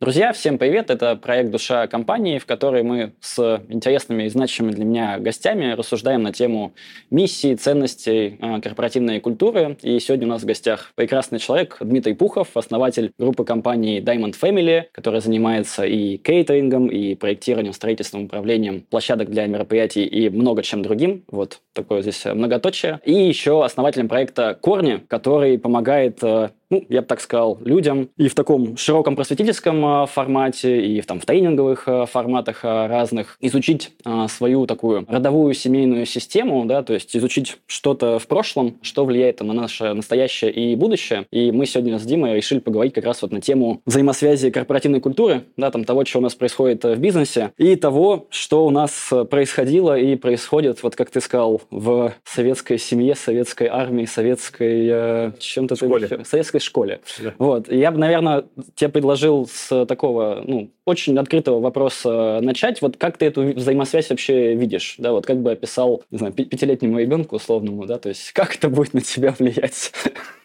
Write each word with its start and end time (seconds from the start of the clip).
Друзья, 0.00 0.32
всем 0.32 0.56
привет! 0.56 0.88
Это 0.88 1.14
проект 1.14 1.50
«Душа 1.50 1.86
компании», 1.86 2.38
в 2.38 2.46
которой 2.46 2.82
мы 2.82 3.12
с 3.20 3.62
интересными 3.68 4.22
и 4.22 4.28
значимыми 4.30 4.72
для 4.72 4.86
меня 4.86 5.18
гостями 5.18 5.72
рассуждаем 5.72 6.22
на 6.22 6.32
тему 6.32 6.72
миссии, 7.10 7.54
ценностей 7.54 8.38
э, 8.40 8.60
корпоративной 8.62 9.20
культуры. 9.20 9.76
И 9.82 10.00
сегодня 10.00 10.26
у 10.26 10.30
нас 10.30 10.40
в 10.40 10.46
гостях 10.46 10.92
прекрасный 10.94 11.38
человек 11.38 11.76
Дмитрий 11.80 12.14
Пухов, 12.14 12.56
основатель 12.56 13.12
группы 13.18 13.44
компании 13.44 14.00
Diamond 14.00 14.34
Family, 14.40 14.84
которая 14.92 15.20
занимается 15.20 15.84
и 15.84 16.16
кейтерингом, 16.16 16.86
и 16.86 17.14
проектированием, 17.14 17.74
строительством, 17.74 18.24
управлением 18.24 18.86
площадок 18.88 19.28
для 19.28 19.46
мероприятий 19.48 20.06
и 20.06 20.30
много 20.30 20.62
чем 20.62 20.80
другим. 20.80 21.24
Вот 21.30 21.60
такое 21.74 22.00
здесь 22.00 22.24
многоточие. 22.24 23.00
И 23.04 23.12
еще 23.12 23.62
основателем 23.62 24.08
проекта 24.08 24.56
«Корни», 24.58 25.02
который 25.08 25.58
помогает 25.58 26.24
э, 26.24 26.48
ну, 26.70 26.84
я 26.88 27.00
бы 27.02 27.06
так 27.06 27.20
сказал, 27.20 27.58
людям 27.64 28.08
и 28.16 28.28
в 28.28 28.34
таком 28.34 28.76
широком 28.76 29.16
просветительском 29.16 29.84
а, 29.84 30.06
формате, 30.06 30.86
и 30.86 31.00
в, 31.00 31.06
там, 31.06 31.18
в 31.20 31.26
тренинговых 31.26 31.84
а, 31.86 32.06
форматах 32.06 32.60
а, 32.62 32.86
разных 32.86 33.36
изучить 33.40 33.92
свою 34.28 34.66
такую 34.66 35.04
родовую 35.08 35.54
семейную 35.54 36.06
систему, 36.06 36.64
да, 36.64 36.82
то 36.82 36.94
есть 36.94 37.16
изучить 37.16 37.58
что-то 37.66 38.18
в 38.18 38.26
прошлом, 38.26 38.76
что 38.82 39.04
влияет 39.04 39.40
на 39.40 39.52
наше 39.52 39.92
настоящее 39.94 40.52
и 40.52 40.76
будущее. 40.76 41.26
И 41.30 41.50
мы 41.50 41.66
сегодня 41.66 41.98
с 41.98 42.02
Димой 42.02 42.34
решили 42.34 42.60
поговорить 42.60 42.94
как 42.94 43.04
раз 43.04 43.22
вот 43.22 43.32
на 43.32 43.40
тему 43.40 43.82
взаимосвязи 43.86 44.50
корпоративной 44.50 45.00
культуры, 45.00 45.44
да, 45.56 45.70
там 45.70 45.84
того, 45.84 46.04
что 46.04 46.18
у 46.18 46.22
нас 46.22 46.34
происходит 46.34 46.84
в 46.84 46.96
бизнесе, 46.96 47.52
и 47.58 47.76
того, 47.76 48.26
что 48.30 48.64
у 48.64 48.70
нас 48.70 49.12
происходило 49.30 49.98
и 49.98 50.16
происходит, 50.16 50.82
вот 50.82 50.96
как 50.96 51.10
ты 51.10 51.20
сказал, 51.20 51.62
в 51.70 52.12
советской 52.24 52.78
семье, 52.78 53.14
советской 53.14 53.66
армии, 53.66 54.04
советской... 54.04 54.88
Э, 54.88 55.32
чем-то... 55.38 55.76
Школе. 55.76 56.24
Советской 56.24 56.59
советской 56.60 56.70
школе. 56.70 57.00
Да. 57.20 57.34
Вот. 57.38 57.72
Я 57.72 57.90
бы, 57.90 57.98
наверное, 57.98 58.44
тебе 58.74 58.90
предложил 58.90 59.48
с 59.50 59.86
такого, 59.86 60.42
ну, 60.46 60.70
очень 60.84 61.18
открытого 61.18 61.60
вопроса 61.60 62.40
начать. 62.42 62.82
Вот 62.82 62.96
как 62.96 63.16
ты 63.16 63.26
эту 63.26 63.42
взаимосвязь 63.42 64.10
вообще 64.10 64.54
видишь? 64.54 64.96
Да, 64.98 65.12
вот 65.12 65.26
как 65.26 65.38
бы 65.38 65.52
описал, 65.52 66.02
не 66.10 66.18
знаю, 66.18 66.32
пятилетнему 66.32 66.98
ребенку 66.98 67.36
условному, 67.36 67.86
да, 67.86 67.98
то 67.98 68.08
есть 68.08 68.32
как 68.34 68.56
это 68.56 68.68
будет 68.68 68.94
на 68.94 69.00
тебя 69.00 69.34
влиять 69.38 69.92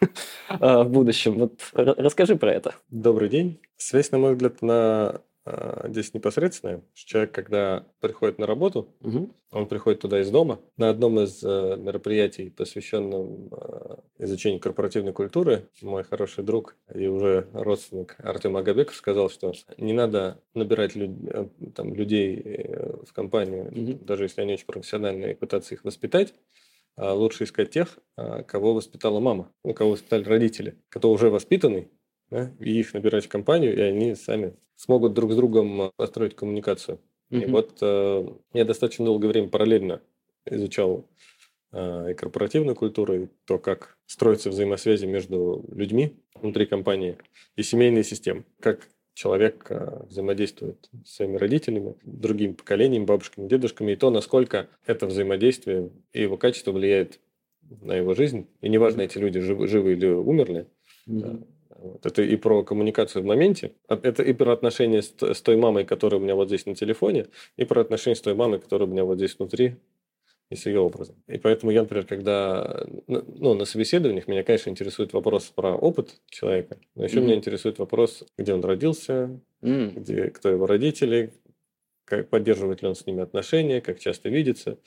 э, 0.00 0.82
в 0.82 0.88
будущем? 0.88 1.34
Вот 1.34 1.52
расскажи 1.72 2.36
про 2.36 2.52
это. 2.52 2.74
Добрый 2.90 3.28
день. 3.28 3.58
Связь, 3.76 4.10
на 4.10 4.18
мой 4.18 4.32
взгляд, 4.32 4.62
на 4.62 5.20
здесь 5.84 6.12
непосредственное. 6.14 6.82
Человек, 6.94 7.32
когда 7.32 7.86
приходит 8.00 8.38
на 8.38 8.46
работу, 8.46 8.94
угу. 9.00 9.30
он 9.52 9.66
приходит 9.66 10.00
туда 10.00 10.20
из 10.20 10.30
дома. 10.30 10.60
На 10.76 10.90
одном 10.90 11.20
из 11.20 11.42
э, 11.44 11.76
мероприятий, 11.76 12.50
посвященном 12.50 13.48
э, 13.52 13.96
изучению 14.18 14.60
корпоративной 14.60 15.12
культуры, 15.12 15.68
мой 15.82 16.02
хороший 16.02 16.42
друг 16.42 16.76
и 16.92 17.06
уже 17.06 17.48
родственник 17.52 18.16
Артем 18.18 18.56
Агабеков 18.56 18.96
сказал, 18.96 19.30
что 19.30 19.52
не 19.78 19.92
надо 19.92 20.40
набирать 20.54 20.96
люд, 20.96 21.10
э, 21.28 21.48
там, 21.74 21.94
людей 21.94 22.68
в 23.06 23.12
компанию, 23.12 23.66
угу. 23.66 24.04
даже 24.04 24.24
если 24.24 24.40
они 24.40 24.54
очень 24.54 24.66
профессиональные, 24.66 25.32
и 25.32 25.36
пытаться 25.36 25.74
их 25.74 25.84
воспитать. 25.84 26.34
А 26.96 27.12
лучше 27.12 27.44
искать 27.44 27.70
тех, 27.70 27.98
кого 28.48 28.72
воспитала 28.72 29.20
мама, 29.20 29.52
ну, 29.62 29.74
кого 29.74 29.90
воспитали 29.90 30.24
родители, 30.24 30.78
кто 30.88 31.10
уже 31.10 31.28
воспитанный, 31.28 31.90
да, 32.30 32.52
и 32.60 32.78
их 32.78 32.94
набирать 32.94 33.26
в 33.26 33.28
компанию, 33.28 33.76
и 33.76 33.80
они 33.80 34.14
сами 34.14 34.54
смогут 34.76 35.14
друг 35.14 35.32
с 35.32 35.36
другом 35.36 35.82
э, 35.82 35.90
построить 35.96 36.34
коммуникацию. 36.34 36.98
Mm-hmm. 37.30 37.42
И 37.42 37.46
вот 37.46 37.78
э, 37.80 38.28
я 38.52 38.64
достаточно 38.64 39.04
долгое 39.04 39.28
время 39.28 39.48
параллельно 39.48 40.00
изучал 40.44 41.04
э, 41.72 42.12
и 42.12 42.14
корпоративную 42.14 42.76
культуру, 42.76 43.14
и 43.14 43.26
то, 43.46 43.58
как 43.58 43.96
строятся 44.06 44.50
взаимосвязи 44.50 45.06
между 45.06 45.64
людьми 45.72 46.14
внутри 46.34 46.66
компании, 46.66 47.16
и 47.56 47.62
семейные 47.62 48.04
системы, 48.04 48.44
как 48.60 48.88
человек 49.14 49.66
э, 49.70 50.04
взаимодействует 50.08 50.90
с 51.04 51.16
своими 51.16 51.36
родителями, 51.36 51.96
другими 52.04 52.52
поколениями, 52.52 53.04
бабушками, 53.04 53.48
дедушками, 53.48 53.92
и 53.92 53.96
то, 53.96 54.10
насколько 54.10 54.68
это 54.84 55.06
взаимодействие 55.06 55.90
и 56.12 56.22
его 56.22 56.36
качество 56.36 56.72
влияет 56.72 57.18
на 57.80 57.94
его 57.94 58.14
жизнь. 58.14 58.46
И 58.60 58.68
неважно, 58.68 59.00
эти 59.02 59.18
люди 59.18 59.40
живы, 59.40 59.66
живы 59.66 59.92
или 59.94 60.06
умерли, 60.06 60.66
mm-hmm. 61.08 61.46
Вот. 61.78 62.06
Это 62.06 62.22
и 62.22 62.36
про 62.36 62.62
коммуникацию 62.62 63.22
в 63.22 63.26
моменте, 63.26 63.72
а 63.88 63.98
это 64.02 64.22
и 64.22 64.32
про 64.32 64.52
отношения 64.52 65.02
с, 65.02 65.14
с 65.20 65.42
той 65.42 65.56
мамой, 65.56 65.84
которая 65.84 66.20
у 66.20 66.22
меня 66.22 66.34
вот 66.34 66.48
здесь 66.48 66.66
на 66.66 66.74
телефоне, 66.74 67.26
и 67.56 67.64
про 67.64 67.80
отношения 67.80 68.16
с 68.16 68.20
той 68.20 68.34
мамой, 68.34 68.60
которая 68.60 68.88
у 68.88 68.90
меня 68.90 69.04
вот 69.04 69.16
здесь 69.18 69.36
внутри, 69.38 69.76
и 70.50 70.54
с 70.54 70.66
ее 70.66 70.80
образом. 70.80 71.16
И 71.26 71.38
поэтому 71.38 71.72
я, 71.72 71.82
например, 71.82 72.06
когда 72.06 72.86
ну, 73.06 73.54
на 73.54 73.64
собеседованиях, 73.64 74.28
меня, 74.28 74.44
конечно, 74.44 74.70
интересует 74.70 75.12
вопрос 75.12 75.46
про 75.46 75.74
опыт 75.74 76.20
человека, 76.28 76.78
но 76.94 77.04
еще 77.04 77.18
mm-hmm. 77.18 77.22
меня 77.22 77.34
интересует 77.34 77.78
вопрос, 77.78 78.24
где 78.38 78.54
он 78.54 78.64
родился, 78.64 79.40
mm-hmm. 79.62 80.00
где, 80.00 80.30
кто 80.30 80.48
его 80.48 80.66
родители, 80.66 81.32
как 82.04 82.28
поддерживает 82.28 82.82
ли 82.82 82.88
он 82.88 82.94
с 82.94 83.04
ними 83.06 83.22
отношения, 83.22 83.80
как 83.80 83.98
часто 83.98 84.28
видится. 84.28 84.78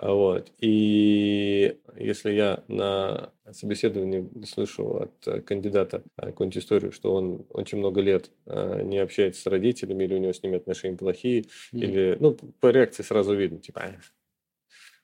Вот. 0.00 0.52
И 0.58 1.76
если 1.96 2.32
я 2.32 2.62
на 2.68 3.32
собеседовании 3.50 4.28
слышу 4.44 5.02
от 5.02 5.44
кандидата 5.44 6.02
какую-нибудь 6.16 6.62
историю, 6.62 6.92
что 6.92 7.14
он 7.14 7.46
очень 7.50 7.78
много 7.78 8.00
лет 8.00 8.30
а, 8.46 8.80
не 8.82 8.98
общается 8.98 9.42
с 9.42 9.46
родителями, 9.46 10.04
или 10.04 10.14
у 10.14 10.18
него 10.18 10.32
с 10.32 10.42
ними 10.42 10.56
отношения 10.56 10.96
плохие, 10.96 11.42
mm-hmm. 11.42 11.46
или, 11.72 12.16
ну, 12.20 12.36
по 12.60 12.70
реакции 12.70 13.02
сразу 13.02 13.34
видно, 13.34 13.58
типа, 13.58 13.96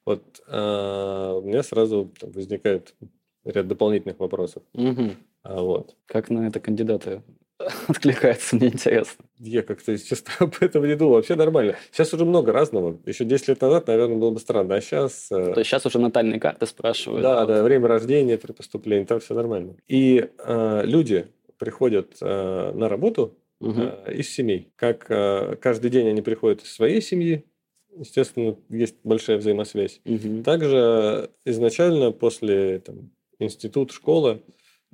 вот 0.06 0.43
а, 0.47 1.34
у 1.34 1.43
меня 1.43 1.65
сразу 1.65 2.12
возникает 2.21 2.94
ряд 3.44 3.66
дополнительных 3.66 4.21
вопросов. 4.21 4.62
Mm-hmm. 4.75 5.16
А, 5.43 5.60
вот. 5.60 5.97
Как 6.06 6.31
на 6.31 6.47
это 6.47 6.60
кандидаты 6.60 7.22
откликается, 7.88 8.56
мне 8.56 8.69
интересно. 8.69 9.25
Я 9.38 9.62
как-то, 9.62 9.97
честно, 9.97 10.32
об 10.41 10.54
этом 10.60 10.87
не 10.87 10.97
думал. 10.97 11.15
Вообще 11.15 11.37
нормально. 11.37 11.76
Сейчас 11.92 12.12
уже 12.12 12.25
много 12.25 12.53
разного. 12.53 12.98
Еще 13.06 13.25
10 13.25 13.48
лет 13.48 13.60
назад, 13.60 13.87
наверное, 13.87 14.16
было 14.16 14.31
бы 14.31 14.41
странно. 14.41 14.75
А 14.75 14.81
сейчас... 14.81 15.28
Э, 15.31 15.53
То 15.53 15.60
есть 15.60 15.70
сейчас 15.70 15.87
уже 15.87 15.98
натальные 15.98 16.41
карты 16.41 16.66
спрашивают. 16.66 17.22
Да, 17.22 17.42
а 17.42 17.47
да, 17.47 17.62
время 17.62 17.88
рождения 17.88 18.38
при 18.38 18.53
поступлении, 18.53 19.04
там 19.04 19.20
все 19.20 19.34
нормально. 19.34 19.76
И 19.87 20.28
э, 20.38 20.82
люди 20.84 21.26
приходят 21.59 22.16
э, 22.20 22.72
на 22.75 22.88
работу 22.88 23.38
угу. 23.60 23.81
э, 23.81 24.15
из 24.15 24.31
семей. 24.31 24.72
Как 24.76 25.06
э, 25.09 25.56
каждый 25.60 25.91
день 25.91 26.09
они 26.09 26.22
приходят 26.22 26.62
из 26.62 26.72
своей 26.72 27.00
семьи, 27.00 27.44
естественно, 27.97 28.56
есть 28.69 28.97
большая 29.04 29.38
взаимосвязь. 29.38 30.00
Угу. 30.04 30.42
Также 30.42 31.31
изначально 31.44 32.10
после 32.10 32.81
там, 32.81 33.10
института, 33.38 33.92
школы 33.94 34.42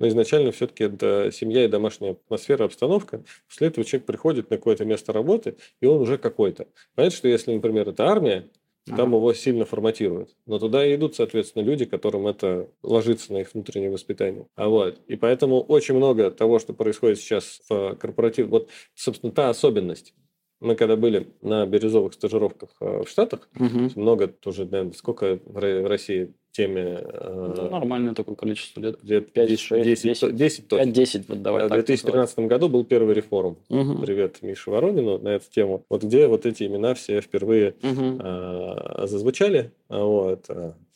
но 0.01 0.07
изначально 0.07 0.51
все-таки 0.51 0.85
это 0.85 1.29
семья 1.31 1.63
и 1.63 1.67
домашняя 1.67 2.13
атмосфера, 2.13 2.63
обстановка. 2.63 3.23
После 3.47 3.67
этого 3.67 3.85
человек 3.85 4.07
приходит 4.07 4.49
на 4.49 4.57
какое-то 4.57 4.83
место 4.83 5.13
работы, 5.13 5.57
и 5.79 5.85
он 5.85 6.01
уже 6.01 6.17
какой-то. 6.17 6.67
Понятно, 6.95 7.15
что 7.15 7.27
если, 7.27 7.53
например, 7.53 7.87
это 7.87 8.07
армия, 8.07 8.49
там 8.87 9.09
ага. 9.09 9.17
его 9.17 9.33
сильно 9.35 9.63
форматируют. 9.63 10.35
Но 10.47 10.57
туда 10.57 10.83
и 10.83 10.95
идут, 10.95 11.15
соответственно, 11.15 11.61
люди, 11.61 11.85
которым 11.85 12.25
это 12.25 12.67
ложится 12.81 13.31
на 13.31 13.41
их 13.41 13.53
внутреннее 13.53 13.91
воспитание. 13.91 14.47
А 14.55 14.69
вот. 14.69 14.99
И 15.05 15.15
поэтому 15.15 15.61
очень 15.61 15.93
много 15.93 16.31
того, 16.31 16.57
что 16.57 16.73
происходит 16.73 17.19
сейчас 17.19 17.61
в 17.69 17.95
корпоративе, 17.97 18.47
вот, 18.47 18.69
собственно, 18.95 19.31
та 19.31 19.49
особенность. 19.49 20.15
Мы 20.61 20.75
когда 20.75 20.95
были 20.95 21.27
на 21.41 21.65
бирюзовых 21.65 22.13
стажировках 22.13 22.69
э, 22.79 23.03
в 23.03 23.09
Штатах, 23.09 23.49
угу. 23.59 23.89
много 23.95 24.27
тоже, 24.27 24.65
наверное, 24.65 24.93
сколько 24.93 25.39
в 25.43 25.87
России 25.87 26.33
теме... 26.51 26.99
Э, 27.01 27.53
ну, 27.57 27.69
нормальное 27.71 28.13
такое 28.13 28.35
количество 28.35 28.79
лет. 28.79 28.99
Лет 29.03 29.33
5, 29.33 29.59
6, 29.59 29.83
10, 29.83 30.03
10, 30.03 30.35
10 30.35 30.67
точно. 30.67 30.89
5-10, 30.89 31.25
вот 31.27 31.41
давай 31.41 31.65
В 31.65 31.69
2013 31.71 32.35
так 32.35 32.45
году 32.45 32.69
был 32.69 32.85
первый 32.85 33.15
реформ. 33.15 33.57
Угу. 33.69 34.03
Привет 34.03 34.43
Мише 34.43 34.69
Воронину 34.69 35.17
на 35.17 35.29
эту 35.29 35.49
тему. 35.49 35.83
Вот 35.89 36.03
где 36.03 36.27
вот 36.27 36.45
эти 36.45 36.63
имена 36.63 36.93
все 36.93 37.21
впервые 37.21 37.73
угу. 37.81 38.19
э, 38.23 39.07
зазвучали. 39.07 39.71
Вот. 39.89 40.45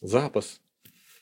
Запас, 0.01 0.61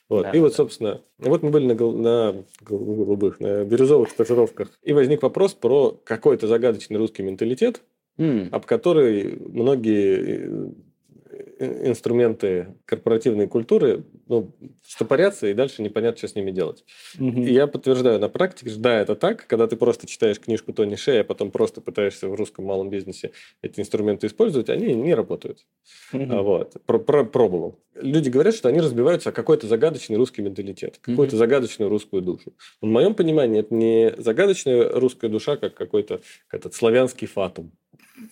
вот. 0.08 0.24
Да, 0.24 0.30
и 0.32 0.38
вот, 0.38 0.50
да. 0.50 0.56
собственно, 0.56 1.00
вот 1.18 1.42
мы 1.42 1.50
были 1.50 1.72
на, 1.72 1.74
на 1.74 2.44
голубых, 2.60 3.40
на 3.40 3.64
бирюзовых 3.64 4.10
стажировках, 4.10 4.68
и 4.82 4.92
возник 4.92 5.22
вопрос 5.22 5.54
про 5.54 5.98
какой-то 6.04 6.46
загадочный 6.46 6.98
русский 6.98 7.22
менталитет, 7.22 7.80
mm. 8.18 8.48
об 8.50 8.66
который 8.66 9.38
многие 9.40 10.48
э, 10.48 11.88
инструменты 11.88 12.74
корпоративной 12.84 13.46
культуры 13.46 14.04
ну, 14.26 14.54
стопорятся, 14.86 15.46
и 15.46 15.54
дальше 15.54 15.82
непонятно, 15.82 16.18
что 16.18 16.28
с 16.28 16.34
ними 16.34 16.50
делать. 16.50 16.84
Угу. 17.18 17.42
И 17.42 17.52
я 17.52 17.66
подтверждаю 17.66 18.18
на 18.18 18.28
практике, 18.28 18.70
что 18.70 18.80
да, 18.80 19.00
это 19.00 19.14
так, 19.14 19.46
когда 19.46 19.66
ты 19.66 19.76
просто 19.76 20.06
читаешь 20.06 20.40
книжку 20.40 20.72
Тони 20.72 20.96
Шея, 20.96 21.20
а 21.20 21.24
потом 21.24 21.50
просто 21.50 21.80
пытаешься 21.80 22.28
в 22.28 22.34
русском 22.34 22.64
малом 22.64 22.90
бизнесе 22.90 23.32
эти 23.62 23.80
инструменты 23.80 24.26
использовать, 24.26 24.70
они 24.70 24.94
не 24.94 25.14
работают. 25.14 25.66
Угу. 26.12 26.26
А, 26.30 26.42
вот. 26.42 26.74
Про, 26.86 26.98
про, 26.98 27.24
пробовал. 27.24 27.80
Люди 27.94 28.28
говорят, 28.28 28.54
что 28.54 28.68
они 28.68 28.80
разбиваются 28.80 29.30
о 29.30 29.32
какой-то 29.32 29.66
загадочный 29.66 30.16
русский 30.16 30.42
менталитет, 30.42 30.98
какую-то 31.00 31.34
угу. 31.34 31.38
загадочную 31.38 31.88
русскую 31.88 32.22
душу. 32.22 32.54
В 32.80 32.86
моем 32.86 33.14
понимании 33.14 33.60
это 33.60 33.74
не 33.74 34.14
загадочная 34.16 34.88
русская 34.88 35.28
душа, 35.28 35.56
как 35.56 35.74
какой-то 35.74 36.20
этот 36.50 36.74
славянский 36.74 37.26
фатум, 37.26 37.72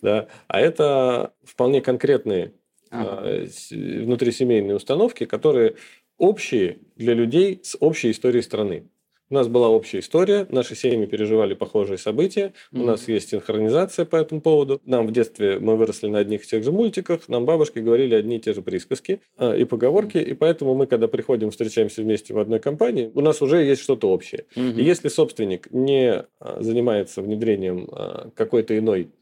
да, 0.01 0.29
а 0.49 0.61
это 0.61 1.33
вполне 1.45 1.81
конкретные 1.81 2.53
ага. 2.91 3.47
внутрисемейные 3.71 4.77
установки, 4.77 5.25
которые 5.25 5.77
общие 6.19 6.79
для 6.97 7.15
людей 7.15 7.61
с 7.63 7.77
общей 7.81 8.11
историей 8.11 8.43
страны. 8.43 8.85
У 9.33 9.35
нас 9.35 9.49
была 9.49 9.71
общая 9.71 10.01
история, 10.01 10.47
наши 10.51 10.77
семьи 10.77 11.07
переживали 11.07 11.55
похожие 11.55 11.97
события, 11.97 12.53
mm-hmm. 12.71 12.83
у 12.83 12.85
нас 12.85 13.09
есть 13.09 13.31
синхронизация 13.31 14.05
по 14.05 14.17
этому 14.17 14.43
поводу. 14.43 14.83
Нам 14.85 15.07
в 15.07 15.11
детстве 15.11 15.59
мы 15.59 15.77
выросли 15.77 16.09
на 16.09 16.19
одних 16.19 16.45
и 16.45 16.47
тех 16.47 16.63
же 16.63 16.71
мультиках, 16.71 17.27
нам 17.29 17.47
бабушки 17.47 17.79
говорили 17.79 18.15
одни 18.15 18.37
и 18.37 18.41
те 18.41 18.53
же 18.53 18.61
присказки 18.61 19.23
э, 19.39 19.59
и 19.59 19.65
поговорки, 19.65 20.19
и 20.19 20.35
поэтому 20.35 20.75
мы, 20.75 20.87
когда 20.87 21.09
приходим, 21.09 21.51
встречаемся 21.51 22.03
вместе 22.03 22.35
в 22.35 22.39
одной 22.39 22.61
компании, 22.61 23.11
у 23.15 23.23
нас 23.23 23.41
уже 23.41 23.65
есть 23.65 23.81
что-то 23.81 24.11
общее. 24.11 24.45
Mm-hmm. 24.55 24.75
И 24.79 24.85
если 24.85 25.09
собственник 25.09 25.69
не 25.73 26.27
а, 26.39 26.59
занимается 26.61 27.23
внедрением 27.23 27.89
а, 27.91 28.29
какой-то 28.37 28.77
иной 28.77 29.13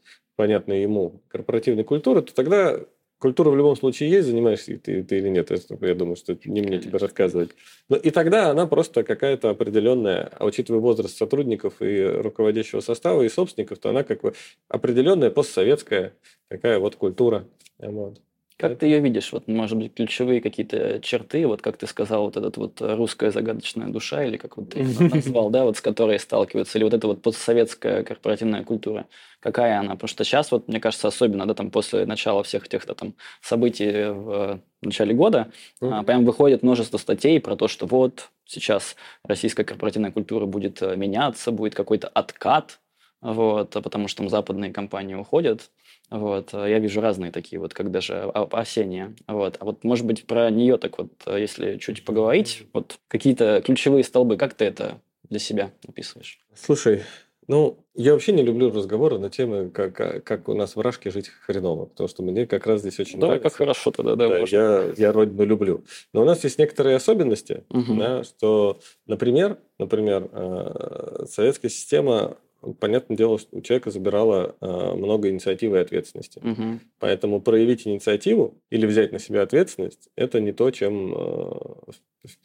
понятной 0.41 0.81
ему 0.81 1.21
корпоративной 1.27 1.83
культуры, 1.83 2.23
то 2.23 2.33
тогда 2.33 2.79
Культура 3.19 3.51
в 3.51 3.55
любом 3.55 3.75
случае 3.75 4.09
есть, 4.09 4.27
занимаешься 4.27 4.79
ты, 4.79 5.03
ты 5.03 5.19
или 5.19 5.29
нет. 5.29 5.51
Я 5.81 5.93
думаю, 5.93 6.15
что 6.15 6.35
не 6.45 6.61
мне 6.61 6.79
тебе 6.79 6.97
рассказывать. 6.97 7.51
Но 7.87 7.95
и 7.95 8.09
тогда 8.09 8.49
она 8.49 8.65
просто 8.65 9.03
какая-то 9.03 9.51
определенная, 9.51 10.31
а 10.39 10.45
учитывая 10.45 10.79
возраст 10.79 11.15
сотрудников 11.15 11.83
и 11.83 12.03
руководящего 12.03 12.79
состава, 12.79 13.21
и 13.21 13.29
собственников, 13.29 13.77
то 13.77 13.91
она 13.91 14.01
как 14.01 14.21
бы 14.21 14.33
определенная 14.69 15.29
постсоветская 15.29 16.13
такая 16.47 16.79
вот 16.79 16.95
культура. 16.95 17.45
Вот. 17.77 18.19
Как 18.61 18.77
ты 18.77 18.85
ее 18.85 18.99
видишь? 18.99 19.31
Вот, 19.31 19.47
может 19.47 19.75
быть, 19.75 19.95
ключевые 19.95 20.39
какие-то 20.39 20.99
черты, 21.01 21.47
вот 21.47 21.63
как 21.63 21.77
ты 21.77 21.87
сказал, 21.87 22.25
вот 22.25 22.37
этот 22.37 22.57
вот 22.57 22.79
русская 22.79 23.31
загадочная 23.31 23.87
душа, 23.87 24.23
или 24.23 24.37
как 24.37 24.55
вот 24.55 24.69
ты 24.69 24.83
назвал, 24.99 25.49
да, 25.49 25.63
вот 25.63 25.77
с 25.77 25.81
которой 25.81 26.19
сталкиваются, 26.19 26.77
или 26.77 26.83
вот 26.83 26.93
эта 26.93 27.07
вот 27.07 27.23
постсоветская 27.23 28.03
корпоративная 28.03 28.63
культура, 28.63 29.07
какая 29.39 29.79
она? 29.79 29.93
Потому 29.93 30.09
что 30.09 30.23
сейчас, 30.23 30.51
вот, 30.51 30.67
мне 30.67 30.79
кажется, 30.79 31.07
особенно, 31.07 31.47
да, 31.47 31.55
там 31.55 31.71
после 31.71 32.05
начала 32.05 32.43
всех 32.43 32.67
этих 32.67 32.85
там 32.85 33.15
событий 33.41 34.11
в 34.11 34.61
начале 34.83 35.15
года, 35.15 35.51
mm-hmm. 35.81 36.05
прям 36.05 36.23
выходит 36.23 36.61
множество 36.61 36.99
статей 36.99 37.39
про 37.39 37.55
то, 37.55 37.67
что 37.67 37.87
вот 37.87 38.29
сейчас 38.45 38.95
российская 39.23 39.63
корпоративная 39.63 40.11
культура 40.11 40.45
будет 40.45 40.83
э, 40.83 40.95
меняться, 40.95 41.51
будет 41.51 41.73
какой-то 41.73 42.09
откат, 42.09 42.79
вот, 43.21 43.69
потому 43.69 44.07
что 44.07 44.19
там 44.19 44.29
западные 44.29 44.71
компании 44.71 45.15
уходят. 45.15 45.69
Вот, 46.09 46.53
э, 46.53 46.69
я 46.69 46.79
вижу 46.79 47.01
разные 47.01 47.31
такие, 47.31 47.59
вот 47.59 47.73
как 47.73 47.91
даже 47.91 48.19
опасения. 48.19 49.15
Вот. 49.27 49.57
А 49.59 49.65
вот, 49.65 49.83
может 49.83 50.05
быть, 50.05 50.25
про 50.25 50.49
нее 50.49 50.77
так 50.77 50.97
вот, 50.97 51.11
э, 51.27 51.39
если 51.39 51.77
чуть 51.77 52.03
поговорить, 52.03 52.63
вот 52.73 52.97
какие-то 53.07 53.61
ключевые 53.63 54.03
столбы, 54.03 54.37
как 54.37 54.55
ты 54.55 54.65
это 54.65 54.99
для 55.29 55.39
себя 55.39 55.71
описываешь? 55.87 56.39
Слушай, 56.55 57.03
ну, 57.47 57.77
я 57.95 58.13
вообще 58.13 58.31
не 58.31 58.43
люблю 58.43 58.71
разговоры 58.71 59.19
на 59.19 59.29
темы, 59.29 59.69
как, 59.69 60.23
как 60.23 60.49
у 60.49 60.53
нас 60.53 60.75
в 60.75 60.81
Рашке 60.81 61.11
жить 61.11 61.29
хреново, 61.29 61.85
потому 61.85 62.07
что 62.07 62.23
мне 62.23 62.45
как 62.45 62.65
раз 62.65 62.81
здесь 62.81 62.99
очень 62.99 63.19
да, 63.19 63.27
нравится. 63.27 63.49
как 63.49 63.57
хорошо 63.57 63.91
тогда, 63.91 64.15
да. 64.15 64.29
да 64.29 64.39
я, 64.47 64.93
я 64.97 65.11
родину 65.11 65.43
люблю. 65.45 65.83
Но 66.13 66.21
у 66.21 66.25
нас 66.25 66.43
есть 66.43 66.59
некоторые 66.59 66.95
особенности, 66.95 67.63
угу. 67.69 67.95
да, 67.95 68.23
что, 68.23 68.79
например, 69.05 69.57
например, 69.79 70.29
э, 70.31 71.25
советская 71.29 71.69
система 71.69 72.37
понятное 72.79 73.17
дело, 73.17 73.39
что 73.39 73.57
у 73.57 73.61
человека 73.61 73.91
забирало 73.91 74.55
э, 74.61 74.95
много 74.95 75.29
инициативы 75.29 75.77
и 75.77 75.81
ответственности. 75.81 76.39
Угу. 76.39 76.79
Поэтому 76.99 77.41
проявить 77.41 77.87
инициативу 77.87 78.61
или 78.69 78.85
взять 78.85 79.11
на 79.11 79.19
себя 79.19 79.41
ответственность– 79.41 80.09
это 80.15 80.39
не 80.39 80.51
то, 80.51 80.69
чем 80.71 81.13
э, 81.13 81.17
в, 81.17 81.91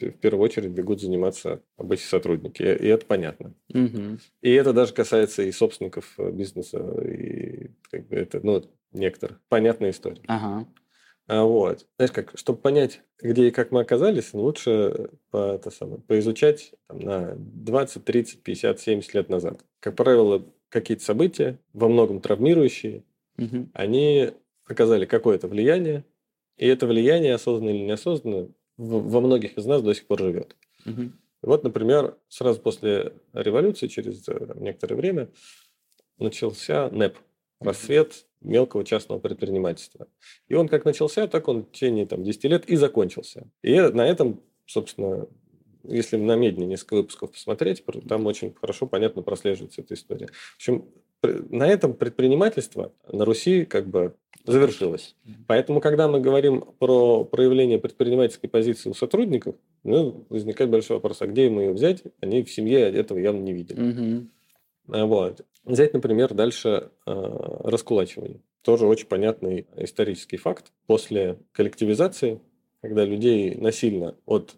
в 0.00 0.18
первую 0.18 0.44
очередь 0.44 0.70
бегут 0.70 1.00
заниматься 1.00 1.62
обычные 1.76 2.08
сотрудники. 2.08 2.62
И, 2.62 2.86
и 2.86 2.88
это 2.88 3.04
понятно. 3.06 3.54
Угу. 3.72 4.18
И 4.42 4.50
это 4.50 4.72
даже 4.72 4.94
касается 4.94 5.42
и 5.42 5.52
собственников 5.52 6.14
э, 6.18 6.30
бизнеса, 6.30 6.78
и 7.02 7.70
как 7.90 8.08
бы 8.08 8.16
это, 8.16 8.40
ну, 8.42 8.62
некоторых. 8.92 9.40
Понятная 9.48 9.90
история. 9.90 10.22
Ага. 10.26 10.66
А 11.26 11.42
вот. 11.44 11.86
Знаешь, 11.96 12.12
как, 12.12 12.32
чтобы 12.38 12.60
понять, 12.60 13.00
где 13.20 13.48
и 13.48 13.50
как 13.50 13.72
мы 13.72 13.80
оказались, 13.80 14.32
лучше 14.32 15.10
по, 15.30 15.54
это 15.54 15.70
самое, 15.70 16.00
поизучать 16.00 16.72
там, 16.86 17.00
на 17.00 17.34
20, 17.36 18.04
30, 18.04 18.42
50, 18.42 18.80
70 18.80 19.14
лет 19.14 19.28
назад. 19.28 19.64
Как 19.80 19.96
правило, 19.96 20.44
какие-то 20.68 21.04
события, 21.04 21.58
во 21.72 21.88
многом 21.88 22.20
травмирующие, 22.20 23.02
угу. 23.38 23.68
они 23.72 24.30
оказали 24.66 25.04
какое-то 25.04 25.48
влияние, 25.48 26.04
и 26.56 26.66
это 26.66 26.86
влияние, 26.86 27.34
осознанно 27.34 27.70
или 27.70 27.84
неосознанно, 27.84 28.48
в, 28.76 29.10
во 29.10 29.20
многих 29.20 29.58
из 29.58 29.66
нас 29.66 29.82
до 29.82 29.94
сих 29.94 30.06
пор 30.06 30.20
живет. 30.20 30.56
Угу. 30.84 31.10
Вот, 31.42 31.64
например, 31.64 32.16
сразу 32.28 32.60
после 32.60 33.12
революции, 33.32 33.88
через 33.88 34.26
э, 34.28 34.46
там, 34.46 34.62
некоторое 34.62 34.96
время, 34.96 35.28
начался 36.18 36.88
НЭП, 36.90 37.18
рассвет 37.60 38.26
мелкого 38.40 38.84
частного 38.84 39.18
предпринимательства. 39.18 40.08
И 40.48 40.54
он 40.54 40.68
как 40.68 40.84
начался, 40.84 41.26
так 41.26 41.48
он 41.48 41.64
в 41.64 41.72
течение 41.72 42.06
там, 42.06 42.22
10 42.22 42.44
лет 42.44 42.64
и 42.66 42.76
закончился. 42.76 43.48
И 43.62 43.80
на 43.80 44.06
этом, 44.06 44.40
собственно, 44.66 45.26
если 45.84 46.16
на 46.16 46.36
медне 46.36 46.66
несколько 46.66 46.94
выпусков 46.96 47.32
посмотреть, 47.32 47.84
там 48.08 48.26
очень 48.26 48.54
хорошо, 48.54 48.86
понятно 48.86 49.22
прослеживается 49.22 49.82
эта 49.82 49.94
история. 49.94 50.28
В 50.28 50.56
общем, 50.56 50.84
на 51.22 51.66
этом 51.66 51.94
предпринимательство 51.94 52.92
на 53.10 53.24
Руси 53.24 53.64
как 53.64 53.88
бы 53.88 54.14
завершилось. 54.44 55.16
Поэтому, 55.46 55.80
когда 55.80 56.08
мы 56.08 56.20
говорим 56.20 56.64
про 56.78 57.24
проявление 57.24 57.78
предпринимательской 57.78 58.48
позиции 58.48 58.90
у 58.90 58.94
сотрудников, 58.94 59.56
ну, 59.82 60.24
возникает 60.28 60.70
большой 60.70 60.96
вопрос, 60.96 61.22
а 61.22 61.26
где 61.26 61.48
мы 61.50 61.62
ее 61.62 61.72
взять? 61.72 62.02
Они 62.20 62.42
в 62.42 62.50
семье 62.50 62.80
этого 62.80 63.18
явно 63.18 63.40
не 63.40 63.52
видели. 63.52 64.26
Угу. 64.88 65.06
Вот. 65.06 65.44
Взять, 65.66 65.94
например, 65.94 66.32
дальше 66.32 66.90
э, 67.06 67.60
раскулачивание. 67.64 68.40
Тоже 68.62 68.86
очень 68.86 69.08
понятный 69.08 69.66
исторический 69.76 70.36
факт. 70.36 70.72
После 70.86 71.40
коллективизации, 71.50 72.40
когда 72.80 73.04
людей 73.04 73.56
насильно 73.56 74.16
от 74.26 74.54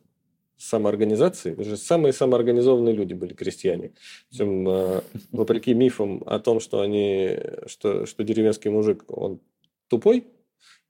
самоорганизации, 0.59 1.55
даже 1.55 1.79
самые 1.79 2.13
самоорганизованные 2.13 2.95
люди 2.95 3.15
были 3.15 3.33
крестьяне. 3.33 3.95
Причем, 4.29 4.69
э, 4.69 5.01
вопреки 5.33 5.73
мифам 5.73 6.23
о 6.27 6.39
том, 6.41 6.61
что 6.61 6.83
они, 6.83 7.39
что, 7.67 8.05
что 8.05 8.23
деревенский 8.23 8.71
мужик, 8.71 9.05
он 9.09 9.41
тупой, 9.89 10.21
а 10.21 10.38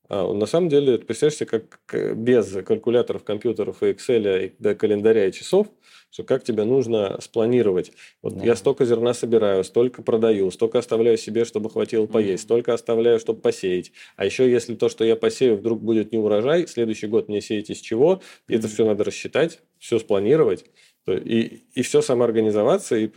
на 0.09 0.47
самом 0.47 0.69
деле, 0.69 0.99
представляешь 0.99 1.39
себе, 1.39 1.47
как 1.47 2.17
без 2.17 2.51
калькуляторов, 2.65 3.25
компьютеров 3.25 3.83
и 3.83 3.87
Excel, 3.87 4.47
и 4.47 4.53
до 4.59 4.75
календаря 4.75 5.27
и 5.27 5.33
часов, 5.33 5.69
что 6.11 6.25
как 6.25 6.43
тебе 6.43 6.65
нужно 6.65 7.19
спланировать. 7.21 7.93
Вот 8.23 8.39
да. 8.39 8.45
я 8.45 8.57
столько 8.57 8.85
зерна 8.87 9.13
собираю, 9.13 9.65
столько 9.65 10.03
продаю, 10.03 10.51
столько 10.51 10.79
оставляю 10.79 11.19
себе, 11.19 11.45
чтобы 11.45 11.69
хватило 11.69 12.07
поесть, 12.07 12.45
столько 12.45 12.73
оставляю, 12.73 13.21
чтобы 13.21 13.41
посеять. 13.41 13.93
А 14.17 14.25
еще, 14.25 14.51
если 14.51 14.75
то, 14.75 14.89
что 14.89 15.05
я 15.05 15.17
посею, 15.17 15.57
вдруг 15.57 15.83
будет 15.83 16.13
не 16.13 16.19
урожай, 16.19 16.67
следующий 16.67 17.07
год 17.07 17.29
мне 17.29 17.41
сеять 17.41 17.71
из 17.71 17.81
чего, 17.81 18.23
и 18.47 18.55
это 18.55 18.69
все 18.69 18.87
надо 18.87 19.05
рассчитать, 19.05 19.61
все 19.79 19.99
спланировать, 19.99 20.65
и, 21.07 21.63
и 21.75 21.83
все 21.83 22.01
самоорганизоваться, 22.01 22.97
и, 22.97 23.11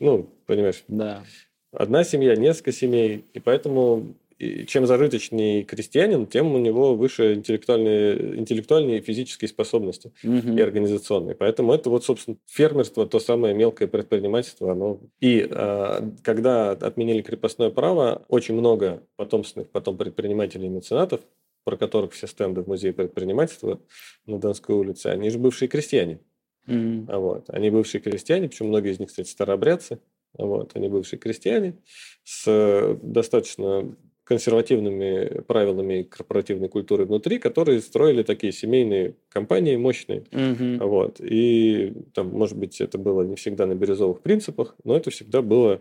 ну, 0.00 0.28
понимаешь, 0.46 0.82
да. 0.88 1.24
одна 1.72 2.02
семья, 2.02 2.34
несколько 2.34 2.72
семей, 2.72 3.24
и 3.34 3.38
поэтому 3.38 4.16
и 4.38 4.66
чем 4.66 4.86
зажиточнее 4.86 5.64
крестьянин, 5.64 6.26
тем 6.26 6.54
у 6.54 6.58
него 6.58 6.94
выше 6.94 7.34
интеллектуальные, 7.34 8.38
интеллектуальные 8.38 8.98
и 8.98 9.02
физические 9.02 9.48
способности 9.48 10.12
угу. 10.22 10.56
и 10.56 10.60
организационные. 10.60 11.34
Поэтому 11.34 11.72
это 11.72 11.90
вот, 11.90 12.04
собственно, 12.04 12.36
фермерство, 12.46 13.06
то 13.06 13.18
самое 13.18 13.54
мелкое 13.54 13.88
предпринимательство. 13.88 14.72
Оно... 14.72 15.00
И 15.20 15.46
а, 15.50 16.08
когда 16.22 16.70
отменили 16.70 17.20
крепостное 17.22 17.70
право, 17.70 18.24
очень 18.28 18.54
много 18.54 19.02
потомственных 19.16 19.70
потом 19.70 19.96
предпринимателей 19.96 20.66
и 20.66 20.70
меценатов, 20.70 21.20
про 21.64 21.76
которых 21.76 22.12
все 22.12 22.28
стенды 22.28 22.62
в 22.62 22.68
музее 22.68 22.92
предпринимательства 22.92 23.80
на 24.26 24.38
Донской 24.38 24.76
улице, 24.76 25.08
они 25.08 25.30
же 25.30 25.38
бывшие 25.38 25.68
крестьяне. 25.68 26.20
Mm. 26.68 27.06
А 27.08 27.18
вот. 27.18 27.46
Они 27.48 27.70
бывшие 27.70 28.00
крестьяне, 28.00 28.48
причем 28.48 28.66
многие 28.66 28.92
из 28.92 29.00
них, 29.00 29.08
кстати, 29.08 29.28
старообрядцы. 29.28 29.98
Вот. 30.34 30.76
Они 30.76 30.88
бывшие 30.88 31.18
крестьяне 31.18 31.74
с 32.22 32.96
достаточно 33.02 33.96
консервативными 34.28 35.40
правилами 35.40 36.02
корпоративной 36.02 36.68
культуры 36.68 37.06
внутри, 37.06 37.38
которые 37.38 37.80
строили 37.80 38.22
такие 38.22 38.52
семейные 38.52 39.14
компании 39.30 39.76
мощные. 39.76 40.24
Угу. 40.30 40.86
Вот. 40.86 41.18
И 41.18 41.94
там, 42.12 42.28
может 42.28 42.58
быть, 42.58 42.78
это 42.82 42.98
было 42.98 43.22
не 43.22 43.36
всегда 43.36 43.64
на 43.64 43.74
бирюзовых 43.74 44.20
принципах, 44.20 44.76
но 44.84 44.98
это 44.98 45.10
всегда 45.10 45.40
было 45.40 45.80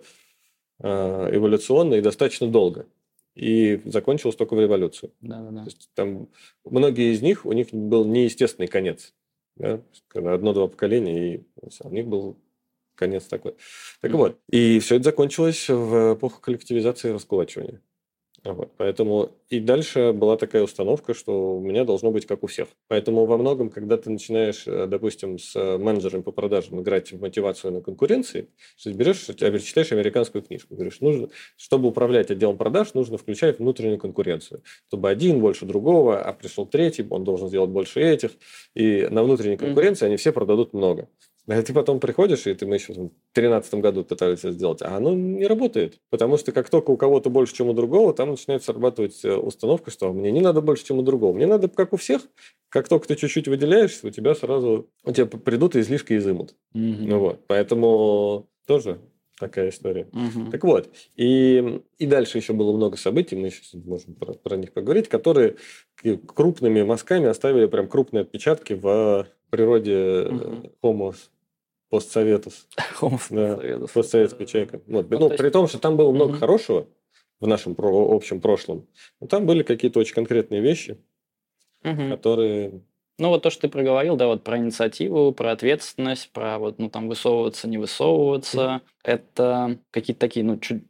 э, 0.80 1.30
эволюционно 1.36 1.96
и 1.96 2.02
достаточно 2.02 2.48
долго. 2.48 2.86
И 3.36 3.82
закончилось 3.84 4.38
только 4.38 4.56
в 4.56 4.62
революцию. 4.62 5.12
Да, 5.20 5.42
да, 5.42 5.52
да. 5.52 5.60
То 5.64 5.66
есть, 5.66 5.90
там 5.94 6.30
многие 6.64 7.14
из 7.14 7.22
них, 7.22 7.46
у 7.46 7.52
них 7.52 7.74
был 7.74 8.06
неестественный 8.06 8.68
конец. 8.68 9.14
Да? 9.58 9.82
Одно-два 10.14 10.70
поколения, 10.70 11.36
и 11.36 11.44
у 11.84 11.90
них 11.90 12.08
был 12.08 12.38
конец 12.96 13.26
такой. 13.26 13.56
Так 14.00 14.12
mm-hmm. 14.12 14.16
вот, 14.16 14.40
и 14.50 14.80
все 14.80 14.96
это 14.96 15.04
закончилось 15.04 15.68
в 15.68 16.16
эпоху 16.16 16.40
коллективизации 16.40 17.10
и 17.10 17.12
раскулачивания. 17.12 17.82
Вот, 18.54 18.72
поэтому 18.78 19.32
и 19.50 19.60
дальше 19.60 20.14
была 20.14 20.38
такая 20.38 20.64
установка, 20.64 21.14
что 21.14 21.58
у 21.58 21.60
меня 21.60 21.84
должно 21.84 22.12
быть 22.12 22.26
как 22.26 22.44
у 22.44 22.48
всех. 22.48 22.68
Поэтому 22.88 23.26
во 23.26 23.38
многом, 23.38 23.70
когда 23.70 23.98
ты 23.98 24.10
начинаешь, 24.10 24.64
э, 24.66 24.88
допустим, 24.88 25.38
с 25.38 25.56
менеджером 25.78 26.24
по 26.24 26.32
продажам 26.32 26.82
играть 26.82 27.12
в 27.12 27.20
мотивацию 27.20 27.74
на 27.74 27.82
конкуренции, 27.82 28.50
что 28.78 28.92
ты 28.92 28.96
берешь, 28.96 29.26
читаешь 29.64 29.92
американскую 29.92 30.44
книжку, 30.44 30.76
говоришь, 30.76 31.02
нужно, 31.02 31.30
чтобы 31.58 31.90
управлять 31.90 32.32
отделом 32.32 32.58
продаж, 32.58 32.94
нужно 32.94 33.18
включать 33.18 33.60
внутреннюю 33.60 34.00
конкуренцию. 34.00 34.64
Чтобы 34.88 35.10
один 35.10 35.40
больше 35.40 35.66
другого, 35.66 36.22
а 36.22 36.34
пришел 36.34 36.66
третий, 36.66 37.06
он 37.10 37.24
должен 37.24 37.50
сделать 37.50 37.70
больше 37.70 38.02
этих. 38.02 38.32
И 38.76 39.08
на 39.10 39.24
внутренней 39.24 39.58
конкуренции 39.58 40.06
mm-hmm. 40.06 40.08
они 40.08 40.18
все 40.18 40.32
продадут 40.32 40.74
много. 40.74 41.10
А 41.50 41.62
ты 41.62 41.74
потом 41.74 42.02
приходишь, 42.02 42.46
и 42.46 42.54
ты 42.54 42.66
мы 42.66 42.76
еще 42.76 42.92
в 42.92 42.96
2013 42.96 43.76
году 43.76 44.04
пытались 44.04 44.40
это 44.40 44.52
сделать, 44.52 44.82
а 44.82 44.98
оно 44.98 45.14
не 45.14 45.46
работает. 45.48 45.98
Потому 46.10 46.38
что 46.38 46.52
как 46.52 46.70
только 46.70 46.92
у 46.92 46.98
кого-то 46.98 47.30
больше, 47.30 47.56
чем 47.56 47.70
у 47.70 47.74
другого, 47.74 48.14
там 48.14 48.32
начинает 48.32 48.64
срабатывать 48.64 49.24
э, 49.24 49.34
установка, 49.34 49.90
что 49.90 50.12
мне 50.12 50.30
не 50.32 50.42
надо 50.42 50.62
больше, 50.62 50.86
чем 50.86 51.00
у 51.00 51.04
другого. 51.04 51.34
Мне 51.34 51.48
надо, 51.48 51.70
как 51.70 51.94
у 51.94 51.98
всех, 51.98 52.22
как 52.68 52.90
только 52.90 53.08
ты 53.08 53.16
чуть-чуть 53.16 53.48
выделяешься, 53.48 54.08
у 54.08 54.10
тебя 54.10 54.36
сразу, 54.36 54.90
у 55.06 55.12
тебя 55.14 55.26
придут 55.26 55.78
и 55.78 55.80
излишки 55.80 56.18
изымут. 56.18 56.54
Угу. 56.74 56.82
Ну 56.84 57.20
вот, 57.20 57.40
поэтому 57.48 58.50
тоже 58.66 59.00
такая 59.40 59.70
история. 59.70 60.10
Угу. 60.12 60.52
Так 60.52 60.66
вот, 60.66 60.90
и, 61.16 61.82
и 61.98 62.06
дальше 62.08 62.40
еще 62.40 62.52
было 62.52 62.76
много 62.76 62.98
событий, 62.98 63.38
мы 63.38 63.52
сейчас 63.52 63.74
можем 63.86 64.16
про, 64.16 64.34
про 64.34 64.58
них 64.58 64.74
поговорить, 64.74 65.08
которые 65.08 65.56
крупными 66.36 66.84
мазками 66.84 67.28
оставили 67.28 67.68
прям 67.68 67.88
крупные 67.88 68.24
отпечатки 68.24 68.74
в 68.74 69.28
природе 69.50 70.28
угу. 70.30 70.72
Homo 70.84 71.16
постсоветус. 71.90 72.68
Да, 73.30 73.60
постсоветского 73.94 74.46
человека. 74.46 74.82
Вот. 74.88 75.10
Ну, 75.10 75.20
ну 75.20 75.26
есть... 75.28 75.38
при 75.38 75.50
том, 75.50 75.68
что 75.68 75.80
там 75.80 75.98
было 75.98 76.12
много 76.12 76.32
угу. 76.32 76.40
хорошего 76.40 76.88
в 77.40 77.48
нашем 77.48 77.76
про- 77.76 78.16
общем 78.16 78.42
прошлом, 78.42 78.88
но 79.20 79.28
там 79.28 79.46
были 79.46 79.64
какие-то 79.64 80.00
очень 80.00 80.16
конкретные 80.16 80.62
вещи, 80.62 80.98
угу. 81.84 82.10
которые 82.10 82.82
ну, 83.20 83.30
вот 83.30 83.42
то, 83.42 83.50
что 83.50 83.62
ты 83.62 83.70
проговорил, 83.70 84.16
да, 84.16 84.28
вот 84.28 84.44
про 84.44 84.60
инициативу, 84.60 85.32
про 85.32 85.52
ответственность, 85.52 86.30
про 86.32 86.60
вот, 86.60 86.78
ну, 86.78 86.88
там, 86.88 87.10
высовываться, 87.10 87.68
не 87.68 87.80
высовываться, 87.80 88.82
это 89.04 89.80
какие-то 89.90 90.20
такие, 90.20 90.46
ну, 90.46 90.60
чуть 90.60 90.84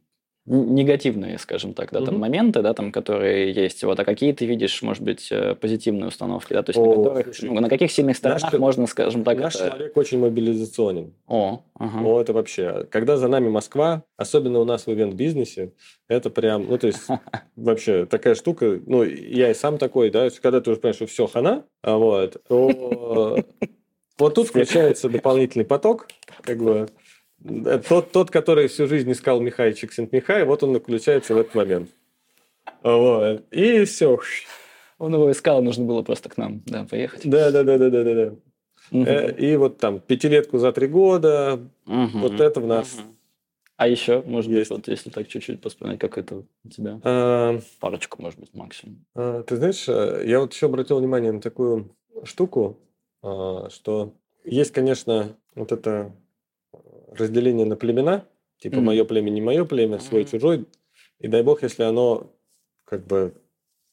негативные, 0.47 1.37
скажем 1.37 1.73
так, 1.73 1.91
да, 1.91 1.99
там 1.99 2.15
угу. 2.15 2.21
моменты, 2.21 2.61
да, 2.61 2.73
там, 2.73 2.91
которые 2.93 3.51
есть, 3.51 3.83
вот, 3.83 3.99
а 3.99 4.05
какие 4.05 4.31
ты 4.31 4.45
видишь, 4.45 4.81
может 4.81 5.03
быть, 5.03 5.27
э, 5.29 5.55
позитивные 5.55 6.07
установки, 6.07 6.53
да, 6.53 6.63
то 6.63 6.69
есть 6.69 6.79
О, 6.79 6.85
на, 6.85 7.03
которых, 7.03 7.41
ну, 7.41 7.59
на 7.59 7.69
каких 7.69 7.91
сильных 7.91 8.15
сторонах 8.15 8.43
наш, 8.43 8.53
можно, 8.53 8.87
скажем 8.87 9.25
так, 9.25 9.37
наш 9.37 9.55
это... 9.55 9.67
человек 9.67 9.97
очень 9.97 10.19
мобилизационен. 10.19 11.13
О, 11.27 11.63
ага. 11.77 11.99
О, 11.99 12.21
это 12.21 12.31
вообще, 12.31 12.87
когда 12.89 13.17
за 13.17 13.27
нами 13.27 13.49
Москва, 13.49 14.03
особенно 14.15 14.59
у 14.59 14.65
нас 14.65 14.87
в 14.87 14.91
ивент-бизнесе, 14.91 15.73
это 16.07 16.29
прям, 16.29 16.65
ну, 16.69 16.77
то 16.77 16.87
есть, 16.87 17.05
вообще 17.57 18.05
такая 18.05 18.35
штука, 18.35 18.79
ну, 18.85 19.03
я 19.03 19.51
и 19.51 19.53
сам 19.53 19.77
такой, 19.77 20.09
да, 20.11 20.29
когда 20.41 20.61
ты 20.61 20.71
уже 20.71 20.79
понимаешь, 20.79 20.95
что 20.95 21.07
все, 21.07 21.27
хана, 21.27 21.65
а 21.83 21.97
вот, 21.97 22.41
то 22.47 23.37
вот 24.17 24.33
тут 24.33 24.47
включается 24.47 25.09
дополнительный 25.09 25.65
поток, 25.65 26.07
как 26.41 26.57
бы, 26.59 26.87
тот, 27.87 28.11
тот, 28.11 28.31
который 28.31 28.67
всю 28.67 28.87
жизнь 28.87 29.11
искал 29.11 29.39
Михай 29.39 29.73
Чиксент-Михай, 29.73 30.43
вот 30.45 30.63
он 30.63 30.79
включается 30.79 31.35
в 31.35 31.37
этот 31.37 31.55
момент. 31.55 31.89
Вот. 32.83 33.43
И 33.51 33.85
все. 33.85 34.19
Он 34.97 35.13
его 35.13 35.31
искал, 35.31 35.61
нужно 35.61 35.85
было 35.85 36.01
просто 36.01 36.29
к 36.29 36.37
нам 36.37 36.61
да, 36.65 36.85
поехать. 36.85 37.21
Да, 37.23 37.51
да, 37.51 37.63
да, 37.63 37.77
да, 37.77 37.89
да, 37.89 38.03
да. 38.03 38.13
да. 38.13 38.35
Угу. 38.91 39.37
И 39.37 39.55
вот 39.57 39.77
там 39.77 39.99
пятилетку 39.99 40.57
за 40.57 40.71
три 40.71 40.87
года, 40.87 41.59
угу. 41.85 42.19
вот 42.19 42.39
это 42.39 42.59
в 42.59 42.67
нас. 42.67 42.93
Угу. 42.93 43.17
А 43.77 43.87
еще, 43.87 44.23
может 44.25 44.49
есть. 44.49 44.71
быть, 44.71 44.77
вот 44.79 44.87
если 44.87 45.11
так 45.11 45.27
чуть-чуть 45.27 45.63
вспоминать, 45.63 45.99
как 45.99 46.17
это 46.17 46.37
у 46.37 46.69
тебя? 46.69 46.99
А, 47.03 47.59
Парочку, 47.79 48.19
может 48.19 48.39
быть, 48.39 48.51
максимум. 48.55 49.05
А, 49.13 49.43
ты 49.43 49.55
знаешь, 49.55 49.87
э, 49.87 50.23
я 50.25 50.39
вот 50.39 50.51
еще 50.51 50.65
обратил 50.65 50.97
внимание 50.97 51.31
на 51.31 51.41
такую 51.41 51.95
штуку, 52.23 52.79
а, 53.21 53.69
что 53.69 54.13
есть, 54.43 54.71
конечно, 54.71 55.35
вот 55.53 55.71
это 55.71 56.11
разделение 57.17 57.65
на 57.65 57.75
племена, 57.75 58.25
типа 58.59 58.75
mm-hmm. 58.75 58.81
мое 58.81 59.05
племя, 59.05 59.29
не 59.29 59.41
мое 59.41 59.65
племя, 59.65 59.99
свой, 59.99 60.23
mm-hmm. 60.23 60.31
чужой. 60.31 60.65
И 61.19 61.27
дай 61.27 61.43
бог, 61.43 61.63
если 61.63 61.83
оно 61.83 62.31
как 62.85 63.05
бы 63.05 63.33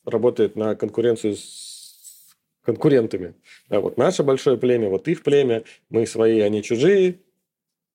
работает 0.05 0.57
на 0.57 0.75
конкуренцию 0.77 1.37
с 1.37 2.35
конкурентами. 2.63 3.35
Да, 3.69 3.81
вот 3.81 3.97
наше 3.97 4.23
большое 4.23 4.57
племя, 4.57 4.89
вот 4.89 5.09
их 5.09 5.23
племя, 5.23 5.65
мы 5.89 6.07
свои, 6.07 6.41
они 6.41 6.63
чужие, 6.63 7.21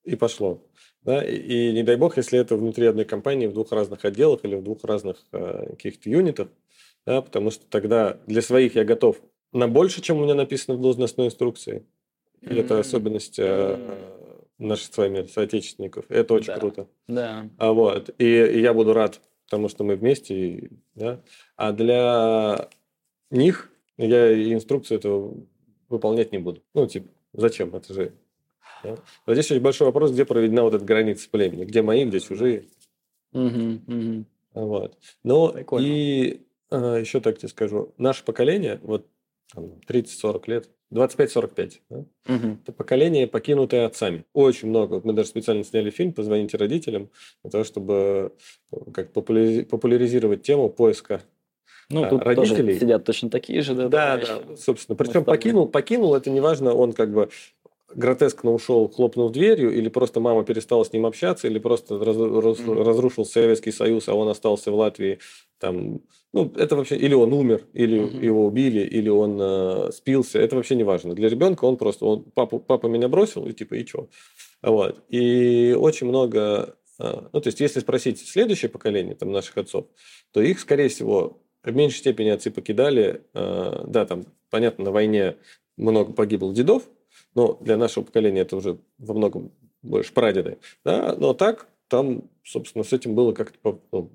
и 0.04 0.16
пошло. 0.16 0.62
Да? 1.04 1.24
И, 1.24 1.36
и 1.36 1.72
не 1.72 1.84
дай 1.84 1.96
бог, 1.96 2.18
если 2.18 2.40
это 2.40 2.56
внутри 2.56 2.86
одной 2.86 3.06
компании 3.06 3.48
в 3.48 3.54
двух 3.54 3.72
разных 3.72 4.06
отделах 4.06 4.42
или 4.44 4.56
в 4.56 4.64
двух 4.64 4.84
разных 4.84 5.18
э, 5.32 5.68
каких-то 5.72 6.10
юнитах, 6.10 6.50
да, 7.06 7.22
потому 7.22 7.52
что 7.52 7.66
тогда 7.68 8.20
для 8.28 8.42
своих 8.42 8.76
я 8.76 8.84
готов 8.84 9.18
на 9.52 9.68
больше, 9.68 10.02
чем 10.02 10.18
у 10.18 10.24
меня 10.24 10.36
написано 10.36 10.78
в 10.78 10.82
должностной 10.82 11.28
инструкции. 11.28 11.86
Mm-hmm. 12.42 12.60
Это 12.60 12.80
особенность 12.80 13.40
э, 13.40 13.78
наших 14.60 14.94
с 14.94 14.98
вами 14.98 15.26
соотечественников. 15.26 16.06
Это 16.10 16.34
очень 16.34 16.54
да. 16.54 16.60
круто. 16.60 16.88
Да. 17.08 17.50
А 17.58 17.72
вот 17.72 18.10
и, 18.18 18.26
и 18.26 18.60
я 18.62 18.74
буду 18.74 18.94
рад, 18.94 19.22
потому 19.46 19.70
что 19.70 19.84
мы 19.84 19.96
вместе, 19.96 20.70
да. 20.96 21.22
А 21.56 21.72
для 21.72 22.70
них 23.32 23.72
я 23.98 24.54
инструкцию 24.54 25.00
этого 25.00 25.38
выполнять 25.88 26.32
не 26.32 26.38
буду. 26.38 26.62
Ну 26.74 26.88
типа, 26.88 27.08
зачем? 27.34 27.76
Это 27.76 27.94
же. 27.94 28.14
Да? 28.84 28.98
Но 29.26 29.34
здесь 29.34 29.52
очень 29.52 29.62
большой 29.62 29.88
вопрос, 29.88 30.12
где 30.12 30.26
проведена 30.26 30.64
вот 30.64 30.74
эта 30.74 30.86
граница 30.86 31.30
племени, 31.30 31.66
где 31.66 31.82
мои, 31.82 32.06
где 32.06 32.20
чужие. 32.20 32.66
Угу, 33.34 33.82
угу. 33.88 34.26
Вот. 34.54 34.98
Прикольно. 35.54 35.86
и 35.86 36.42
а, 36.72 36.98
еще 36.98 37.20
так 37.20 37.38
тебе 37.38 37.50
скажу, 37.50 37.94
наше 37.98 38.24
поколение, 38.24 38.80
вот 38.84 39.08
30-40 39.56 40.44
лет, 40.48 40.70
25-45. 40.92 41.80
Да? 41.90 41.98
Угу. 41.98 42.58
Это 42.64 42.72
поколение, 42.72 43.28
покинутое 43.28 43.86
отцами. 43.86 44.26
Очень 44.34 44.70
много. 44.70 45.02
Мы 45.04 45.14
даже 45.14 45.30
специально 45.30 45.64
сняли 45.64 45.90
фильм 45.90 46.14
«Позвоните 46.14 46.58
родителям», 46.58 47.10
для 47.44 47.52
того, 47.52 47.64
чтобы 47.64 48.34
э, 48.72 48.78
как 48.94 49.12
популяризировать 49.12 50.42
тему 50.42 50.70
поиска 50.70 51.22
ну, 51.92 52.04
а, 52.04 52.10
тут 52.10 52.24
родителей. 52.24 52.80
Сидят 52.80 53.04
точно 53.04 53.32
такие 53.32 53.62
же, 53.62 53.74
да? 53.74 53.88
Да, 53.90 54.18
да, 54.18 54.56
собственно. 54.56 54.96
Причем 54.96 55.26
покинул, 55.26 55.68
покинул, 55.68 56.14
это 56.14 56.30
неважно, 56.30 56.74
он 56.74 56.94
как 56.94 57.12
бы 57.12 57.30
гротескно 57.96 58.52
ушел, 58.52 58.90
хлопнув 58.90 59.32
дверью, 59.32 59.72
или 59.72 59.90
просто 59.90 60.20
мама 60.20 60.44
перестала 60.44 60.84
с 60.84 60.94
ним 60.94 61.06
общаться, 61.06 61.48
или 61.48 61.60
просто 61.60 61.98
раз, 61.98 62.18
раз, 62.18 62.60
mm-hmm. 62.60 62.84
разрушил 62.84 63.26
Советский 63.26 63.72
Союз, 63.72 64.08
а 64.08 64.14
он 64.14 64.28
остался 64.30 64.72
в 64.72 64.76
Латвии 64.76 65.20
там 65.60 66.02
ну, 66.32 66.52
это 66.56 66.76
вообще, 66.76 66.96
или 66.96 67.16
он 67.16 67.34
умер, 67.34 67.66
или 67.74 68.00
угу. 68.00 68.18
его 68.18 68.46
убили, 68.46 68.82
или 68.82 69.10
он 69.10 69.40
э, 69.42 69.92
спился, 69.92 70.40
это 70.40 70.56
вообще 70.56 70.76
не 70.76 70.84
важно. 70.84 71.16
Для 71.16 71.28
ребенка 71.28 71.66
он 71.66 71.76
просто, 71.76 72.06
он, 72.06 72.24
папа, 72.24 72.60
папа 72.60 72.86
меня 72.86 73.08
бросил, 73.08 73.48
и 73.48 73.54
типа, 73.54 73.76
и 73.76 73.86
что? 73.86 74.10
Вот. 74.62 75.04
И 75.10 75.76
очень 75.78 76.08
много, 76.08 76.76
э, 77.00 77.22
ну, 77.34 77.42
то 77.42 77.48
есть, 77.48 77.60
если 77.60 77.80
спросить 77.80 78.20
следующее 78.20 78.70
поколение, 78.70 79.16
там, 79.16 79.32
наших 79.32 79.58
отцов, 79.58 79.88
то 80.32 80.40
их, 80.40 80.60
скорее 80.60 80.90
всего, 80.90 81.42
в 81.64 81.76
меньшей 81.76 81.98
степени 81.98 82.30
отцы 82.30 82.52
покидали, 82.52 83.24
э, 83.34 83.84
да, 83.88 84.06
там, 84.06 84.26
понятно, 84.52 84.86
на 84.86 84.92
войне 84.92 85.38
много 85.78 86.14
погибло 86.14 86.54
дедов, 86.54 86.84
но 87.36 87.58
для 87.62 87.78
нашего 87.78 88.04
поколения 88.04 88.42
это 88.42 88.56
уже 88.56 88.80
во 88.98 89.14
многом 89.14 89.52
больше 89.82 90.14
прадеды, 90.14 90.58
да, 90.84 91.16
но 91.18 91.34
так, 91.34 91.68
там, 91.88 92.30
собственно, 92.44 92.84
с 92.84 92.94
этим 92.94 93.16
было 93.16 93.34
как-то 93.34 93.80
ну, 93.92 94.12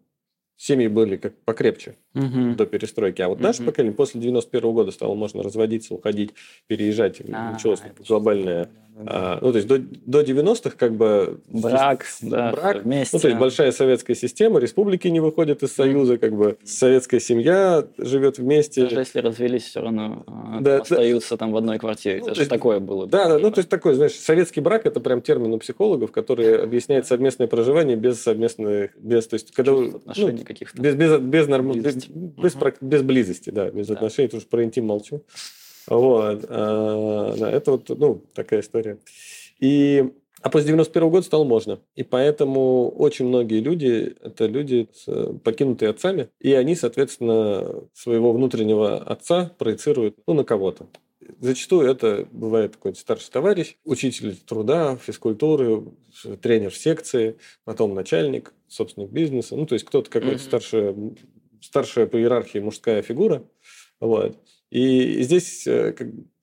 семьи 0.56 0.86
были 0.86 1.16
как 1.16 1.36
покрепче 1.44 1.96
угу. 2.14 2.54
до 2.54 2.66
перестройки. 2.66 3.22
А 3.22 3.28
вот 3.28 3.38
угу. 3.38 3.44
наше 3.44 3.64
поколение 3.64 3.94
после 3.94 4.20
91 4.20 4.72
года 4.72 4.90
стало 4.92 5.14
можно 5.14 5.42
разводиться, 5.42 5.94
уходить, 5.94 6.30
переезжать. 6.66 7.20
А, 7.32 7.52
началось 7.52 7.80
глобальное 8.06 8.70
а, 9.06 9.38
ну, 9.40 9.50
то 9.50 9.58
есть 9.58 9.66
до, 9.66 9.78
до 9.78 10.20
90-х 10.22 10.76
как 10.76 10.94
бы... 10.94 11.40
Брак, 11.48 12.06
да, 12.22 12.52
брак, 12.52 12.84
вместе. 12.84 13.16
Ну, 13.16 13.20
то 13.20 13.28
есть 13.28 13.40
большая 13.40 13.72
советская 13.72 14.14
система, 14.14 14.60
республики 14.60 15.08
не 15.08 15.18
выходят 15.18 15.62
из 15.64 15.72
Союза, 15.72 16.16
как 16.16 16.34
бы 16.34 16.58
советская 16.62 17.18
семья 17.18 17.84
живет 17.98 18.38
вместе. 18.38 18.82
Даже 18.82 19.00
если 19.00 19.18
развелись, 19.18 19.64
все 19.64 19.80
равно 19.80 20.22
а, 20.28 20.60
да, 20.60 20.80
остаются 20.82 21.30
да. 21.30 21.38
там 21.38 21.52
в 21.52 21.56
одной 21.56 21.78
квартире. 21.78 22.20
Ну, 22.20 22.26
это 22.26 22.34
же 22.36 22.42
есть, 22.42 22.50
такое 22.50 22.78
было. 22.78 23.06
Да, 23.08 23.28
да, 23.28 23.38
ну, 23.38 23.50
то 23.50 23.58
есть 23.58 23.68
такой, 23.68 23.94
знаешь, 23.94 24.14
советский 24.14 24.60
брак– 24.60 24.82
это 24.86 25.00
прям 25.00 25.22
термин 25.22 25.52
у 25.52 25.58
психологов, 25.58 26.12
который 26.12 26.56
объясняет 26.62 27.06
совместное 27.06 27.48
проживание 27.48 27.96
без 27.96 28.22
совместных... 28.22 28.96
Без, 28.96 29.26
то 29.26 29.34
есть, 29.34 29.50
когда, 29.52 29.72
отношений 29.72 30.40
ну, 30.40 30.44
каких-то. 30.44 30.80
Без, 30.80 30.94
без, 30.94 31.18
без, 31.18 31.48
норм, 31.48 31.72
без, 31.72 31.96
без, 32.06 32.56
без 32.80 33.02
близости, 33.02 33.50
да, 33.50 33.70
без 33.70 33.88
да. 33.88 33.94
отношений, 33.94 34.28
тоже 34.28 34.46
про 34.48 34.62
интим 34.62 34.86
молчу. 34.86 35.24
Вот. 35.88 36.44
А, 36.48 37.34
да, 37.38 37.50
это 37.50 37.72
вот, 37.72 37.88
ну, 37.88 38.22
такая 38.34 38.60
история. 38.60 38.98
И 39.60 40.10
а 40.44 40.50
после 40.50 40.66
91 40.66 41.08
года 41.08 41.24
стало 41.24 41.44
можно. 41.44 41.80
И 41.94 42.02
поэтому 42.02 42.90
очень 42.90 43.26
многие 43.26 43.60
люди, 43.60 44.14
это 44.20 44.44
люди, 44.44 44.86
покинутые 45.42 45.88
отцами, 45.88 46.28
и 46.38 46.52
они, 46.52 46.76
соответственно, 46.76 47.84
своего 47.94 48.30
внутреннего 48.30 48.98
отца 48.98 49.54
проецируют 49.56 50.18
ну, 50.26 50.34
на 50.34 50.44
кого-то. 50.44 50.86
Зачастую 51.40 51.88
это 51.90 52.28
бывает 52.30 52.76
какой-то 52.76 52.98
старший 52.98 53.30
товарищ, 53.32 53.78
учитель 53.86 54.36
труда, 54.36 54.98
физкультуры, 54.98 55.84
тренер 56.42 56.74
секции, 56.74 57.38
потом 57.64 57.94
начальник, 57.94 58.52
собственник 58.68 59.12
бизнеса. 59.12 59.56
Ну, 59.56 59.64
то 59.64 59.74
есть 59.74 59.86
кто-то 59.86 60.10
какой-то 60.10 60.36
mm-hmm. 60.36 60.46
старшая, 60.46 60.94
старшая 61.62 62.06
по 62.06 62.18
иерархии 62.18 62.58
мужская 62.58 63.00
фигура. 63.00 63.42
Вот. 63.98 64.36
И 64.74 65.22
здесь 65.22 65.68
э, 65.68 65.94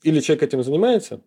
или 0.04 0.22
человек 0.22 0.44
этим 0.44 0.64
занимается, 0.64 1.22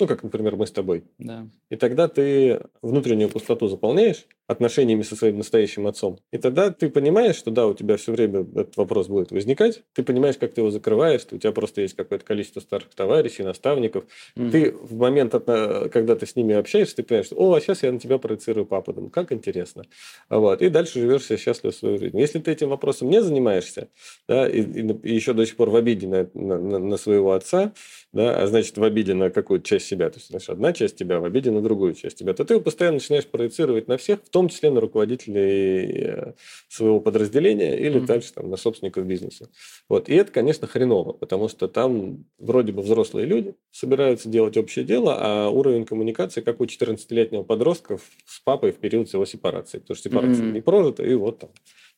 ну, 0.00 0.06
как, 0.06 0.22
например, 0.22 0.56
мы 0.56 0.66
с 0.66 0.72
тобой, 0.72 1.04
да. 1.18 1.46
и 1.68 1.76
тогда 1.76 2.08
ты 2.08 2.62
внутреннюю 2.80 3.28
пустоту 3.28 3.68
заполняешь, 3.68 4.26
отношениями 4.46 5.02
со 5.02 5.16
своим 5.16 5.38
настоящим 5.38 5.86
отцом. 5.86 6.18
И 6.32 6.38
тогда 6.38 6.70
ты 6.70 6.88
понимаешь, 6.88 7.36
что 7.36 7.50
да, 7.50 7.66
у 7.66 7.74
тебя 7.74 7.96
все 7.96 8.12
время 8.12 8.40
этот 8.40 8.76
вопрос 8.76 9.08
будет 9.08 9.32
возникать, 9.32 9.82
ты 9.92 10.02
понимаешь, 10.02 10.36
как 10.36 10.54
ты 10.54 10.60
его 10.60 10.70
закрываешь, 10.70 11.22
у 11.30 11.38
тебя 11.38 11.52
просто 11.52 11.80
есть 11.80 11.94
какое-то 11.94 12.24
количество 12.24 12.60
старых 12.60 12.94
товарищей, 12.94 13.42
наставников. 13.42 14.04
Mm-hmm. 14.36 14.50
Ты 14.50 14.72
в 14.72 14.96
момент, 14.96 15.32
когда 15.32 16.14
ты 16.14 16.26
с 16.26 16.36
ними 16.36 16.54
общаешься, 16.54 16.96
ты 16.96 17.02
понимаешь, 17.02 17.26
что, 17.26 17.36
о, 17.36 17.54
а 17.54 17.60
сейчас 17.60 17.82
я 17.82 17.90
на 17.90 17.98
тебя 17.98 18.18
проецирую 18.18 18.66
папу, 18.66 18.92
думаю, 18.92 19.10
как 19.10 19.32
интересно. 19.32 19.84
Вот. 20.30 20.62
И 20.62 20.68
дальше 20.68 21.00
живешь 21.00 21.24
себе 21.24 21.38
счастливо 21.38 21.72
свою 21.72 21.98
жизнь. 21.98 22.18
Если 22.18 22.38
ты 22.38 22.52
этим 22.52 22.68
вопросом 22.68 23.10
не 23.10 23.22
занимаешься, 23.22 23.88
да, 24.28 24.48
и, 24.48 24.62
и, 24.62 25.14
еще 25.14 25.32
до 25.32 25.44
сих 25.44 25.56
пор 25.56 25.70
в 25.70 25.76
обиде 25.76 26.06
на, 26.06 26.28
на, 26.34 26.78
на 26.78 26.96
своего 26.96 27.32
отца, 27.32 27.72
да, 28.12 28.42
а 28.42 28.46
значит 28.46 28.78
в 28.78 28.84
обиде 28.84 29.14
на 29.14 29.30
какую-то 29.30 29.66
часть 29.66 29.86
себя, 29.86 30.08
то 30.08 30.18
есть 30.18 30.28
значит, 30.28 30.50
одна 30.50 30.72
часть 30.72 30.96
тебя 30.96 31.20
в 31.20 31.24
обиде 31.24 31.50
на 31.50 31.60
другую 31.60 31.94
часть 31.94 32.18
тебя, 32.18 32.32
то 32.32 32.44
ты 32.44 32.54
его 32.54 32.62
постоянно 32.62 32.94
начинаешь 32.94 33.26
проецировать 33.26 33.88
на 33.88 33.96
всех, 33.96 34.20
в 34.24 34.28
том 34.36 34.50
числе 34.50 34.70
на 34.70 34.82
руководителей 34.82 36.02
э, 36.04 36.32
своего 36.68 37.00
подразделения 37.00 37.74
или 37.74 37.98
mm-hmm. 37.98 38.06
дальше 38.06 38.34
там, 38.34 38.50
на 38.50 38.58
собственников 38.58 39.06
бизнеса. 39.06 39.48
Вот. 39.88 40.10
И 40.10 40.14
это, 40.14 40.30
конечно, 40.30 40.66
хреново, 40.66 41.14
потому 41.14 41.48
что 41.48 41.68
там 41.68 42.26
вроде 42.36 42.72
бы 42.72 42.82
взрослые 42.82 43.24
люди 43.24 43.54
собираются 43.70 44.28
делать 44.28 44.58
общее 44.58 44.84
дело, 44.84 45.16
а 45.18 45.48
уровень 45.48 45.86
коммуникации, 45.86 46.42
как 46.42 46.60
у 46.60 46.64
14-летнего 46.64 47.44
подростка 47.44 47.98
с 48.26 48.40
папой 48.40 48.72
в 48.72 48.76
период 48.76 49.10
его 49.10 49.24
сепарации. 49.24 49.78
Потому 49.78 49.96
что 49.96 50.10
сепарация 50.10 50.44
mm-hmm. 50.44 50.52
не 50.52 50.60
прожита, 50.60 51.02
и 51.02 51.14
вот 51.14 51.38
там 51.38 51.50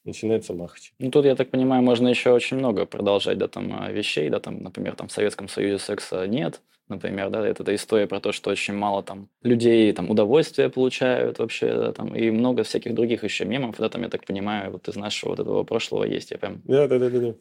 начинается 0.04 0.54
махать. 0.54 0.92
Ну, 1.00 1.10
тут, 1.10 1.24
я 1.24 1.34
так 1.34 1.50
понимаю, 1.50 1.82
можно 1.82 2.06
еще 2.06 2.30
очень 2.30 2.58
много 2.58 2.86
продолжать, 2.86 3.38
да, 3.38 3.48
там, 3.48 3.76
а, 3.80 3.90
вещей, 3.90 4.30
да, 4.30 4.38
там, 4.38 4.62
например, 4.62 4.94
там, 4.94 5.08
в 5.08 5.12
Советском 5.12 5.48
Союзе 5.48 5.82
секса 5.82 6.24
нет, 6.28 6.60
например, 6.88 7.30
да, 7.30 7.46
это, 7.46 7.62
это 7.62 7.74
история 7.74 8.06
про 8.06 8.20
то, 8.20 8.32
что 8.32 8.50
очень 8.50 8.74
мало 8.74 9.02
там 9.02 9.28
людей 9.42 9.92
там 9.92 10.10
удовольствия 10.10 10.68
получают 10.68 11.38
вообще, 11.38 11.74
да, 11.74 11.92
там, 11.92 12.14
и 12.14 12.30
много 12.30 12.62
всяких 12.62 12.94
других 12.94 13.24
еще 13.24 13.44
мемов, 13.44 13.76
да, 13.78 13.88
там, 13.88 14.02
я 14.02 14.08
так 14.08 14.24
понимаю, 14.24 14.72
вот 14.72 14.88
из 14.88 14.96
нашего 14.96 15.30
вот 15.30 15.40
этого 15.40 15.64
прошлого 15.64 16.04
есть, 16.04 16.30
я 16.30 16.38
прям... 16.38 16.62
Да, 16.64 16.88
да, 16.88 16.98
да, 16.98 17.10
да. 17.10 17.18
да. 17.20 17.34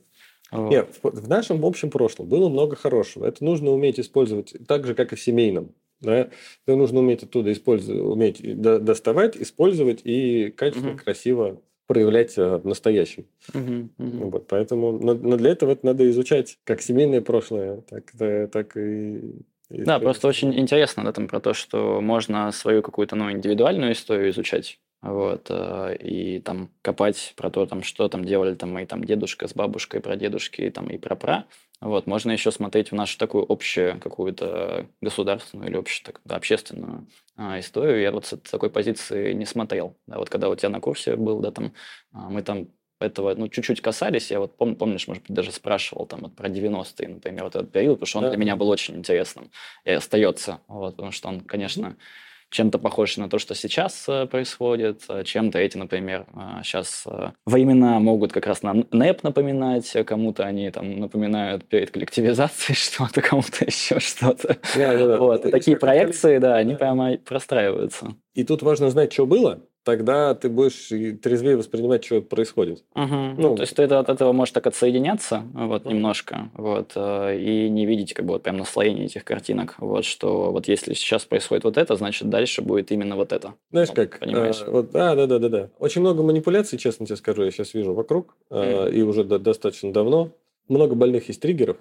Вот. 0.52 0.72
Нет, 0.72 1.00
в, 1.04 1.10
в 1.10 1.28
нашем 1.28 1.66
общем 1.66 1.90
прошлом 1.90 2.28
было 2.28 2.48
много 2.48 2.76
хорошего. 2.76 3.26
Это 3.26 3.44
нужно 3.44 3.72
уметь 3.72 4.00
использовать 4.00 4.54
так 4.68 4.86
же, 4.86 4.96
как 4.96 5.12
и 5.12 5.16
в 5.16 5.22
семейном. 5.22 5.74
Да? 6.00 6.30
Это 6.66 6.76
нужно 6.76 7.00
уметь 7.00 7.24
оттуда 7.24 7.52
использовать, 7.52 8.02
уметь 8.02 8.62
доставать, 8.62 9.36
использовать 9.36 10.02
и 10.04 10.52
качественно, 10.52 10.94
угу. 10.94 11.00
красиво 11.04 11.62
проявлять 11.88 12.38
э, 12.38 12.58
в 12.58 12.68
настоящем. 12.68 13.26
Угу, 13.54 13.90
угу. 13.98 14.30
Вот, 14.30 14.48
поэтому, 14.48 14.92
но, 14.92 15.14
но 15.14 15.38
для 15.38 15.52
этого 15.52 15.72
это 15.72 15.86
надо 15.86 16.10
изучать 16.10 16.60
как 16.64 16.82
семейное 16.82 17.22
прошлое, 17.22 17.82
так, 17.90 18.12
так 18.52 18.78
и 18.78 19.44
и 19.70 19.84
да, 19.84 20.00
просто 20.00 20.28
очень 20.28 20.58
интересно 20.58 21.04
да, 21.04 21.12
там, 21.12 21.28
про 21.28 21.42
то, 21.42 21.54
что 21.54 22.00
можно 22.00 22.52
свою 22.52 22.82
какую-то 22.82 23.16
ну, 23.16 23.32
индивидуальную 23.32 23.92
историю 23.92 24.30
изучать, 24.30 24.80
вот, 25.02 25.48
э, 25.50 25.96
и 26.00 26.40
там 26.40 26.72
копать 26.82 27.34
про 27.36 27.52
то, 27.52 27.66
там, 27.66 27.84
что 27.84 28.08
там 28.10 28.26
делали 28.26 28.56
там 28.56 28.74
мои 28.74 28.86
там 28.86 29.04
дедушка 29.04 29.48
с 29.48 29.54
бабушкой, 29.54 30.02
про 30.02 30.16
дедушки 30.16 30.62
и 30.62 30.70
там 30.72 30.90
и 30.90 30.98
про 30.98 31.16
пра. 31.16 31.46
Вот, 31.80 32.08
можно 32.08 32.32
еще 32.32 32.52
смотреть 32.52 32.92
в 32.92 32.96
нашу 32.96 33.20
такую 33.20 33.46
общую 33.48 34.00
какую-то 34.00 34.88
государственную 35.00 35.70
или 35.70 35.78
общую, 35.78 36.06
так, 36.06 36.22
да, 36.26 36.36
общественную 36.36 37.08
а, 37.36 37.60
историю. 37.60 38.02
Я 38.02 38.12
вот 38.12 38.26
с 38.26 38.38
такой 38.50 38.72
позиции 38.72 39.34
не 39.34 39.46
смотрел. 39.46 39.96
Да, 40.08 40.18
вот 40.18 40.30
когда 40.32 40.50
у 40.50 40.56
тебя 40.56 40.70
на 40.70 40.80
курсе 40.82 41.16
был, 41.16 41.40
да, 41.40 41.52
там, 41.52 41.74
а, 42.12 42.30
мы 42.30 42.42
там 42.42 42.70
этого, 43.00 43.36
ну, 43.36 43.48
чуть-чуть 43.48 43.82
касались. 43.82 44.32
Я 44.32 44.40
вот 44.40 44.58
пом- 44.58 44.76
помнишь, 44.76 45.08
может 45.08 45.22
быть, 45.22 45.36
даже 45.36 45.52
спрашивал 45.52 46.08
там 46.08 46.22
вот 46.22 46.36
про 46.36 46.50
90-е, 46.50 47.08
например, 47.08 47.44
вот 47.44 47.56
этот 47.56 47.72
период, 47.72 48.00
потому 48.00 48.08
что 48.08 48.18
он 48.18 48.24
да. 48.24 48.30
для 48.32 48.40
меня 48.40 48.56
был 48.56 48.70
очень 48.70 48.96
интересным 48.96 49.52
и 49.86 49.92
остается. 49.92 50.62
Вот, 50.68 50.96
потому 50.96 51.12
что 51.12 51.30
он, 51.30 51.42
конечно, 51.42 51.86
mm-hmm 51.86 52.27
чем-то 52.50 52.80
похож 52.80 53.18
на 53.18 53.30
то, 53.30 53.40
что 53.40 53.56
сейчас 53.56 54.06
э, 54.08 54.26
происходит, 54.26 55.04
э, 55.10 55.24
чем-то 55.24 55.60
эти, 55.60 55.78
например, 55.78 56.26
сейчас 56.64 57.04
э, 57.06 57.32
времена 57.46 58.00
могут 58.00 58.32
как 58.32 58.48
раз 58.48 58.64
на 58.64 58.86
НЭП 58.92 59.24
напоминать, 59.24 59.92
кому-то 60.06 60.46
они 60.46 60.70
там 60.72 61.00
напоминают 61.00 61.66
перед 61.66 61.92
коллективизацией 61.92 62.76
что-то, 62.78 63.22
кому-то 63.22 63.66
еще 63.66 64.00
что-то. 64.00 64.58
Да, 64.76 64.98
да, 64.98 65.08
да. 65.08 65.18
Вот. 65.18 65.46
И 65.46 65.52
такие 65.52 65.78
проекции, 65.78 66.38
да, 66.38 66.56
они 66.56 66.76
прямо 66.76 67.18
простраиваются. 67.18 68.16
И 68.34 68.44
тут 68.44 68.62
важно 68.62 68.90
знать, 68.90 69.12
что 69.12 69.26
было, 69.26 69.62
тогда 69.88 70.36
ты 70.36 70.50
будешь 70.50 70.90
трезвее 71.22 71.56
воспринимать, 71.56 72.04
что 72.04 72.22
происходит. 72.22 72.84
Угу. 72.94 73.16
Ну, 73.38 73.56
то 73.56 73.62
есть 73.62 73.74
ты 73.74 73.84
от 73.84 74.10
этого 74.10 74.34
можешь 74.34 74.52
так 74.52 74.68
отсоединяться 74.68 75.44
вот 75.54 75.86
угу. 75.86 75.94
немножко, 75.94 76.50
вот, 76.56 76.92
э, 76.96 77.40
и 77.40 77.70
не 77.70 77.86
видеть 77.86 78.14
как 78.14 78.26
бы 78.26 78.34
вот 78.34 78.44
прям 78.44 78.58
наслоение 78.58 79.06
этих 79.06 79.24
картинок, 79.24 79.76
вот, 79.78 80.04
что 80.04 80.52
вот 80.52 80.68
если 80.68 80.94
сейчас 80.94 81.24
происходит 81.24 81.64
вот 81.64 81.78
это, 81.78 81.96
значит 81.96 82.30
дальше 82.30 82.62
будет 82.62 82.92
именно 82.92 83.16
вот 83.16 83.32
это. 83.32 83.54
Знаешь 83.72 83.88
ну, 83.88 83.96
как? 83.96 84.20
Понимаешь? 84.20 84.62
А, 84.62 84.72
вот, 84.72 84.92
да, 84.92 85.16
да, 85.16 85.26
да, 85.26 85.40
да, 85.40 85.48
да. 85.48 85.70
Очень 85.80 86.02
много 86.02 86.22
манипуляций, 86.22 86.78
честно 86.78 87.06
тебе 87.06 87.16
скажу, 87.16 87.46
я 87.46 87.52
сейчас 87.52 87.74
вижу 87.74 87.94
вокруг, 87.94 88.36
mm. 88.50 88.92
и 88.92 89.02
уже 89.04 89.24
до, 89.24 89.40
достаточно 89.40 89.94
давно. 89.94 90.32
Много 90.68 90.96
больных 90.96 91.30
есть 91.30 91.42
триггеров, 91.42 91.78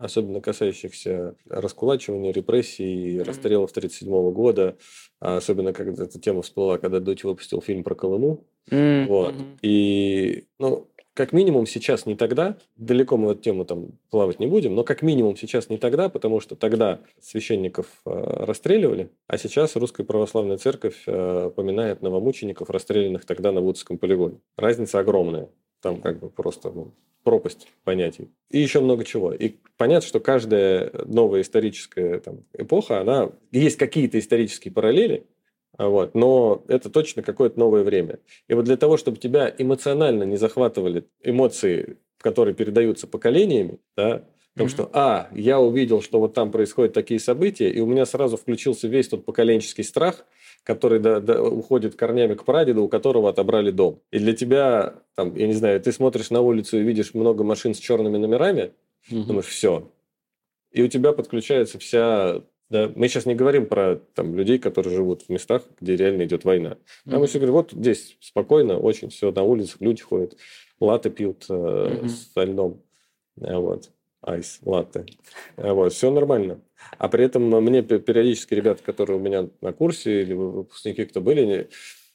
особенно 0.00 0.40
касающихся 0.40 1.36
раскулачивания, 1.48 2.32
репрессий, 2.32 3.18
mm-hmm. 3.18 3.24
расстрелов 3.24 3.70
1937 3.70 4.32
года, 4.32 4.76
а 5.20 5.36
особенно 5.36 5.72
когда 5.72 6.04
эта 6.04 6.18
тема 6.18 6.42
всплыла, 6.42 6.78
когда 6.78 7.00
Дути 7.00 7.26
выпустил 7.26 7.60
фильм 7.60 7.84
про 7.84 7.94
Колыму. 7.94 8.44
Mm-hmm. 8.70 9.06
Вот. 9.06 9.34
И, 9.62 10.46
ну, 10.58 10.88
как 11.12 11.32
минимум 11.32 11.66
сейчас 11.66 12.06
не 12.06 12.14
тогда, 12.14 12.56
далеко 12.76 13.18
мы 13.18 13.32
эту 13.32 13.42
тему 13.42 13.66
там 13.66 13.98
плавать 14.10 14.40
не 14.40 14.46
будем, 14.46 14.74
но 14.74 14.84
как 14.84 15.02
минимум 15.02 15.36
сейчас 15.36 15.68
не 15.68 15.76
тогда, 15.76 16.08
потому 16.08 16.40
что 16.40 16.56
тогда 16.56 17.00
священников 17.20 17.86
э, 18.06 18.10
расстреливали, 18.10 19.10
а 19.26 19.36
сейчас 19.36 19.76
Русская 19.76 20.04
Православная 20.04 20.56
Церковь 20.56 21.02
э, 21.06 21.50
поминает 21.54 22.00
новомучеников, 22.00 22.70
расстрелянных 22.70 23.26
тогда 23.26 23.52
на 23.52 23.60
Вудском 23.60 23.98
полигоне. 23.98 24.38
Разница 24.56 25.00
огромная. 25.00 25.50
Там 25.80 26.00
как 26.00 26.18
бы 26.20 26.30
просто 26.30 26.70
ну, 26.70 26.92
пропасть 27.22 27.68
понятий. 27.84 28.30
И 28.50 28.58
еще 28.58 28.80
много 28.80 29.04
чего. 29.04 29.32
И 29.32 29.56
понятно, 29.76 30.06
что 30.06 30.20
каждая 30.20 30.92
новая 31.06 31.42
историческая 31.42 32.20
там, 32.20 32.44
эпоха, 32.52 33.00
она... 33.00 33.30
Есть 33.52 33.78
какие-то 33.78 34.18
исторические 34.18 34.72
параллели, 34.72 35.26
вот, 35.78 36.14
но 36.14 36.62
это 36.68 36.90
точно 36.90 37.22
какое-то 37.22 37.58
новое 37.58 37.82
время. 37.82 38.18
И 38.48 38.54
вот 38.54 38.64
для 38.64 38.76
того, 38.76 38.96
чтобы 38.96 39.18
тебя 39.18 39.52
эмоционально 39.56 40.24
не 40.24 40.36
захватывали 40.36 41.06
эмоции, 41.22 41.96
которые 42.18 42.54
передаются 42.54 43.06
поколениями, 43.06 43.78
да, 43.96 44.24
Потому 44.54 44.68
mm-hmm. 44.68 44.72
что, 44.72 44.90
а, 44.92 45.28
я 45.32 45.60
увидел, 45.60 46.02
что 46.02 46.18
вот 46.18 46.34
там 46.34 46.50
происходят 46.50 46.92
такие 46.92 47.20
события, 47.20 47.70
и 47.70 47.80
у 47.80 47.86
меня 47.86 48.04
сразу 48.04 48.36
включился 48.36 48.88
весь 48.88 49.08
тот 49.08 49.24
поколенческий 49.24 49.84
страх– 49.84 50.24
который 50.64 51.00
до, 51.00 51.20
до, 51.20 51.42
уходит 51.42 51.96
корнями 51.96 52.34
к 52.34 52.44
прадеду, 52.44 52.84
у 52.84 52.88
которого 52.88 53.30
отобрали 53.30 53.70
дом. 53.70 54.00
И 54.10 54.18
для 54.18 54.34
тебя, 54.34 54.94
там, 55.14 55.34
я 55.34 55.46
не 55.46 55.54
знаю, 55.54 55.80
ты 55.80 55.92
смотришь 55.92 56.30
на 56.30 56.40
улицу 56.40 56.78
и 56.78 56.82
видишь 56.82 57.14
много 57.14 57.44
машин 57.44 57.74
с 57.74 57.78
черными 57.78 58.18
номерами, 58.18 58.72
угу. 59.10 59.24
думаешь, 59.24 59.46
все. 59.46 59.90
И 60.70 60.82
у 60.82 60.88
тебя 60.88 61.12
подключается 61.12 61.78
вся... 61.78 62.42
Да, 62.68 62.88
мы 62.94 63.08
сейчас 63.08 63.26
не 63.26 63.34
говорим 63.34 63.66
про 63.66 63.96
там, 64.14 64.36
людей, 64.36 64.60
которые 64.60 64.94
живут 64.94 65.22
в 65.22 65.28
местах, 65.28 65.64
где 65.80 65.96
реально 65.96 66.22
идет 66.24 66.44
война. 66.44 66.76
Там 67.04 67.14
угу. 67.14 67.20
мы 67.20 67.26
все 67.26 67.38
говорим, 67.38 67.54
вот 67.54 67.72
здесь 67.72 68.16
спокойно, 68.20 68.78
очень 68.78 69.08
все 69.08 69.32
на 69.32 69.42
улицах, 69.42 69.80
люди 69.80 70.02
ходят, 70.02 70.36
латы 70.78 71.10
пьют 71.10 71.46
э, 71.48 71.98
угу. 72.00 72.08
с 72.08 72.30
льдом. 72.36 72.82
Вот 73.36 73.90
айс, 74.22 74.58
латте. 74.62 75.06
Вот, 75.56 75.92
все 75.92 76.10
нормально. 76.10 76.60
А 76.98 77.08
при 77.08 77.24
этом 77.24 77.44
мне 77.44 77.82
периодически 77.82 78.54
ребята, 78.54 78.82
которые 78.82 79.18
у 79.18 79.20
меня 79.20 79.48
на 79.60 79.72
курсе 79.72 80.22
или 80.22 80.34
выпускники, 80.34 81.04
кто 81.04 81.20
были, 81.20 81.68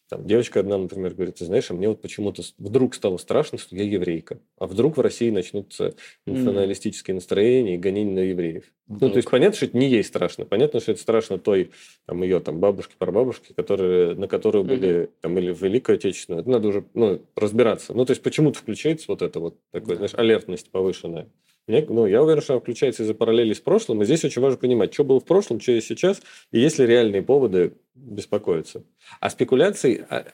там, 0.08 0.28
девочка 0.28 0.60
одна, 0.60 0.78
например, 0.78 1.16
говорит, 1.16 1.36
ты 1.36 1.46
знаешь, 1.46 1.72
а 1.72 1.74
мне 1.74 1.90
вот 1.90 2.00
почему-то 2.00 2.44
вдруг 2.60 2.94
стало 2.94 3.18
страшно, 3.18 3.58
что 3.58 3.76
я 3.76 3.84
еврейка. 3.84 4.40
А 4.60 4.68
вдруг 4.68 4.98
в 4.98 5.02
России 5.02 5.32
начнутся 5.32 5.96
националистические 6.28 7.16
настроения 7.16 7.74
и 7.74 7.78
гонения 7.80 8.14
на 8.14 8.20
евреев. 8.20 8.66
Вдруг. 8.86 9.02
Ну, 9.02 9.10
то 9.10 9.16
есть 9.18 9.30
понятно, 9.32 9.56
что 9.56 9.66
это 9.66 9.78
не 9.78 9.90
ей 9.90 10.04
страшно. 10.04 10.46
Понятно, 10.46 10.80
что 10.80 10.92
это 10.92 11.02
страшно 11.02 11.40
той, 11.40 11.72
там, 12.06 12.22
ее 12.22 12.40
там 12.40 12.60
бабушки, 12.60 12.94
прабабушки, 13.00 13.54
которые, 13.54 14.14
на 14.14 14.28
которую 14.28 14.64
были, 14.64 15.10
там, 15.22 15.40
или 15.40 15.52
в 15.52 15.64
Великую 15.64 15.96
Отечественную. 15.96 16.42
Это 16.42 16.52
надо 16.52 16.68
уже, 16.68 16.86
ну, 16.94 17.26
разбираться. 17.36 17.96
Ну, 17.96 18.06
то 18.06 18.12
есть 18.12 18.22
почему-то 18.22 18.60
включается 18.60 19.06
вот 19.08 19.24
это 19.24 19.40
вот, 19.40 19.58
такая, 19.72 19.96
знаешь, 19.96 20.14
алертность 20.14 20.70
повышенная. 20.70 21.30
Мне, 21.68 21.86
ну, 21.90 22.06
я 22.06 22.22
уверен, 22.22 22.42
что 22.42 22.54
она 22.54 22.60
включается 22.60 23.04
из-за 23.04 23.16
параллели 23.16 23.54
с 23.54 23.60
прошлым. 23.60 24.02
И 24.02 24.06
здесь 24.06 24.24
очень 24.24 24.42
важно 24.42 24.58
понимать, 24.58 24.94
что 24.94 25.04
было 25.04 25.20
в 25.20 25.26
прошлом, 25.26 25.60
что 25.60 25.72
есть 25.72 25.88
сейчас, 25.88 26.22
и 26.52 26.60
есть 26.60 26.78
ли 26.78 26.86
реальные 26.86 27.24
поводы 27.24 27.74
беспокоиться. 27.96 28.84
А 29.20 29.30
спекуляции, 29.30 30.06
а, 30.10 30.28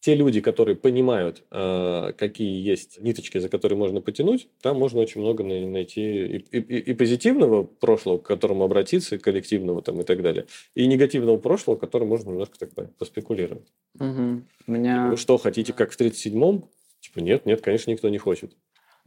те 0.00 0.14
люди, 0.14 0.40
которые 0.40 0.76
понимают, 0.76 1.42
э, 1.50 2.12
какие 2.16 2.62
есть 2.62 3.00
ниточки, 3.00 3.38
за 3.38 3.48
которые 3.48 3.76
можно 3.76 4.00
потянуть, 4.00 4.48
там 4.62 4.78
можно 4.78 5.00
очень 5.00 5.20
много 5.20 5.42
найти 5.42 6.00
и, 6.00 6.36
и, 6.56 6.78
и 6.78 6.94
позитивного 6.94 7.64
прошлого, 7.64 8.18
к 8.18 8.22
которому 8.22 8.64
обратиться, 8.64 9.18
коллективного 9.18 9.82
там, 9.82 10.00
и 10.00 10.04
так 10.04 10.22
далее, 10.22 10.46
и 10.74 10.86
негативного 10.86 11.36
прошлого, 11.36 11.76
к 11.76 11.80
которому 11.80 12.10
можно 12.10 12.30
немножко 12.30 12.58
так 12.58 12.70
поспекулировать. 12.96 13.66
Угу. 13.98 14.42
Меня... 14.68 15.08
Вы 15.10 15.16
что, 15.16 15.36
хотите, 15.36 15.72
как 15.72 15.90
в 15.90 16.00
37-м? 16.00 16.64
Типа, 17.00 17.18
нет, 17.18 17.44
нет, 17.46 17.60
конечно, 17.60 17.90
никто 17.90 18.08
не 18.08 18.18
хочет. 18.18 18.52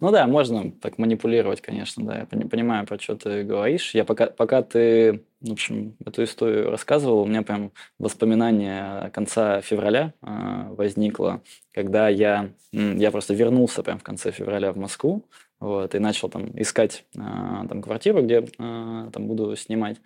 Ну 0.02 0.10
да, 0.12 0.26
можно 0.26 0.72
так 0.72 0.98
манипулировать, 0.98 1.62
конечно, 1.62 2.04
да. 2.04 2.18
Я 2.20 2.26
понимаю, 2.26 2.88
про 2.88 2.98
что 2.98 3.16
ты 3.16 3.44
говоришь. 3.44 3.94
Я 3.94 4.04
пока, 4.04 4.26
пока 4.26 4.64
ты, 4.64 5.24
в 5.42 5.52
общем, 5.52 5.96
эту 6.04 6.24
историю 6.24 6.72
рассказывал, 6.72 7.22
у 7.22 7.28
меня 7.28 7.44
прям 7.44 7.72
воспоминание 8.00 9.12
конца 9.12 9.62
февраля 9.62 10.16
э, 10.24 10.74
возникло, 10.76 11.44
когда 11.72 12.10
я, 12.10 12.52
я 12.72 13.12
просто 13.12 13.36
вернулся 13.36 13.84
прям 13.84 14.00
в 14.00 14.04
конце 14.04 14.32
февраля 14.32 14.74
в 14.74 14.78
Москву, 14.78 15.24
вот, 15.60 15.94
и 15.94 16.00
начал 16.00 16.30
там 16.30 16.50
искать 16.60 17.06
э, 17.16 17.20
там 17.20 17.84
квартиру, 17.84 18.24
где 18.24 18.40
э, 18.40 19.10
там 19.14 19.28
буду 19.28 19.56
снимать. 19.56 19.98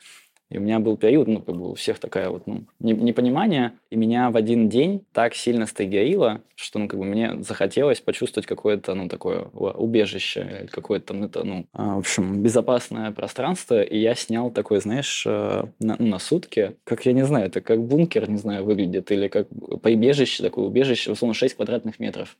И 0.49 0.59
у 0.59 0.61
меня 0.61 0.79
был 0.79 0.95
период, 0.95 1.27
ну, 1.27 1.41
как 1.41 1.55
бы 1.55 1.71
у 1.71 1.73
всех 1.73 1.97
такая 1.97 2.29
вот, 2.29 2.45
ну, 2.45 2.65
непонимание, 2.79 3.73
и 3.89 3.95
меня 3.95 4.29
в 4.29 4.37
один 4.37 4.69
день 4.69 5.03
так 5.11 5.33
сильно 5.33 5.65
стагерило, 5.65 6.41
что, 6.55 6.77
ну, 6.77 6.87
как 6.87 6.99
бы 6.99 7.05
мне 7.05 7.41
захотелось 7.41 7.99
почувствовать 7.99 8.45
какое-то, 8.45 8.93
ну, 8.93 9.09
такое 9.09 9.41
убежище, 9.41 10.67
какое-то, 10.71 11.15
ну, 11.15 11.25
это, 11.25 11.43
ну, 11.43 11.65
а, 11.73 11.95
в 11.95 11.99
общем, 11.99 12.43
безопасное 12.43 13.11
пространство, 13.11 13.81
и 13.81 13.97
я 13.97 14.13
снял 14.13 14.51
такой, 14.51 14.81
знаешь, 14.81 15.23
э, 15.25 15.63
на, 15.79 15.95
ну, 15.97 16.05
на 16.05 16.19
сутки, 16.19 16.75
как, 16.83 17.07
я 17.07 17.13
не 17.13 17.25
знаю, 17.25 17.47
это 17.47 17.61
как 17.61 17.81
бункер, 17.81 18.29
не 18.29 18.37
знаю, 18.37 18.65
выглядит, 18.65 19.11
или 19.11 19.27
как 19.27 19.47
прибежище, 19.81 20.43
такое 20.43 20.65
убежище, 20.65 21.11
условно, 21.11 21.33
6 21.33 21.55
квадратных 21.55 21.99
метров. 21.99 22.37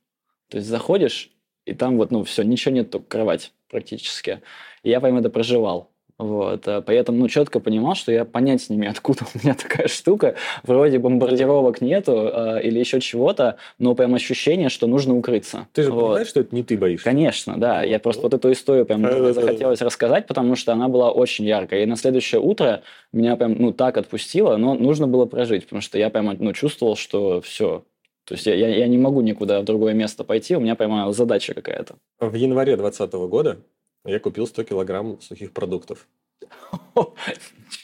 То 0.50 0.58
есть 0.58 0.70
заходишь, 0.70 1.32
и 1.66 1.74
там 1.74 1.98
вот, 1.98 2.12
ну, 2.12 2.24
все, 2.24 2.44
ничего 2.44 2.74
нет, 2.76 2.92
только 2.92 3.08
кровать 3.08 3.52
практически. 3.68 4.42
И 4.84 4.92
я 4.92 5.02
прям 5.02 5.18
это 5.18 5.32
проживал. 5.32 5.90
Вот, 6.18 6.66
э, 6.68 6.82
поэтому, 6.82 7.20
ну, 7.20 7.28
четко 7.28 7.60
понимал, 7.60 7.94
что 7.96 8.12
я 8.12 8.24
понять 8.24 8.70
не 8.70 8.78
имею, 8.78 8.92
откуда 8.92 9.26
у 9.34 9.38
меня 9.38 9.54
такая 9.62 9.88
штука. 9.88 10.36
Вроде 10.64 10.98
бомбардировок 10.98 11.82
нету 11.82 12.30
э, 12.32 12.62
или 12.64 12.80
еще 12.80 13.02
чего-то, 13.02 13.58
но 13.80 13.96
прям 13.96 14.16
ощущение, 14.16 14.70
что 14.70 14.88
нужно 14.88 15.16
укрыться. 15.16 15.68
Ты 15.74 15.84
же 15.84 15.92
вот. 15.92 16.02
понимаешь, 16.02 16.28
что 16.28 16.40
это 16.40 16.56
не 16.56 16.64
ты 16.64 16.78
боишься? 16.78 17.04
Конечно, 17.04 17.58
да. 17.58 17.84
Я 17.84 18.00
просто 18.00 18.24
вот 18.24 18.34
эту 18.34 18.52
историю 18.52 18.86
прям 18.86 19.02
захотелось 19.34 19.82
рассказать, 19.82 20.26
потому 20.28 20.56
что 20.56 20.72
она 20.72 20.88
была 20.88 21.12
очень 21.12 21.46
яркая. 21.46 21.84
И 21.84 21.86
на 21.86 21.98
следующее 21.98 22.40
утро 22.40 22.82
меня 23.12 23.36
прям, 23.36 23.54
ну, 23.60 23.74
так 23.74 23.98
отпустило, 23.98 24.56
но 24.56 24.74
нужно 24.74 25.08
было 25.08 25.26
прожить, 25.26 25.66
потому 25.66 25.82
что 25.82 25.98
я 25.98 26.10
прям, 26.10 26.34
ну, 26.40 26.54
чувствовал, 26.54 26.96
что 26.96 27.42
все, 27.42 27.84
то 28.26 28.34
есть 28.34 28.46
я, 28.48 28.56
я, 28.56 28.70
я 28.70 28.88
не 28.88 28.98
могу 28.98 29.22
никуда 29.22 29.62
в 29.62 29.66
другое 29.66 29.94
место 29.94 30.24
пойти, 30.24 30.56
у 30.56 30.60
меня 30.60 30.76
прямо 30.76 31.12
задача 31.14 31.54
какая-то. 31.54 31.96
В 32.20 32.34
январе 32.34 32.76
2020 32.76 33.14
года 33.30 33.58
я 34.06 34.20
купил 34.20 34.48
100 34.48 34.64
килограмм 34.64 35.20
сухих 35.22 35.52
продуктов. 35.52 36.08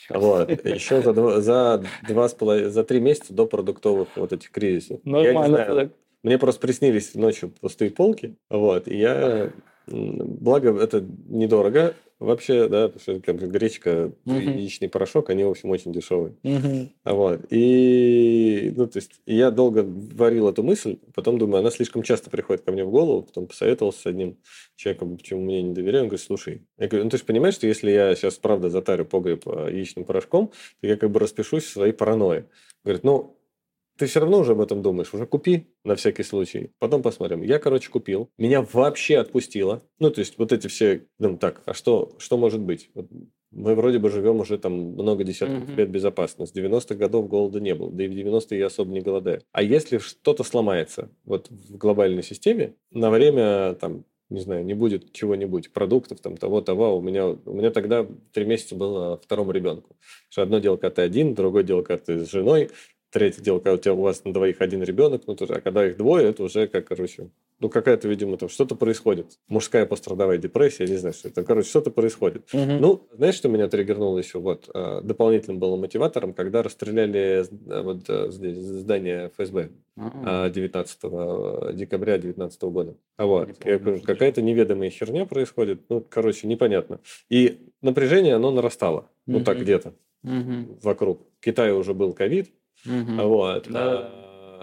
Вот. 0.10 0.50
Еще 0.66 1.02
за, 1.02 1.14
два, 1.14 1.42
за, 1.42 1.84
два 2.08 2.28
с 2.30 2.34
половиной, 2.34 2.70
за 2.70 2.84
три 2.84 3.00
месяца 3.00 3.34
до 3.34 3.46
продуктовых 3.46 4.10
вот 4.16 4.34
этих 4.34 4.52
кризисов. 4.52 5.00
Нормально. 5.04 5.26
Я 5.26 5.34
не 5.34 5.48
знаю, 5.48 5.92
мне 6.24 6.38
просто 6.38 6.62
приснились 6.62 7.16
ночью 7.16 7.52
пустые 7.62 7.92
полки. 7.92 8.36
Вот. 8.50 8.88
И 8.88 8.98
я... 8.98 9.52
Благо, 9.92 10.78
это 10.80 11.06
недорого 11.28 11.96
вообще, 12.22 12.68
да, 12.68 12.88
потому 12.88 13.02
что 13.02 13.20
как, 13.20 13.38
гречка, 13.52 14.12
uh-huh. 14.26 14.58
яичный 14.58 14.90
порошок, 14.90 15.32
они, 15.32 15.44
в 15.44 15.50
общем, 15.50 15.72
очень 15.72 15.92
дешевые. 15.92 16.36
Uh-huh. 16.44 16.90
Вот. 17.04 17.42
И, 17.50 18.72
ну, 18.76 18.88
то 18.88 18.98
есть, 19.00 19.20
я 19.26 19.50
долго 19.50 19.84
варил 19.84 20.48
эту 20.48 20.62
мысль, 20.62 21.00
потом 21.16 21.40
думаю, 21.40 21.62
она 21.62 21.72
слишком 21.72 22.04
часто 22.04 22.30
приходит 22.30 22.64
ко 22.64 22.72
мне 22.72 22.86
в 22.86 22.92
голову, 22.92 23.24
потом 23.24 23.48
посоветовался 23.48 24.02
с 24.02 24.06
одним 24.06 24.38
человеком, 24.76 25.18
почему 25.18 25.42
мне 25.42 25.64
не 25.64 25.74
доверяю, 25.74 26.04
он 26.04 26.10
говорит, 26.10 26.26
слушай, 26.26 26.62
я 26.78 26.88
говорю, 26.88 27.06
ну, 27.06 27.10
ты 27.10 27.18
же 27.18 27.26
понимаешь, 27.26 27.56
что 27.56 27.66
если 27.66 27.90
я 27.90 28.16
сейчас, 28.16 28.36
правда, 28.36 28.70
затарю 28.70 29.06
погреб 29.06 29.48
а, 29.48 29.68
яичным 29.68 30.06
порошком, 30.06 30.52
то 30.80 30.88
я 30.88 30.98
как 30.98 31.10
бы 31.10 31.20
распишусь 31.20 31.64
в 31.64 31.70
своей 31.70 31.94
паранойи. 31.94 32.46
Говорит, 32.84 33.04
ну, 33.04 33.36
ты 34.02 34.08
все 34.08 34.20
равно 34.20 34.40
уже 34.40 34.54
об 34.54 34.62
этом 34.62 34.82
думаешь, 34.82 35.14
уже 35.14 35.28
купи 35.28 35.68
на 35.84 35.96
всякий 35.96 36.24
случай. 36.24 36.72
Потом 36.80 37.04
посмотрим. 37.04 37.44
Я, 37.44 37.60
короче, 37.60 37.92
купил. 37.92 38.32
Меня 38.40 38.64
вообще 38.74 39.20
отпустило. 39.20 39.84
Ну, 40.00 40.10
то 40.10 40.22
есть, 40.22 40.40
вот 40.40 40.52
эти 40.52 40.66
все, 40.66 41.04
ну, 41.20 41.38
так, 41.38 41.62
а 41.68 41.76
что, 41.76 42.12
что 42.18 42.36
может 42.36 42.62
быть? 42.62 42.90
Вот 42.96 43.06
мы 43.52 43.76
вроде 43.76 44.00
бы 44.00 44.10
живем 44.10 44.40
уже 44.40 44.58
там 44.58 44.74
много 44.74 45.24
десятков 45.24 45.70
mm-hmm. 45.70 45.76
лет 45.76 45.92
безопасно. 45.92 46.48
С 46.48 46.56
90-х 46.56 46.96
годов 46.96 47.28
голода 47.28 47.60
не 47.60 47.76
было. 47.76 47.92
Да 47.92 48.04
и 48.04 48.08
в 48.08 48.12
90-е 48.12 48.58
я 48.58 48.66
особо 48.66 48.92
не 48.92 49.02
голодаю. 49.02 49.44
А 49.52 49.62
если 49.62 50.00
что-то 50.00 50.44
сломается 50.44 51.12
вот 51.24 51.52
в 51.52 51.78
глобальной 51.78 52.24
системе, 52.24 52.74
на 52.90 53.12
время 53.12 53.76
там 53.76 54.06
не 54.32 54.40
знаю, 54.40 54.64
не 54.64 54.74
будет 54.74 55.12
чего-нибудь, 55.12 55.74
продуктов, 55.74 56.22
там, 56.22 56.38
того-того, 56.38 56.98
у 56.98 57.02
меня, 57.02 57.28
у 57.28 57.54
меня 57.54 57.70
тогда 57.70 58.08
три 58.32 58.46
месяца 58.46 58.76
было 58.76 59.18
второму 59.18 59.52
ребенку. 59.52 59.98
Что 60.30 60.42
одно 60.42 60.60
дело, 60.60 60.78
когда 60.78 60.96
ты 60.96 61.02
один, 61.02 61.36
другое 61.36 61.64
дело, 61.64 61.82
когда 61.82 62.02
ты 62.02 62.26
с 62.26 62.32
женой, 62.32 62.70
Третье 63.12 63.42
дело, 63.42 63.60
когда 63.60 63.74
у 63.74 63.78
тебя 63.78 63.94
у 63.94 64.02
вас 64.02 64.24
на 64.24 64.32
двоих 64.32 64.62
один 64.62 64.84
ребенок, 64.84 65.24
ну, 65.28 65.36
тоже, 65.36 65.56
а 65.56 65.62
когда 65.62 65.86
их 65.86 65.98
двое, 65.98 66.30
это 66.30 66.44
уже 66.44 66.68
как, 66.68 66.88
короче, 66.88 67.30
ну, 67.60 67.70
какая-то, 67.70 68.08
видимо, 68.08 68.38
там 68.38 68.48
что-то 68.48 68.76
происходит. 68.76 69.38
Мужская 69.50 69.86
пострадовая 69.86 70.38
депрессия, 70.38 70.88
не 70.88 70.96
знаю, 70.96 71.14
что 71.14 71.28
это. 71.28 71.44
Короче, 71.44 71.68
что-то 71.68 71.92
происходит. 71.92 72.48
Угу. 72.54 72.72
Ну, 72.80 73.08
знаешь, 73.12 73.36
что 73.36 73.50
меня 73.50 73.68
триггернуло 73.68 74.18
еще? 74.18 74.40
Вот, 74.40 74.70
э, 74.74 75.02
дополнительным 75.04 75.60
было 75.60 75.76
мотиватором, 75.76 76.34
когда 76.34 76.64
расстреляли 76.64 77.44
э, 77.44 77.82
вот 77.82 78.06
э, 78.08 78.32
здесь 78.32 78.58
здание 78.58 79.30
ФСБ 79.38 79.72
угу. 79.98 80.50
19 80.50 81.76
декабря 81.76 82.14
2019 82.14 82.62
года. 82.64 82.96
А 83.18 83.26
вот, 83.26 83.50
я 83.66 83.78
говорю, 83.78 84.02
какая-то 84.02 84.42
неведомая 84.42 84.90
херня 84.90 85.26
происходит. 85.26 85.82
Ну, 85.90 86.00
короче, 86.00 86.48
непонятно. 86.48 87.02
И 87.30 87.60
напряжение, 87.82 88.36
оно 88.36 88.52
нарастало. 88.52 89.10
Угу. 89.28 89.38
Ну, 89.38 89.44
так 89.44 89.60
где-то 89.60 89.94
угу. 90.24 90.80
вокруг. 90.82 91.28
В 91.40 91.44
Китае 91.44 91.74
уже 91.74 91.94
был 91.94 92.14
ковид, 92.14 92.52
Угу. 92.86 93.22
Вот. 93.28 93.68
Да. 93.70 94.22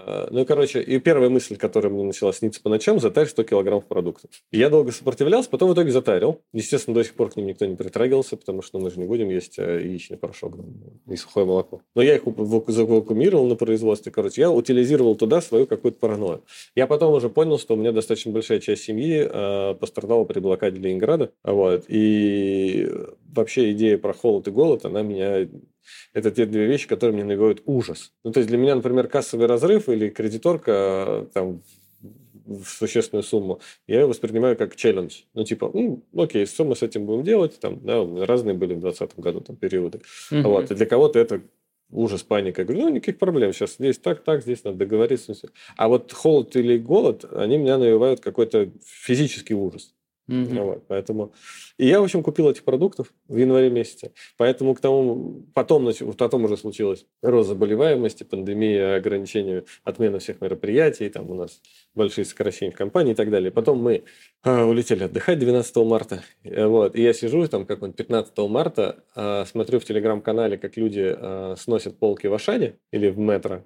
А, 0.09 0.27
ну, 0.31 0.43
короче, 0.45 0.81
и 0.81 0.99
первая 0.99 1.29
мысль, 1.29 1.55
которая 1.55 1.91
мне 1.91 2.03
начала 2.03 2.33
сниться 2.33 2.61
по 2.61 2.69
ночам, 2.69 2.99
затарь 2.99 3.27
100 3.27 3.43
килограммов 3.43 3.85
продуктов. 3.85 4.31
И 4.51 4.57
я 4.57 4.69
долго 4.69 4.91
сопротивлялся, 4.91 5.49
потом 5.49 5.69
в 5.69 5.73
итоге 5.73 5.91
затарил. 5.91 6.41
Естественно, 6.51 6.95
до 6.95 7.03
сих 7.03 7.13
пор 7.13 7.29
к 7.29 7.35
ним 7.35 7.45
никто 7.45 7.65
не 7.67 7.75
притрагивался, 7.75 8.35
потому 8.35 8.63
что 8.63 8.79
мы 8.79 8.89
же 8.89 8.99
не 8.99 9.05
будем 9.05 9.29
есть 9.29 9.59
э, 9.59 9.81
яичный 9.83 10.17
порошок 10.17 10.55
и 11.07 11.15
сухое 11.15 11.45
молоко. 11.45 11.81
Но 11.95 12.01
я 12.01 12.15
их 12.15 12.23
завакуумировал 12.67 13.45
на 13.45 13.55
производстве. 13.55 14.11
Короче, 14.11 14.41
я 14.41 14.51
утилизировал 14.51 15.15
туда 15.15 15.41
свою 15.41 15.67
какую-то 15.67 15.99
паранойю. 15.99 16.43
Я 16.75 16.87
потом 16.87 17.13
уже 17.13 17.29
понял, 17.29 17.59
что 17.59 17.75
у 17.75 17.77
меня 17.77 17.91
достаточно 17.91 18.31
большая 18.31 18.59
часть 18.59 18.83
семьи 18.83 19.27
э, 19.31 19.75
пострадала 19.75 20.23
при 20.23 20.39
блокаде 20.39 20.79
Ленинграда. 20.79 21.31
Вот. 21.43 21.85
И 21.87 22.89
вообще 23.27 23.71
идея 23.73 23.97
про 23.99 24.13
холод 24.13 24.47
и 24.47 24.51
голод, 24.51 24.85
она 24.85 25.03
меня 25.03 25.47
это 26.13 26.31
те 26.31 26.45
две 26.45 26.65
вещи, 26.65 26.87
которые 26.87 27.15
мне 27.15 27.23
навевают 27.23 27.61
ужас. 27.65 28.13
Ну, 28.23 28.31
то 28.31 28.39
есть 28.39 28.49
для 28.49 28.57
меня, 28.57 28.75
например, 28.75 29.07
кассовый 29.07 29.47
разрыв 29.47 29.89
или 29.89 30.09
кредиторка 30.09 31.27
там, 31.33 31.61
в 32.45 32.65
существенную 32.65 33.23
сумму, 33.23 33.59
я 33.87 34.01
ее 34.01 34.07
воспринимаю 34.07 34.57
как 34.57 34.75
челлендж. 34.75 35.21
Ну, 35.33 35.43
типа, 35.43 35.69
ну, 35.73 36.03
окей, 36.15 36.45
что 36.45 36.65
мы 36.65 36.75
с 36.75 36.83
этим 36.83 37.05
будем 37.05 37.23
делать? 37.23 37.59
Там, 37.59 37.79
да, 37.85 38.03
разные 38.25 38.55
были 38.55 38.73
в 38.73 38.79
2020 38.79 39.19
году 39.19 39.41
там, 39.41 39.55
периоды. 39.55 40.01
Угу. 40.31 40.41
Вот. 40.41 40.71
И 40.71 40.75
для 40.75 40.85
кого-то 40.85 41.19
это 41.19 41.41
ужас, 41.91 42.23
паника. 42.23 42.61
Я 42.61 42.65
говорю, 42.65 42.83
ну, 42.83 42.89
никаких 42.89 43.19
проблем. 43.19 43.53
Сейчас 43.53 43.75
здесь 43.75 43.97
так, 43.97 44.23
так, 44.23 44.41
здесь 44.41 44.63
надо 44.63 44.77
договориться. 44.77 45.33
А 45.75 45.87
вот 45.87 46.11
холод 46.11 46.55
или 46.55 46.77
голод, 46.77 47.25
они 47.33 47.57
меня 47.57 47.77
навевают 47.77 48.19
какой-то 48.19 48.71
физический 48.83 49.53
ужас. 49.53 49.93
Mm-hmm. 50.29 50.63
Вот, 50.63 50.83
поэтому... 50.87 51.33
И 51.77 51.87
я, 51.87 51.99
в 51.99 52.03
общем, 52.03 52.21
купил 52.21 52.49
этих 52.49 52.63
продуктов 52.63 53.11
в 53.27 53.35
январе 53.35 53.69
месяце. 53.69 54.11
Поэтому 54.37 54.75
к 54.75 54.79
тому... 54.79 55.43
Потом, 55.55 55.91
потом 56.17 56.43
уже 56.43 56.55
случилась 56.55 57.05
рост 57.23 57.49
заболеваемости, 57.49 58.23
пандемия, 58.23 58.97
ограничения, 58.97 59.63
отмена 59.83 60.19
всех 60.19 60.39
мероприятий, 60.41 61.09
там 61.09 61.31
у 61.31 61.33
нас 61.33 61.61
большие 61.95 62.25
сокращения 62.25 62.71
в 62.71 62.75
компании 62.75 63.13
и 63.13 63.15
так 63.15 63.31
далее. 63.31 63.49
Потом 63.49 63.81
мы 63.81 64.03
э, 64.43 64.63
улетели 64.63 65.03
отдыхать 65.03 65.39
12 65.39 65.75
марта. 65.77 66.23
Э, 66.43 66.67
вот, 66.67 66.95
и 66.95 67.01
я 67.01 67.13
сижу 67.13 67.47
там 67.47 67.65
как-нибудь 67.65 67.95
15 67.95 68.37
марта, 68.49 69.03
э, 69.15 69.45
смотрю 69.45 69.79
в 69.79 69.85
телеграм-канале, 69.85 70.57
как 70.57 70.77
люди 70.77 71.15
э, 71.17 71.55
сносят 71.57 71.97
полки 71.97 72.27
в 72.27 72.33
Ашане 72.35 72.75
или 72.91 73.09
в 73.09 73.17
метро. 73.17 73.63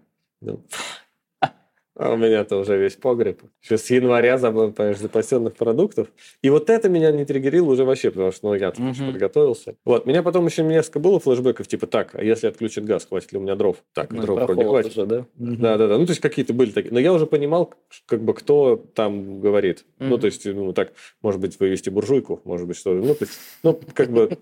А 1.96 2.14
у 2.14 2.18
меня-то 2.18 2.58
уже 2.58 2.78
весь 2.78 2.96
погреб. 2.96 3.42
Еще 3.62 3.78
с 3.78 3.90
января 3.92 4.38
понимаешь, 4.38 4.98
запасенных 4.98 5.54
продуктов. 5.54 6.08
И 6.42 6.50
вот 6.50 6.72
это 6.72 6.90
меня 6.90 7.12
не 7.12 7.24
триггерило 7.24 7.72
уже 7.72 7.86
вообще, 7.86 8.10
потому 8.10 8.32
что 8.32 8.48
ну, 8.48 8.56
я 8.56 8.70
угу. 8.70 9.12
подготовился. 9.12 9.76
Вот. 9.86 10.08
Меня 10.08 10.24
потом 10.24 10.46
еще 10.48 10.64
несколько 10.64 11.00
было 11.00 11.20
флешбеков, 11.20 11.68
типа, 11.68 11.86
так, 11.86 12.16
а 12.16 12.24
если 12.24 12.48
отключат 12.48 12.86
газ, 12.86 13.06
хватит 13.06 13.32
ли 13.32 13.38
у 13.38 13.42
меня 13.42 13.56
дров? 13.56 13.78
Так, 13.94 14.12
ну, 14.12 14.24
дров 14.24 14.42
вроде 14.42 14.64
хватит. 14.64 14.92
Уже, 14.92 15.06
да? 15.06 15.26
да, 15.36 15.78
да, 15.78 15.88
да. 15.88 15.98
Ну, 16.00 16.06
то 16.08 16.12
есть 16.12 16.22
какие-то 16.22 16.54
были 16.54 16.72
такие. 16.72 16.92
Но 16.92 17.00
я 17.00 17.14
уже 17.14 17.28
понимал, 17.28 17.72
как 18.08 18.24
бы, 18.24 18.34
кто 18.34 18.76
там 18.96 19.40
говорит. 19.40 19.86
Угу. 20.00 20.10
Ну, 20.10 20.18
то 20.18 20.26
есть, 20.26 20.46
ну, 20.46 20.74
так, 20.74 20.94
может 21.22 21.40
быть, 21.40 21.60
вывести 21.60 21.90
буржуйку, 21.90 22.42
может 22.44 22.68
быть, 22.68 22.78
что 22.78 22.94
Ну, 22.94 23.14
то 23.14 23.26
есть, 23.26 23.40
ну, 23.62 23.80
как 23.94 24.10
бы, 24.10 24.36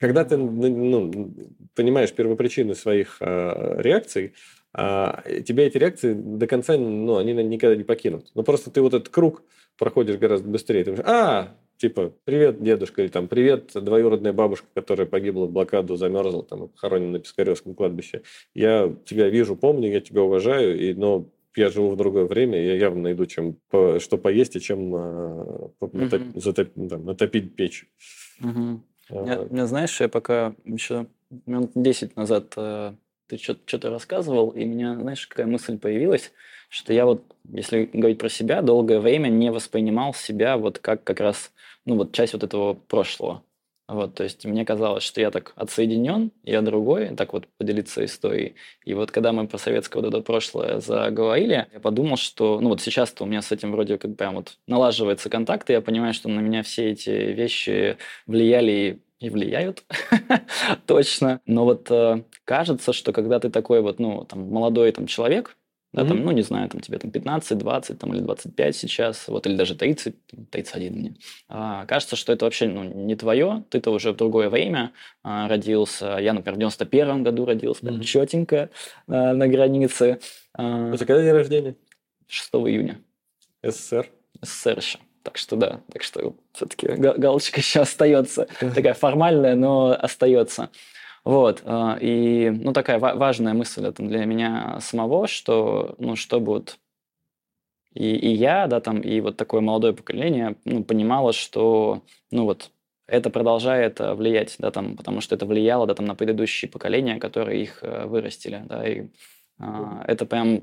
когда 0.00 0.24
ты 0.24 0.36
ну, 0.36 1.32
понимаешь 1.76 2.12
первопричины 2.12 2.74
своих 2.74 3.18
э, 3.20 3.80
реакций, 3.80 4.34
а 4.74 5.22
тебя 5.46 5.66
эти 5.66 5.78
реакции 5.78 6.14
до 6.14 6.46
конца, 6.46 6.76
ну, 6.76 7.16
они 7.16 7.32
никогда 7.32 7.76
не 7.76 7.84
покинут. 7.84 8.30
Ну, 8.34 8.42
просто 8.42 8.70
ты 8.70 8.80
вот 8.80 8.94
этот 8.94 9.10
круг 9.10 9.42
проходишь 9.78 10.16
гораздо 10.16 10.48
быстрее. 10.48 10.84
Ты 10.84 10.92
думаешь, 10.92 11.06
а, 11.06 11.54
типа, 11.76 12.12
привет, 12.24 12.62
дедушка, 12.62 13.02
или 13.02 13.08
там, 13.08 13.28
привет, 13.28 13.72
двоюродная 13.74 14.32
бабушка, 14.32 14.66
которая 14.74 15.06
погибла 15.06 15.46
в 15.46 15.52
блокаду, 15.52 15.96
замерзла, 15.96 16.42
там, 16.42 16.70
хоронена 16.76 17.12
на 17.12 17.18
Пискаревском 17.18 17.74
кладбище. 17.74 18.22
Я 18.54 18.94
тебя 19.04 19.28
вижу, 19.28 19.56
помню, 19.56 19.90
я 19.90 20.00
тебя 20.00 20.22
уважаю, 20.22 20.78
и, 20.78 20.94
но 20.94 21.28
я 21.54 21.68
живу 21.68 21.90
в 21.90 21.96
другое 21.96 22.24
время, 22.24 22.62
я 22.64 22.76
явно 22.76 23.02
найду, 23.02 23.26
чем, 23.26 23.58
что 23.70 24.16
поесть 24.16 24.56
и 24.56 24.60
чем 24.60 24.94
э, 24.94 25.68
натоп, 25.80 26.22
затоп, 26.36 26.68
там, 26.88 27.04
натопить 27.04 27.54
печь. 27.56 27.86
Угу. 28.40 28.80
А, 29.10 29.46
меня, 29.50 29.66
знаешь, 29.66 30.00
я 30.00 30.08
пока 30.08 30.54
еще 30.64 31.06
минут 31.46 31.72
10 31.74 32.16
назад 32.16 32.54
э, 32.56 32.94
ты 33.36 33.42
что-то 33.66 33.90
рассказывал, 33.90 34.50
и 34.50 34.64
у 34.64 34.68
меня, 34.68 34.94
знаешь, 34.94 35.26
какая 35.26 35.46
мысль 35.46 35.78
появилась, 35.78 36.32
что 36.68 36.92
я 36.92 37.06
вот, 37.06 37.22
если 37.50 37.88
говорить 37.92 38.18
про 38.18 38.28
себя, 38.28 38.62
долгое 38.62 39.00
время 39.00 39.28
не 39.28 39.50
воспринимал 39.50 40.14
себя 40.14 40.56
вот 40.56 40.78
как 40.78 41.04
как 41.04 41.20
раз, 41.20 41.52
ну 41.84 41.96
вот 41.96 42.12
часть 42.12 42.34
вот 42.34 42.42
этого 42.42 42.74
прошлого. 42.74 43.42
Вот, 43.88 44.14
то 44.14 44.24
есть 44.24 44.44
мне 44.46 44.64
казалось, 44.64 45.02
что 45.02 45.20
я 45.20 45.30
так 45.30 45.52
отсоединен, 45.56 46.30
я 46.44 46.62
другой, 46.62 47.14
так 47.16 47.32
вот 47.32 47.46
поделиться 47.58 48.04
историей. 48.04 48.54
И 48.84 48.94
вот 48.94 49.10
когда 49.10 49.32
мы 49.32 49.46
про 49.46 49.58
советское 49.58 50.00
вот 50.00 50.08
это 50.08 50.22
прошлое 50.22 50.80
заговорили, 50.80 51.66
я 51.72 51.80
подумал, 51.80 52.16
что, 52.16 52.60
ну 52.60 52.70
вот 52.70 52.80
сейчас-то 52.80 53.24
у 53.24 53.26
меня 53.26 53.42
с 53.42 53.52
этим 53.52 53.72
вроде 53.72 53.98
как 53.98 54.16
прям 54.16 54.36
вот 54.36 54.58
налаживается 54.66 55.28
контакт, 55.28 55.68
и 55.68 55.74
я 55.74 55.80
понимаю, 55.80 56.14
что 56.14 56.28
на 56.28 56.40
меня 56.40 56.62
все 56.62 56.90
эти 56.90 57.10
вещи 57.10 57.98
влияли 58.26 59.00
и 59.22 59.30
влияют, 59.30 59.84
точно. 60.86 61.40
Но 61.46 61.64
вот 61.64 61.90
э, 61.90 62.22
кажется, 62.44 62.92
что 62.92 63.12
когда 63.12 63.38
ты 63.38 63.50
такой 63.50 63.80
вот, 63.80 63.98
ну, 63.98 64.24
там, 64.24 64.48
молодой 64.50 64.90
там 64.92 65.06
человек, 65.06 65.56
да, 65.92 66.02
mm-hmm. 66.02 66.08
там, 66.08 66.24
ну, 66.24 66.30
не 66.32 66.42
знаю, 66.42 66.68
там 66.70 66.80
тебе 66.80 66.98
там 66.98 67.10
15, 67.10 67.58
20 67.58 67.98
там, 67.98 68.14
или 68.14 68.20
25 68.20 68.76
сейчас, 68.76 69.28
вот, 69.28 69.46
или 69.46 69.56
даже 69.56 69.74
30, 69.74 70.14
31 70.50 70.94
мне. 70.94 71.14
А, 71.48 71.84
кажется, 71.84 72.16
что 72.16 72.32
это 72.32 72.46
вообще 72.46 72.66
ну, 72.66 72.82
не 72.82 73.14
твое, 73.14 73.64
ты-то 73.68 73.90
уже 73.90 74.12
в 74.12 74.16
другое 74.16 74.48
время 74.48 74.92
а, 75.22 75.48
родился. 75.48 76.16
Я, 76.18 76.32
например, 76.32 76.56
в 76.56 76.58
91 76.60 77.22
году 77.22 77.44
родился, 77.44 77.84
mm-hmm. 77.84 78.02
четенько 78.04 78.70
а, 79.06 79.34
на 79.34 79.46
границе. 79.48 80.20
А, 80.54 80.94
это 80.94 81.04
когда 81.04 81.22
день 81.22 81.32
рождения? 81.32 81.76
6 82.26 82.50
июня. 82.54 82.98
СССР? 83.62 84.08
СССР 84.40 84.78
еще. 84.78 84.98
Так 85.22 85.36
что 85.36 85.56
да, 85.56 85.80
так 85.92 86.02
что 86.02 86.34
все-таки 86.52 86.88
галочка 86.88 87.60
еще 87.60 87.80
остается. 87.80 88.46
Такая 88.58 88.94
формальная, 88.94 89.54
но 89.54 89.96
остается. 89.98 90.70
Вот, 91.24 91.62
а, 91.64 91.96
и, 92.00 92.50
ну, 92.50 92.72
такая 92.72 92.98
важная 92.98 93.54
мысль 93.54 93.86
это 93.86 94.02
для 94.02 94.24
меня 94.24 94.78
самого, 94.80 95.28
что, 95.28 95.94
ну, 95.98 96.16
чтобы 96.16 96.46
вот 96.46 96.78
и, 97.94 98.16
и 98.16 98.28
я, 98.28 98.66
да, 98.66 98.80
там, 98.80 99.00
и 99.00 99.20
вот 99.20 99.36
такое 99.36 99.60
молодое 99.60 99.92
поколение, 99.92 100.56
ну, 100.64 100.82
понимало, 100.82 101.32
что, 101.32 102.02
ну, 102.30 102.44
вот, 102.44 102.70
это 103.06 103.28
продолжает 103.30 104.00
э, 104.00 104.14
влиять, 104.14 104.56
да, 104.58 104.70
там, 104.70 104.96
потому 104.96 105.20
что 105.20 105.34
это 105.34 105.44
влияло, 105.44 105.86
да, 105.86 105.94
там, 105.94 106.06
на 106.06 106.14
предыдущие 106.14 106.70
поколения, 106.70 107.18
которые 107.20 107.62
их 107.62 107.80
э, 107.82 108.06
вырастили, 108.06 108.62
да, 108.64 108.88
и 108.88 109.08
а, 109.58 110.02
это 110.08 110.24
прям 110.24 110.62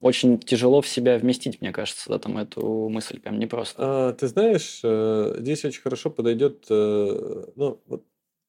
очень 0.00 0.38
тяжело 0.38 0.80
в 0.80 0.88
себя 0.88 1.18
вместить, 1.18 1.60
мне 1.60 1.72
кажется, 1.72 2.08
да, 2.08 2.18
там 2.18 2.38
эту 2.38 2.88
мысль 2.88 3.20
прям 3.20 3.38
непросто. 3.38 3.76
А, 3.78 4.12
ты 4.12 4.28
знаешь, 4.28 4.80
э, 4.84 5.36
здесь 5.38 5.64
очень 5.64 5.82
хорошо 5.82 6.10
подойдет, 6.10 6.66
ну, 6.68 7.80
вот 7.86 8.04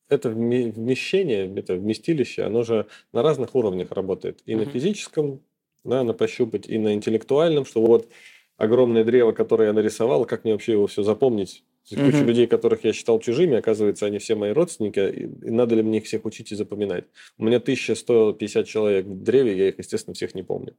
это 0.10 0.30
вмещение, 0.30 1.52
это 1.56 1.76
вместилище, 1.76 2.44
оно 2.44 2.64
же 2.64 2.88
на 3.14 3.22
разных 3.22 3.56
уровнях 3.56 3.92
работает. 3.92 4.42
И 4.46 4.54
uh-huh. 4.54 4.66
на 4.66 4.66
физическом, 4.66 5.42
да, 5.84 6.04
на 6.04 6.14
пощупать, 6.14 6.68
и 6.68 6.78
на 6.78 6.94
интеллектуальном, 6.94 7.66
что 7.66 7.82
вот 7.82 8.10
огромное 8.58 9.04
древо, 9.04 9.32
которое 9.32 9.68
я 9.68 9.74
нарисовал, 9.74 10.26
как 10.26 10.44
мне 10.44 10.54
вообще 10.54 10.74
его 10.74 10.88
все 10.88 11.04
запомнить? 11.04 11.64
Куча 11.90 12.24
людей, 12.24 12.46
которых 12.46 12.84
я 12.84 12.94
считал 12.94 13.20
чужими, 13.20 13.58
оказывается, 13.58 14.06
они 14.06 14.20
все 14.20 14.36
мои 14.36 14.52
родственники, 14.52 15.00
и 15.44 15.50
надо 15.50 15.74
ли 15.74 15.82
мне 15.82 15.98
их 15.98 16.06
всех 16.06 16.24
учить 16.26 16.52
и 16.52 16.56
запоминать? 16.56 17.06
У 17.40 17.46
меня 17.46 17.58
1150 17.58 18.68
человек 18.68 19.06
в 19.08 19.24
древе, 19.24 19.58
я 19.58 19.70
их, 19.70 19.80
естественно, 19.80 20.14
всех 20.14 20.36
не 20.36 20.44
помню. 20.44 20.76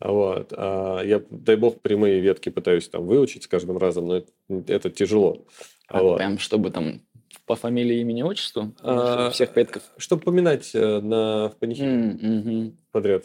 Вот. 0.00 0.52
А 0.56 1.02
я, 1.02 1.22
дай 1.30 1.56
бог, 1.56 1.80
прямые 1.80 2.20
ветки 2.20 2.50
пытаюсь 2.50 2.88
там 2.88 3.06
выучить 3.06 3.44
с 3.44 3.48
каждым 3.48 3.78
разом, 3.78 4.06
но 4.06 4.16
это, 4.16 4.32
это 4.66 4.90
тяжело. 4.90 5.44
А 5.88 6.02
вот. 6.02 6.18
прям 6.18 6.38
чтобы 6.38 6.70
там 6.70 7.02
по 7.46 7.56
фамилии, 7.56 8.00
имени, 8.00 8.22
отчеству? 8.22 8.74
А, 8.82 9.30
всех 9.30 9.52
предков? 9.54 9.82
Чтобы 9.96 10.22
поминать 10.22 10.70
э, 10.74 11.00
на, 11.00 11.48
в 11.48 11.56
панихиде 11.56 11.86
mm-hmm. 11.88 12.72
подряд. 12.92 13.24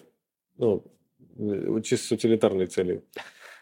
Ну, 0.57 0.83
э, 1.38 1.81
чисто 1.83 2.07
с 2.07 2.12
утилитарной 2.12 2.67
целью. 2.67 3.03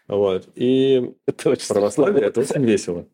Вот. 0.07 0.47
И 0.55 1.13
это 1.25 1.49
очень 1.49 1.67
православие, 1.67 2.25
это 2.25 2.41
очень 2.41 2.63
весело. 2.63 3.07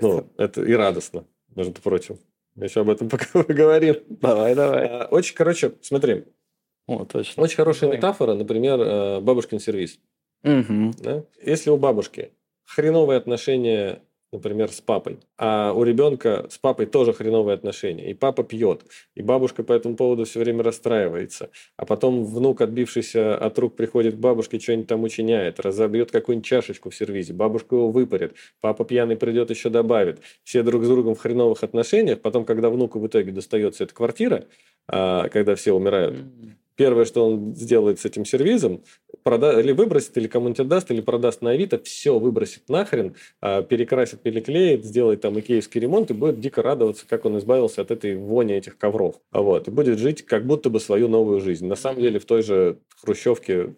Ну, 0.00 0.32
это 0.38 0.62
и 0.62 0.72
радостно, 0.72 1.26
между 1.54 1.80
прочим. 1.80 2.18
Еще 2.56 2.80
об 2.80 2.90
этом 2.90 3.08
пока 3.10 3.44
поговорим. 3.44 3.96
Давай, 4.08 4.54
давай. 4.54 4.86
А, 4.86 5.06
очень, 5.10 5.34
короче, 5.34 5.72
смотри. 5.82 6.24
О, 6.90 7.04
точно. 7.04 7.44
Очень 7.44 7.56
хорошая 7.56 7.92
метафора, 7.92 8.34
например, 8.34 8.80
э, 8.80 9.20
бабушкин 9.20 9.60
сервис. 9.60 10.00
Угу. 10.42 10.92
Да? 10.98 11.22
Если 11.40 11.70
у 11.70 11.76
бабушки 11.76 12.32
хреновые 12.64 13.18
отношения 13.18 14.02
например, 14.32 14.70
с 14.70 14.80
папой. 14.80 15.18
А 15.38 15.72
у 15.72 15.82
ребенка 15.82 16.46
с 16.48 16.58
папой 16.58 16.86
тоже 16.86 17.12
хреновые 17.12 17.54
отношения. 17.54 18.10
И 18.10 18.14
папа 18.14 18.44
пьет. 18.44 18.82
И 19.14 19.22
бабушка 19.22 19.62
по 19.64 19.72
этому 19.72 19.96
поводу 19.96 20.24
все 20.24 20.38
время 20.40 20.62
расстраивается. 20.62 21.50
А 21.76 21.84
потом 21.84 22.24
внук, 22.24 22.60
отбившийся 22.60 23.36
от 23.36 23.58
рук, 23.58 23.74
приходит 23.74 24.14
к 24.14 24.18
бабушке, 24.18 24.60
что-нибудь 24.60 24.86
там 24.86 25.02
учиняет, 25.02 25.58
разобьет 25.58 26.12
какую-нибудь 26.12 26.46
чашечку 26.46 26.90
в 26.90 26.94
сервизе. 26.94 27.32
Бабушка 27.32 27.74
его 27.74 27.90
выпарит. 27.90 28.34
Папа 28.60 28.84
пьяный 28.84 29.16
придет, 29.16 29.50
еще 29.50 29.68
добавит. 29.68 30.20
Все 30.44 30.62
друг 30.62 30.84
с 30.84 30.88
другом 30.88 31.14
в 31.16 31.18
хреновых 31.18 31.64
отношениях. 31.64 32.20
Потом, 32.20 32.44
когда 32.44 32.70
внуку 32.70 33.00
в 33.00 33.06
итоге 33.06 33.32
достается 33.32 33.84
эта 33.84 33.94
квартира, 33.94 34.44
а, 34.86 35.28
когда 35.28 35.56
все 35.56 35.72
умирают, 35.72 36.18
Первое, 36.80 37.04
что 37.04 37.26
он 37.26 37.54
сделает 37.54 38.00
с 38.00 38.06
этим 38.06 38.24
сервизом, 38.24 38.82
прода... 39.22 39.60
или 39.60 39.72
выбросит, 39.72 40.16
или 40.16 40.28
кому-нибудь 40.28 40.60
отдаст, 40.60 40.90
или 40.90 41.02
продаст 41.02 41.42
на 41.42 41.50
Авито, 41.50 41.78
все 41.78 42.18
выбросит 42.18 42.70
нахрен, 42.70 43.16
а, 43.42 43.60
перекрасит, 43.60 44.22
переклеит, 44.22 44.86
сделает 44.86 45.20
там 45.20 45.38
икеевский 45.38 45.78
ремонт 45.78 46.10
и 46.10 46.14
будет 46.14 46.40
дико 46.40 46.62
радоваться, 46.62 47.04
как 47.06 47.26
он 47.26 47.36
избавился 47.36 47.82
от 47.82 47.90
этой 47.90 48.16
вони 48.16 48.54
этих 48.54 48.78
ковров. 48.78 49.16
Вот. 49.30 49.68
И 49.68 49.70
будет 49.70 49.98
жить 49.98 50.24
как 50.24 50.46
будто 50.46 50.70
бы 50.70 50.80
свою 50.80 51.08
новую 51.08 51.42
жизнь. 51.42 51.66
На 51.66 51.76
самом 51.76 52.00
деле 52.00 52.18
в 52.18 52.24
той 52.24 52.42
же 52.42 52.78
хрущевке 53.02 53.74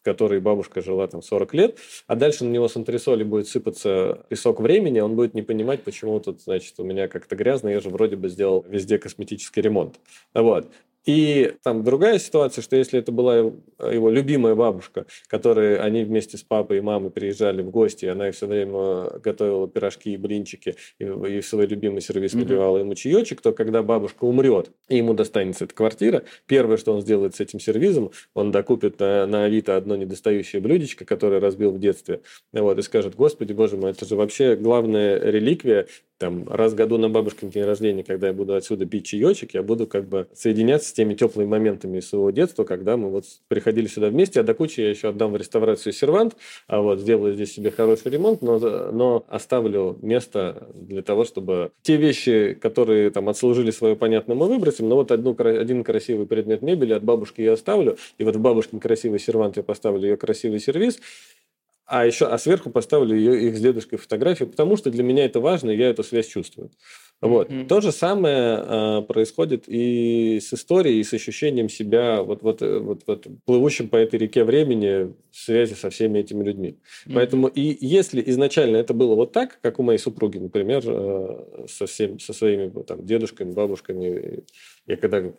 в 0.00 0.02
которой 0.02 0.40
бабушка 0.40 0.80
жила 0.80 1.06
там 1.08 1.20
40 1.20 1.52
лет, 1.54 1.78
а 2.06 2.14
дальше 2.14 2.44
на 2.44 2.50
него 2.50 2.68
с 2.68 2.76
антресоли 2.76 3.24
будет 3.24 3.48
сыпаться 3.48 4.24
песок 4.28 4.60
времени, 4.60 5.00
он 5.00 5.16
будет 5.16 5.34
не 5.34 5.42
понимать, 5.42 5.82
почему 5.82 6.20
тут, 6.20 6.40
значит, 6.40 6.74
у 6.78 6.84
меня 6.84 7.08
как-то 7.08 7.34
грязно, 7.34 7.68
я 7.68 7.80
же 7.80 7.90
вроде 7.90 8.14
бы 8.14 8.28
сделал 8.28 8.64
везде 8.68 8.98
косметический 8.98 9.60
ремонт. 9.60 9.98
Вот. 10.32 10.70
И 11.06 11.54
там 11.62 11.84
другая 11.84 12.18
ситуация, 12.18 12.62
что 12.62 12.74
если 12.74 12.98
это 12.98 13.12
была 13.12 13.36
его 13.36 14.10
любимая 14.10 14.56
бабушка, 14.56 15.06
которой 15.28 15.78
они 15.78 16.02
вместе 16.02 16.36
с 16.36 16.42
папой 16.42 16.78
и 16.78 16.80
мамой 16.80 17.10
приезжали 17.10 17.62
в 17.62 17.70
гости, 17.70 18.06
и 18.06 18.08
она 18.08 18.30
все 18.32 18.46
время 18.46 19.18
готовила 19.20 19.68
пирожки 19.68 20.12
и 20.12 20.16
блинчики, 20.16 20.74
и, 20.98 21.04
и 21.04 21.40
в 21.40 21.46
свой 21.46 21.66
любимый 21.66 22.00
сервис 22.00 22.34
наливала 22.34 22.78
ему 22.78 22.94
чаечек, 22.96 23.40
то 23.40 23.52
когда 23.52 23.84
бабушка 23.84 24.24
умрет, 24.24 24.72
и 24.88 24.96
ему 24.96 25.14
достанется 25.14 25.64
эта 25.64 25.74
квартира, 25.74 26.24
первое, 26.46 26.76
что 26.76 26.92
он 26.92 27.02
сделает 27.02 27.36
с 27.36 27.40
этим 27.40 27.60
сервизом, 27.60 28.10
он 28.34 28.50
докупит 28.50 28.98
на, 28.98 29.26
на 29.26 29.44
Авито 29.44 29.76
одно 29.76 29.94
недостающее 29.94 30.60
блюдечко, 30.60 31.04
которое 31.04 31.40
разбил 31.40 31.70
в 31.70 31.78
детстве, 31.78 32.20
вот, 32.52 32.78
и 32.78 32.82
скажет, 32.82 33.14
господи, 33.14 33.52
боже 33.52 33.76
мой, 33.76 33.92
это 33.92 34.04
же 34.06 34.16
вообще 34.16 34.56
главная 34.56 35.20
реликвия. 35.20 35.86
Там 36.18 36.48
раз 36.48 36.72
в 36.72 36.76
году 36.76 36.96
на 36.96 37.10
бабушкин 37.10 37.50
день 37.50 37.64
рождения, 37.64 38.02
когда 38.02 38.28
я 38.28 38.32
буду 38.32 38.54
отсюда 38.54 38.86
пить 38.86 39.04
чаечек, 39.04 39.52
я 39.52 39.62
буду 39.62 39.86
как 39.86 40.08
бы 40.08 40.26
соединяться 40.32 40.88
с 40.88 40.92
теми 40.96 41.14
теплыми 41.14 41.46
моментами 41.46 41.98
из 41.98 42.08
своего 42.08 42.30
детства, 42.30 42.64
когда 42.64 42.96
мы 42.96 43.10
вот 43.10 43.24
приходили 43.48 43.86
сюда 43.86 44.08
вместе, 44.08 44.40
а 44.40 44.42
до 44.42 44.54
кучи 44.54 44.80
я 44.80 44.90
еще 44.90 45.10
отдам 45.10 45.32
в 45.32 45.36
реставрацию 45.36 45.92
сервант, 45.92 46.36
а 46.66 46.80
вот 46.80 47.00
сделаю 47.00 47.34
здесь 47.34 47.52
себе 47.52 47.70
хороший 47.70 48.10
ремонт, 48.10 48.40
но, 48.40 48.58
но 48.58 49.24
оставлю 49.28 49.98
место 50.00 50.68
для 50.74 51.02
того, 51.02 51.24
чтобы 51.24 51.70
те 51.82 51.96
вещи, 51.96 52.54
которые 52.60 53.10
там 53.10 53.28
отслужили 53.28 53.70
свое 53.70 53.94
понятно, 53.94 54.34
мы 54.34 54.48
выбросим, 54.48 54.88
но 54.88 54.96
вот 54.96 55.12
одну, 55.12 55.36
один 55.38 55.84
красивый 55.84 56.26
предмет 56.26 56.62
мебели 56.62 56.94
от 56.94 57.04
бабушки 57.04 57.42
я 57.42 57.52
оставлю, 57.52 57.98
и 58.16 58.24
вот 58.24 58.36
в 58.36 58.40
бабушкин 58.40 58.80
красивый 58.80 59.18
сервант 59.18 59.58
я 59.58 59.62
поставлю 59.62 60.08
ее 60.08 60.16
красивый 60.16 60.60
сервис, 60.60 60.98
а 61.86 62.04
еще, 62.04 62.26
а 62.26 62.36
сверху 62.38 62.70
поставлю 62.70 63.16
ее, 63.16 63.48
их 63.48 63.56
с 63.56 63.60
дедушкой 63.60 63.98
фотографию, 63.98 64.48
потому 64.48 64.76
что 64.76 64.90
для 64.90 65.02
меня 65.02 65.24
это 65.24 65.40
важно, 65.40 65.70
и 65.70 65.76
я 65.76 65.88
эту 65.88 66.02
связь 66.02 66.26
чувствую. 66.26 66.70
Вот. 67.22 67.50
Mm-hmm. 67.50 67.66
То 67.66 67.80
же 67.80 67.92
самое 67.92 68.62
э, 68.62 69.02
происходит 69.02 69.64
и 69.68 70.38
с 70.38 70.52
историей, 70.52 71.00
и 71.00 71.04
с 71.04 71.14
ощущением 71.14 71.70
себя 71.70 72.22
вот, 72.22 72.42
вот, 72.42 72.60
э, 72.60 72.78
вот, 72.78 73.04
вот 73.06 73.26
плывущим 73.46 73.88
по 73.88 73.96
этой 73.96 74.18
реке 74.18 74.44
времени 74.44 75.14
в 75.30 75.36
связи 75.36 75.74
со 75.74 75.88
всеми 75.88 76.18
этими 76.18 76.44
людьми. 76.44 76.76
Mm-hmm. 76.76 77.14
Поэтому 77.14 77.46
и 77.46 77.76
если 77.80 78.22
изначально 78.26 78.76
это 78.76 78.92
было 78.92 79.14
вот 79.14 79.32
так, 79.32 79.58
как 79.62 79.78
у 79.78 79.82
моей 79.82 79.98
супруги, 79.98 80.38
например, 80.38 80.82
э, 80.84 81.66
со, 81.68 81.86
всем, 81.86 82.18
со 82.18 82.34
своими 82.34 82.68
там, 82.82 83.06
дедушками, 83.06 83.52
бабушками, 83.52 84.44
я 84.86 84.96
когда 84.96 85.32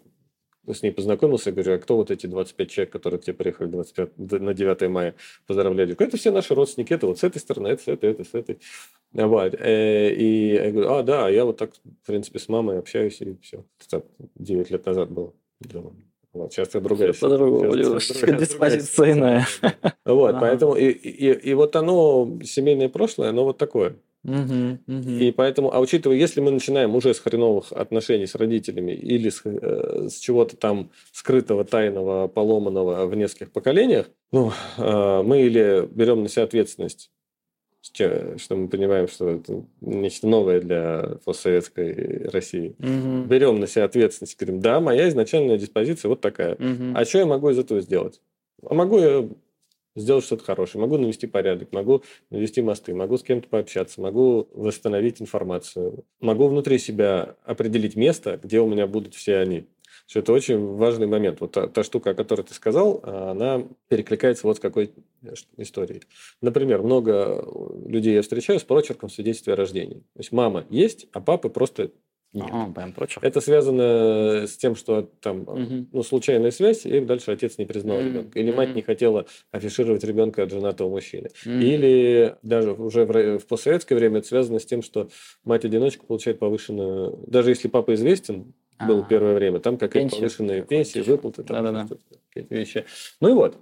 с 0.73 0.84
ней 0.84 0.91
познакомился, 0.91 1.51
говорю, 1.51 1.75
а 1.75 1.77
кто 1.77 1.95
вот 1.95 2.12
эти 2.12 2.27
25 2.27 2.69
человек, 2.69 2.91
которые 2.91 3.19
к 3.19 3.23
тебе 3.23 3.34
приехали 3.34 3.67
25, 3.67 4.17
на 4.17 4.53
9 4.53 4.89
мая 4.89 5.15
поздравляли? 5.45 5.93
Говорю, 5.93 6.08
это 6.10 6.17
все 6.17 6.32
наши 6.32 6.53
родственники, 6.56 6.93
это 6.93 7.08
вот 7.08 7.19
с 7.19 7.23
этой 7.23 7.39
стороны, 7.39 7.67
это 7.67 7.84
с 7.84 7.88
этой, 7.88 8.12
это 8.12 8.23
с 8.23 8.34
этой. 8.34 8.60
Вот. 9.13 9.56
Э, 9.60 10.13
и 10.13 10.53
я 10.53 10.71
говорю, 10.71 10.91
а, 10.91 11.03
да, 11.03 11.30
я 11.30 11.45
вот 11.45 11.58
так, 11.58 11.71
в 11.73 12.08
принципе, 12.08 12.39
с 12.39 12.49
мамой 12.49 12.80
общаюсь, 12.80 13.21
и 13.21 13.38
все. 13.41 13.65
Это 13.86 14.06
9 14.36 14.69
лет 14.71 14.86
назад 14.86 15.10
было. 15.12 15.34
Вот, 16.34 16.53
сейчас 16.53 16.69
это 16.69 16.82
другая 16.82 17.13
По-другому, 17.13 17.75
диспозиция 17.75 19.13
иная. 19.13 19.47
Вот, 20.06 20.36
поэтому, 20.39 20.75
и, 20.75 20.89
и, 20.89 21.32
и 21.32 21.53
вот 21.53 21.75
оно, 21.75 22.39
семейное 22.43 22.89
прошлое, 22.89 23.30
оно 23.30 23.43
вот 23.43 23.58
такое. 23.58 23.95
Угу, 24.27 24.79
угу. 24.87 25.09
И 25.09 25.31
поэтому, 25.31 25.73
а 25.73 25.79
учитывая, 25.79 26.17
если 26.17 26.41
мы 26.41 26.51
начинаем 26.51 26.93
уже 26.95 27.13
с 27.13 27.19
хреновых 27.19 27.71
отношений 27.71 28.27
с 28.27 28.35
родителями 28.35 28.91
или 28.91 29.29
с, 29.29 29.41
э, 29.45 30.09
с 30.09 30.19
чего-то 30.19 30.57
там 30.57 30.91
скрытого, 31.13 31.63
тайного, 31.63 32.27
поломанного 32.27 33.05
в 33.05 33.15
нескольких 33.15 33.51
поколениях, 33.53 34.09
ну, 34.33 34.51
э, 34.77 35.21
мы 35.23 35.43
или 35.43 35.87
берем 35.89 36.23
на 36.23 36.29
себя 36.29 36.43
ответственность, 36.43 37.09
что 37.81 38.55
мы 38.55 38.67
понимаем, 38.67 39.07
что 39.07 39.29
это 39.29 39.63
нечто 39.79 40.27
новое 40.27 40.59
для 40.59 41.17
постсоветской 41.23 42.27
России. 42.27 42.75
Угу. 42.79 43.27
Берем 43.29 43.61
на 43.61 43.67
себя 43.67 43.85
ответственность, 43.85 44.37
говорим, 44.37 44.59
да, 44.59 44.81
моя 44.81 45.07
изначальная 45.07 45.57
диспозиция 45.57 46.09
вот 46.09 46.19
такая. 46.19 46.55
Угу. 46.55 46.95
А 46.95 47.05
что 47.05 47.19
я 47.19 47.25
могу 47.25 47.49
из 47.49 47.59
этого 47.59 47.79
сделать? 47.79 48.21
А 48.61 48.73
могу 48.73 48.99
я 48.99 49.29
сделать 49.97 50.23
что-то 50.23 50.43
хорошее, 50.43 50.81
могу 50.81 50.97
навести 50.97 51.27
порядок, 51.27 51.73
могу 51.73 52.03
навести 52.29 52.62
мосты, 52.62 52.93
могу 52.93 53.17
с 53.17 53.23
кем-то 53.23 53.47
пообщаться, 53.49 54.01
могу 54.01 54.47
восстановить 54.53 55.21
информацию, 55.21 56.05
могу 56.19 56.47
внутри 56.47 56.77
себя 56.79 57.36
определить 57.43 57.95
место, 57.95 58.39
где 58.41 58.60
у 58.62 58.67
меня 58.67 58.88
будут 58.88 59.15
все 59.15 59.38
они. 59.38 59.67
Что 60.05 60.19
это 60.19 60.31
очень 60.31 60.75
важный 60.75 61.07
момент. 61.07 61.41
Вот 61.41 61.51
та, 61.51 61.67
та 61.67 61.83
штука, 61.83 62.12
о 62.12 62.13
которой 62.13 62.43
ты 62.43 62.53
сказал, 62.53 63.01
она 63.03 63.67
перекликается 63.89 64.47
вот 64.47 64.55
с 64.55 64.60
какой 64.60 64.93
историей. 65.57 66.03
Например, 66.41 66.81
много 66.81 67.45
людей 67.86 68.13
я 68.13 68.21
встречаю 68.21 68.60
с 68.60 68.63
прочерком 68.63 69.10
свидетельства 69.10 69.53
о 69.53 69.55
рождении. 69.57 69.99
То 70.13 70.19
есть 70.19 70.31
мама 70.31 70.65
есть, 70.69 71.07
а 71.12 71.19
папы 71.19 71.49
просто 71.49 71.91
нет. 72.45 72.50
А, 72.52 72.71
прям. 72.71 72.93
Это 73.21 73.41
связано 73.41 74.47
с 74.47 74.58
тем, 74.58 74.76
что 74.76 75.10
там 75.21 75.41
угу. 75.41 75.86
ну, 75.91 76.04
случайная 76.04 76.52
связь, 76.52 76.86
и 76.86 77.00
дальше 77.00 77.32
отец 77.32 77.58
не 77.58 77.65
признал 77.65 77.97
Мгм. 77.97 78.08
ребенка. 78.08 78.39
Или 78.39 78.52
мать 78.52 78.76
не 78.76 78.82
хотела 78.82 79.26
афишировать 79.52 80.04
ребенка 80.04 80.43
от 80.43 80.52
женатого 80.52 80.89
мужчины. 80.89 81.30
Мгм. 81.45 81.60
Или 81.62 82.36
даже 82.43 82.71
уже 82.73 83.06
в, 83.06 83.39
в 83.39 83.45
постсоветское 83.45 83.97
время 83.97 84.19
это 84.19 84.28
связано 84.28 84.60
с 84.60 84.65
тем, 84.65 84.82
что 84.82 85.10
мать-одиночка 85.43 86.06
получает 86.06 86.39
повышенную... 86.39 87.19
Даже 87.28 87.50
если 87.50 87.67
папа 87.67 87.93
известен, 87.95 88.54
был 88.86 89.00
А. 89.00 89.04
первое 89.04 89.34
время, 89.34 89.60
там 89.60 89.78
какую-то 89.78 90.10
пенсия, 90.67 91.00
еще. 91.00 91.12
выплаты, 91.12 91.43
там 91.43 91.63
Да-да-да. 91.63 91.95
какие-то 92.30 92.54
вещи. 92.56 92.86
Ну 93.19 93.30
и 93.30 93.34
вот. 93.34 93.58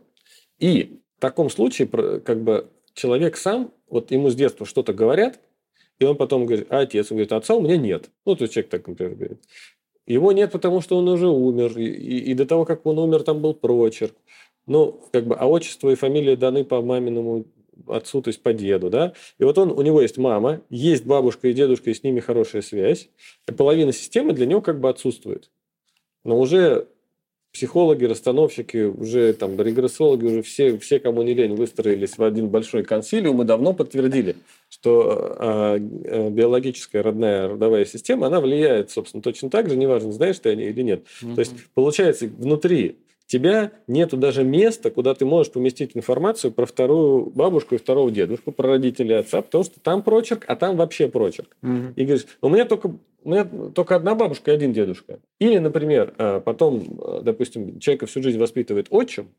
И 0.60 1.00
в 1.18 1.22
таком 1.22 1.50
случае 1.50 1.88
как 1.88 2.44
бы 2.44 2.68
человек 2.94 3.38
сам, 3.38 3.72
вот 3.90 4.12
ему 4.12 4.30
с 4.30 4.36
детства 4.36 4.66
что-то 4.66 4.94
говорят, 4.94 5.40
и 6.00 6.06
он 6.06 6.18
потом 6.18 6.46
говорит, 6.46 6.68
а 6.70 6.80
отец? 6.80 7.12
Он 7.12 7.18
говорит, 7.18 7.32
а 7.32 7.38
отца 7.38 7.56
у 7.56 7.62
меня 7.62 7.78
нет. 7.78 8.10
Ну, 8.26 8.36
то 8.36 8.44
есть 8.44 8.54
человек 8.54 8.70
так, 8.70 8.88
например, 8.88 9.16
говорит. 9.16 9.40
Его 10.08 10.32
нет, 10.32 10.52
потому 10.52 10.82
что 10.82 10.98
он 10.98 11.08
уже 11.08 11.28
умер, 11.28 11.78
и, 11.78 11.86
и- 11.86 12.32
и 12.32 12.34
до 12.34 12.46
того, 12.46 12.66
как 12.66 12.86
он 12.86 13.00
умер, 13.00 13.24
там 13.24 13.42
был 13.42 13.54
прочерк. 13.54 14.14
Ну, 14.68 15.00
как 15.12 15.26
бы, 15.28 15.36
а 15.36 15.48
отчество 15.48 15.90
и 15.90 15.96
фамилия 15.96 16.36
даны 16.36 16.64
по 16.64 16.82
маминому 16.82 17.46
отцу, 17.88 18.22
то 18.22 18.30
есть 18.30 18.42
по 18.42 18.54
деду, 18.54 18.90
да? 18.90 19.14
И 19.38 19.44
вот 19.44 19.58
он, 19.58 19.72
у 19.72 19.82
него 19.82 20.02
есть 20.02 20.18
мама, 20.18 20.62
есть 20.70 21.06
бабушка 21.06 21.48
и 21.48 21.54
дедушка, 21.54 21.90
и 21.90 21.94
с 21.94 22.04
ними 22.04 22.20
хорошая 22.20 22.62
связь. 22.62 23.10
И 23.48 23.52
половина 23.52 23.92
системы 23.92 24.34
для 24.34 24.46
него 24.46 24.62
как 24.62 24.80
бы 24.80 24.90
отсутствует. 24.90 25.52
Но 26.24 26.40
уже 26.40 26.88
психологи, 27.56 28.04
расстановщики, 28.04 28.84
уже 28.84 29.32
там 29.32 29.60
регрессологи, 29.60 30.26
уже 30.26 30.42
все, 30.42 30.78
все, 30.78 31.00
кому 31.00 31.22
не 31.22 31.34
лень, 31.34 31.56
выстроились 31.56 32.18
в 32.18 32.24
один 32.24 32.50
большой 32.50 32.84
консилиум 32.84 33.42
и 33.42 33.46
давно 33.46 33.72
подтвердили, 33.72 34.36
что 34.70 35.38
э, 35.40 35.80
э, 36.04 36.30
биологическая 36.32 37.02
родная 37.02 37.48
родовая 37.48 37.86
система, 37.86 38.28
она 38.28 38.42
влияет, 38.42 38.92
собственно, 38.92 39.24
точно 39.24 39.50
так 39.50 39.70
же, 39.70 39.78
неважно, 39.78 40.12
знаешь 40.12 40.38
ты 40.38 40.50
о 40.50 40.56
ней 40.56 40.70
или 40.70 40.82
нет. 40.82 41.06
То 41.22 41.40
есть, 41.40 41.54
получается, 41.74 42.28
внутри 42.28 42.98
тебя 43.28 43.72
нету 43.88 44.18
даже 44.18 44.44
места, 44.44 44.92
куда 44.92 45.14
ты 45.14 45.26
можешь 45.26 45.52
поместить 45.52 45.92
информацию 45.96 46.52
про 46.52 46.66
вторую 46.66 47.28
бабушку 47.32 47.76
и 47.76 47.78
второго 47.78 48.12
дедушку, 48.12 48.52
про 48.52 48.70
родителей 48.70 49.16
отца, 49.16 49.42
потому 49.42 49.64
что 49.64 49.80
там 49.80 50.04
прочерк, 50.04 50.46
а 50.48 50.56
там 50.56 50.78
вообще 50.78 51.08
прочерк. 51.08 51.56
Мгм. 51.62 51.94
И 51.96 52.06
говоришь, 52.06 52.28
у 52.42 52.50
меня 52.50 52.66
только, 52.66 52.96
у 53.24 53.30
меня 53.30 53.46
только 53.74 53.96
одна 53.96 54.16
бабушка 54.16 54.52
и 54.52 54.54
один 54.54 54.74
дедушка. 54.74 55.20
Или, 55.40 55.58
например, 55.58 56.14
а, 56.18 56.40
потом, 56.40 57.00
а, 57.02 57.22
допустим, 57.22 57.80
человека 57.80 58.06
всю 58.06 58.22
жизнь 58.22 58.38
воспитывает 58.38 58.88
отчим, 58.92 59.30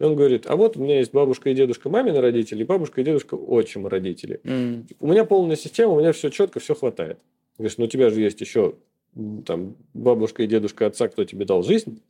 и 0.00 0.04
он 0.04 0.16
говорит, 0.16 0.46
а 0.46 0.56
вот 0.56 0.76
у 0.76 0.82
меня 0.82 0.98
есть 0.98 1.12
бабушка 1.12 1.50
и 1.50 1.54
дедушка 1.54 1.88
мамины 1.88 2.20
родители, 2.20 2.64
бабушка 2.64 3.00
и 3.00 3.04
дедушка 3.04 3.34
отчима 3.34 3.88
родители. 3.88 4.40
М. 4.44 4.86
У 4.98 5.06
меня 5.06 5.24
полная 5.24 5.56
система, 5.56 5.92
у 5.92 6.00
меня 6.00 6.12
все 6.12 6.30
четко, 6.30 6.58
все 6.58 6.74
хватает. 6.74 7.18
Говоришь, 7.56 7.78
ну 7.78 7.84
у 7.84 7.88
тебя 7.88 8.10
же 8.10 8.20
есть 8.20 8.40
еще 8.40 8.74
там 9.46 9.76
бабушка 9.94 10.42
и 10.42 10.46
дедушка 10.46 10.86
отца, 10.86 11.08
кто 11.08 11.24
тебе 11.24 11.44
дал 11.44 11.62
жизнь. 11.62 12.02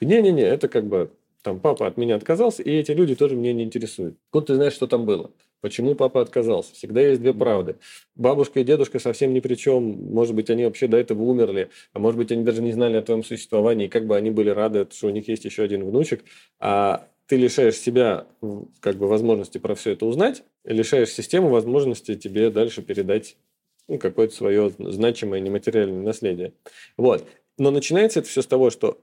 Не-не-не, 0.00 0.42
это 0.42 0.68
как 0.68 0.86
бы 0.86 1.10
там 1.42 1.60
папа 1.60 1.86
от 1.86 1.96
меня 1.96 2.16
отказался, 2.16 2.62
и 2.62 2.70
эти 2.70 2.92
люди 2.92 3.14
тоже 3.14 3.36
меня 3.36 3.52
не 3.52 3.64
интересуют. 3.64 4.16
Откуда 4.28 4.46
ты 4.46 4.54
знаешь, 4.54 4.74
что 4.74 4.86
там 4.86 5.04
было? 5.04 5.32
Почему 5.60 5.94
папа 5.94 6.20
отказался? 6.20 6.74
Всегда 6.74 7.00
есть 7.00 7.20
две 7.20 7.32
правды. 7.32 7.76
Бабушка 8.16 8.60
и 8.60 8.64
дедушка 8.64 8.98
совсем 8.98 9.32
ни 9.32 9.38
при 9.38 9.54
чем. 9.54 9.82
Может 10.12 10.34
быть, 10.34 10.50
они 10.50 10.64
вообще 10.64 10.88
до 10.88 10.96
этого 10.96 11.22
умерли. 11.22 11.70
А 11.92 12.00
может 12.00 12.18
быть, 12.18 12.32
они 12.32 12.42
даже 12.42 12.62
не 12.62 12.72
знали 12.72 12.96
о 12.96 13.02
твоем 13.02 13.22
существовании. 13.22 13.86
И 13.86 13.88
как 13.88 14.06
бы 14.06 14.16
они 14.16 14.32
были 14.32 14.50
рады, 14.50 14.88
что 14.90 15.06
у 15.06 15.10
них 15.10 15.28
есть 15.28 15.44
еще 15.44 15.62
один 15.62 15.84
внучек. 15.84 16.24
А 16.58 17.06
ты 17.26 17.36
лишаешь 17.36 17.76
себя 17.76 18.26
как 18.80 18.96
бы 18.96 19.06
возможности 19.06 19.58
про 19.58 19.76
все 19.76 19.92
это 19.92 20.04
узнать, 20.04 20.42
лишаешь 20.64 21.10
систему 21.10 21.48
возможности 21.48 22.16
тебе 22.16 22.50
дальше 22.50 22.82
передать 22.82 23.36
ну, 23.86 23.98
какое-то 23.98 24.34
свое 24.34 24.70
значимое 24.78 25.40
нематериальное 25.40 26.02
наследие. 26.02 26.54
Вот. 26.96 27.24
Но 27.56 27.70
начинается 27.70 28.18
это 28.18 28.28
все 28.28 28.42
с 28.42 28.46
того, 28.46 28.70
что 28.70 29.00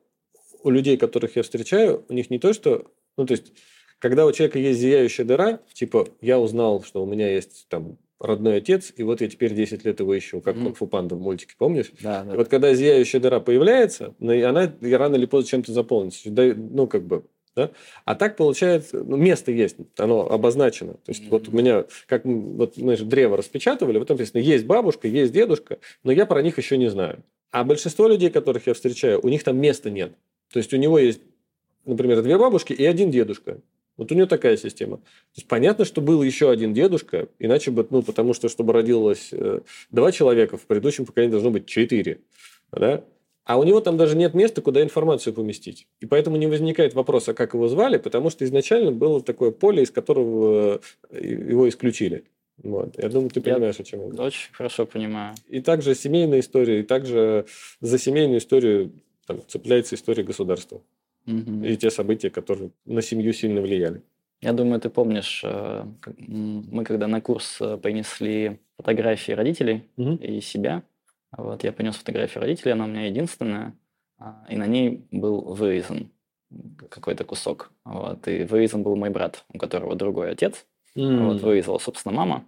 у 0.64 0.70
людей, 0.70 0.98
которых 0.98 1.36
я 1.36 1.44
встречаю, 1.44 2.06
у 2.10 2.14
них 2.14 2.30
не 2.30 2.40
то, 2.40 2.54
что... 2.54 2.86
Ну, 3.18 3.26
то 3.26 3.34
есть, 3.34 3.54
когда 4.00 4.26
у 4.26 4.32
человека 4.32 4.60
есть 4.60 4.80
зияющая 4.80 5.26
дыра, 5.26 5.60
типа, 5.74 6.08
я 6.22 6.40
узнал, 6.40 6.84
что 6.84 7.04
у 7.04 7.06
меня 7.06 7.30
есть 7.30 7.68
там 7.70 7.98
родной 8.20 8.58
отец, 8.58 8.94
и 8.96 9.04
вот 9.04 9.22
я 9.22 9.30
теперь 9.30 9.54
10 9.54 9.86
лет 9.86 10.00
его 10.00 10.18
ищу, 10.18 10.42
как 10.42 10.56
Мгм. 10.56 10.66
Кунг-фу 10.66 10.88
Панда 10.88 11.16
в 11.16 11.22
мультике, 11.22 11.56
помнишь? 11.58 11.92
Да, 12.02 12.24
да. 12.24 12.34
И 12.34 12.38
вот 12.38 12.50
когда 12.50 12.74
зияющая 12.74 13.20
дыра 13.20 13.40
появляется, 13.40 14.14
она 14.20 14.74
рано 14.82 15.16
или 15.16 15.26
поздно 15.26 15.50
чем-то 15.50 15.72
заполнится. 15.72 16.30
Ну, 16.30 16.88
как 16.88 17.04
бы, 17.04 17.24
да? 17.56 17.72
А 18.06 18.16
так 18.16 18.36
получается, 18.36 19.04
ну, 19.04 19.16
место 19.16 19.52
есть, 19.52 19.78
оно 19.98 20.30
обозначено. 20.30 20.94
То 20.94 21.12
есть, 21.12 21.28
вот 21.30 21.48
у 21.48 21.52
меня, 21.52 21.86
как 22.08 22.26
вот 22.26 22.78
мы 22.78 22.98
же 22.98 23.06
древо 23.06 23.38
распечатывали, 23.38 23.98
вот 23.98 24.08
там 24.08 24.18
написано, 24.18 24.40
есть 24.40 24.66
бабушка, 24.66 25.08
есть 25.08 25.32
дедушка, 25.32 25.80
но 26.04 26.12
я 26.12 26.26
про 26.26 26.42
них 26.42 26.58
еще 26.58 26.78
не 26.78 26.90
знаю. 26.90 27.24
А 27.52 27.64
большинство 27.64 28.08
людей, 28.08 28.30
которых 28.30 28.68
я 28.68 28.74
встречаю, 28.74 29.20
у 29.24 29.30
них 29.30 29.44
там 29.44 29.58
места 29.58 29.90
нет. 29.90 30.14
То 30.52 30.58
есть, 30.60 30.74
у 30.74 30.78
него 30.78 31.00
есть, 31.00 31.22
например, 31.86 32.22
две 32.22 32.38
бабушки 32.38 32.74
и 32.74 32.86
один 32.86 33.12
дедушка. 33.12 33.60
Вот 33.98 34.14
у 34.14 34.16
него 34.16 34.28
такая 34.28 34.56
система. 34.56 34.98
То 34.98 35.04
есть 35.36 35.48
понятно, 35.50 35.84
что 35.84 36.00
был 36.00 36.24
еще 36.24 36.50
один 36.50 36.74
дедушка, 36.74 37.28
иначе 37.38 37.70
бы, 37.70 37.86
ну, 37.90 38.02
потому 38.02 38.34
что, 38.34 38.48
чтобы 38.48 38.72
родилось 38.72 39.30
э, 39.34 39.60
два 39.92 40.14
человека, 40.14 40.56
в 40.56 40.62
предыдущем 40.68 41.06
поколении 41.06 41.34
должно 41.34 41.52
быть 41.52 41.66
четыре. 41.66 42.22
Да? 42.72 43.04
А 43.44 43.60
у 43.60 43.64
него 43.64 43.82
там 43.82 43.98
даже 43.98 44.16
нет 44.16 44.34
места, 44.34 44.62
куда 44.62 44.82
информацию 44.82 45.34
поместить. 45.34 45.86
И 46.00 46.06
поэтому 46.06 46.38
не 46.38 46.48
возникает 46.48 46.94
вопроса, 46.94 47.34
как 47.34 47.56
его 47.56 47.68
звали, 47.68 47.98
потому 47.98 48.30
что 48.30 48.46
изначально 48.46 48.94
было 48.94 49.22
такое 49.22 49.52
поле, 49.52 49.84
из 49.84 49.92
которого 49.92 50.80
э, 51.10 51.26
его 51.26 51.68
исключили. 51.68 52.24
Вот. 52.64 52.98
Я 52.98 53.10
думаю, 53.10 53.30
ты 53.32 53.42
Я- 53.44 53.56
понимаешь, 53.56 53.80
о 53.80 53.84
чем 53.84 54.00
я 54.00 54.08
говорю. 54.08 54.24
Очень 54.24 54.54
хорошо 54.54 54.86
понимаю. 54.86 55.36
И 55.50 55.60
также 55.60 55.94
семейная 55.94 56.40
история, 56.40 56.80
и 56.80 56.84
также 56.84 57.48
за 57.82 57.98
семейную 57.98 58.38
историю 58.40 58.94
там, 59.30 59.48
цепляется 59.48 59.94
история 59.94 60.24
государства. 60.24 60.82
Мгм. 61.28 61.64
И 61.64 61.78
те 61.78 61.92
события, 61.92 62.32
которые 62.32 62.72
на 62.86 63.04
семью 63.04 63.32
сильно 63.32 63.62
влияли. 63.62 64.02
Я 64.42 64.54
думаю, 64.54 64.82
ты 64.82 64.90
помнишь, 64.90 65.42
э, 65.44 65.86
мы 66.18 66.84
когда 66.84 67.08
на 67.08 67.22
курс 67.22 67.58
э, 67.62 67.78
принесли 67.78 68.60
фотографии 68.78 69.34
родителей 69.34 69.84
и 69.98 70.42
себя, 70.42 70.82
вот 71.38 71.64
я 71.64 71.72
принес 71.72 71.96
фотографию 71.96 72.42
родителей, 72.42 72.72
она 72.72 72.86
у 72.86 72.88
меня 72.88 73.06
единственная, 73.06 73.76
а, 74.18 74.46
и 74.50 74.56
на 74.56 74.66
ней 74.66 75.06
был 75.12 75.42
вырезан 75.42 76.10
какой-то 76.90 77.24
кусок. 77.24 77.72
Вот, 77.86 78.28
и 78.28 78.46
вырезан 78.46 78.82
был 78.82 78.96
мой 78.96 79.12
брат, 79.12 79.46
у 79.54 79.60
которого 79.60 79.96
другой 79.96 80.32
отец. 80.32 80.66
Вот, 80.96 81.42
вырезала, 81.42 81.78
собственно, 81.78 82.16
мама. 82.16 82.46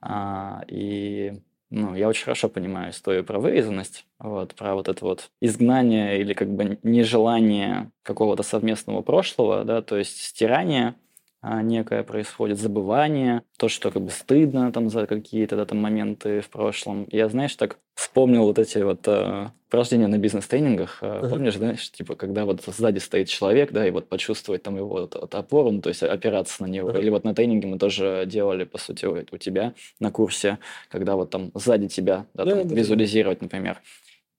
А, 0.00 0.64
и 0.66 1.40
ну, 1.70 1.94
я 1.94 2.08
очень 2.08 2.24
хорошо 2.24 2.48
понимаю 2.48 2.92
историю 2.92 3.24
про 3.24 3.38
вырезанность, 3.38 4.06
вот, 4.18 4.54
про 4.54 4.74
вот 4.74 4.88
это 4.88 5.04
вот 5.04 5.30
изгнание 5.40 6.20
или 6.20 6.32
как 6.34 6.48
бы 6.48 6.78
нежелание 6.82 7.90
какого-то 8.02 8.42
совместного 8.42 9.02
прошлого, 9.02 9.64
да, 9.64 9.82
то 9.82 9.96
есть 9.98 10.20
стирание 10.22 10.94
некое 11.42 12.02
происходит, 12.02 12.58
забывание, 12.58 13.42
то, 13.58 13.68
что 13.68 13.90
как 13.90 14.02
бы 14.02 14.10
стыдно 14.10 14.72
там 14.72 14.90
за 14.90 15.06
какие-то 15.06 15.56
да, 15.56 15.64
там 15.66 15.78
моменты 15.78 16.40
в 16.40 16.48
прошлом. 16.48 17.06
Я, 17.10 17.28
знаешь, 17.28 17.54
так 17.54 17.78
вспомнил 17.94 18.44
вот 18.44 18.58
эти 18.58 18.78
вот 18.78 19.06
э, 19.06 19.48
упражнения 19.68 20.08
на 20.08 20.18
бизнес-тренингах. 20.18 20.98
Э, 21.00 21.18
Ага. 21.18 21.28
Помнишь, 21.28 21.56
знаешь, 21.56 21.90
типа, 21.90 22.16
когда 22.16 22.44
вот 22.44 22.62
сзади 22.66 22.98
стоит 22.98 23.28
человек, 23.28 23.70
да, 23.72 23.86
и 23.86 23.90
вот 23.90 24.08
почувствовать 24.08 24.62
там 24.62 24.76
его 24.76 24.88
вот, 24.88 25.14
вот 25.14 25.34
опору, 25.34 25.70
ну, 25.70 25.80
то 25.80 25.90
есть 25.90 26.02
опираться 26.02 26.62
на 26.62 26.66
него. 26.66 26.88
Ага. 26.90 26.98
Или 26.98 27.10
вот 27.10 27.24
на 27.24 27.34
тренинге 27.34 27.68
мы 27.68 27.78
тоже 27.78 28.24
делали, 28.26 28.64
по 28.64 28.78
сути, 28.78 29.04
у 29.06 29.18
у 29.30 29.36
тебя 29.36 29.74
на 30.00 30.10
курсе, 30.10 30.58
когда 30.90 31.16
вот 31.16 31.30
там 31.30 31.50
сзади 31.54 31.88
тебя 31.88 32.26
да, 32.34 32.44
Да, 32.44 32.56
там 32.56 32.68
да. 32.68 32.74
визуализировать, 32.74 33.42
например. 33.42 33.80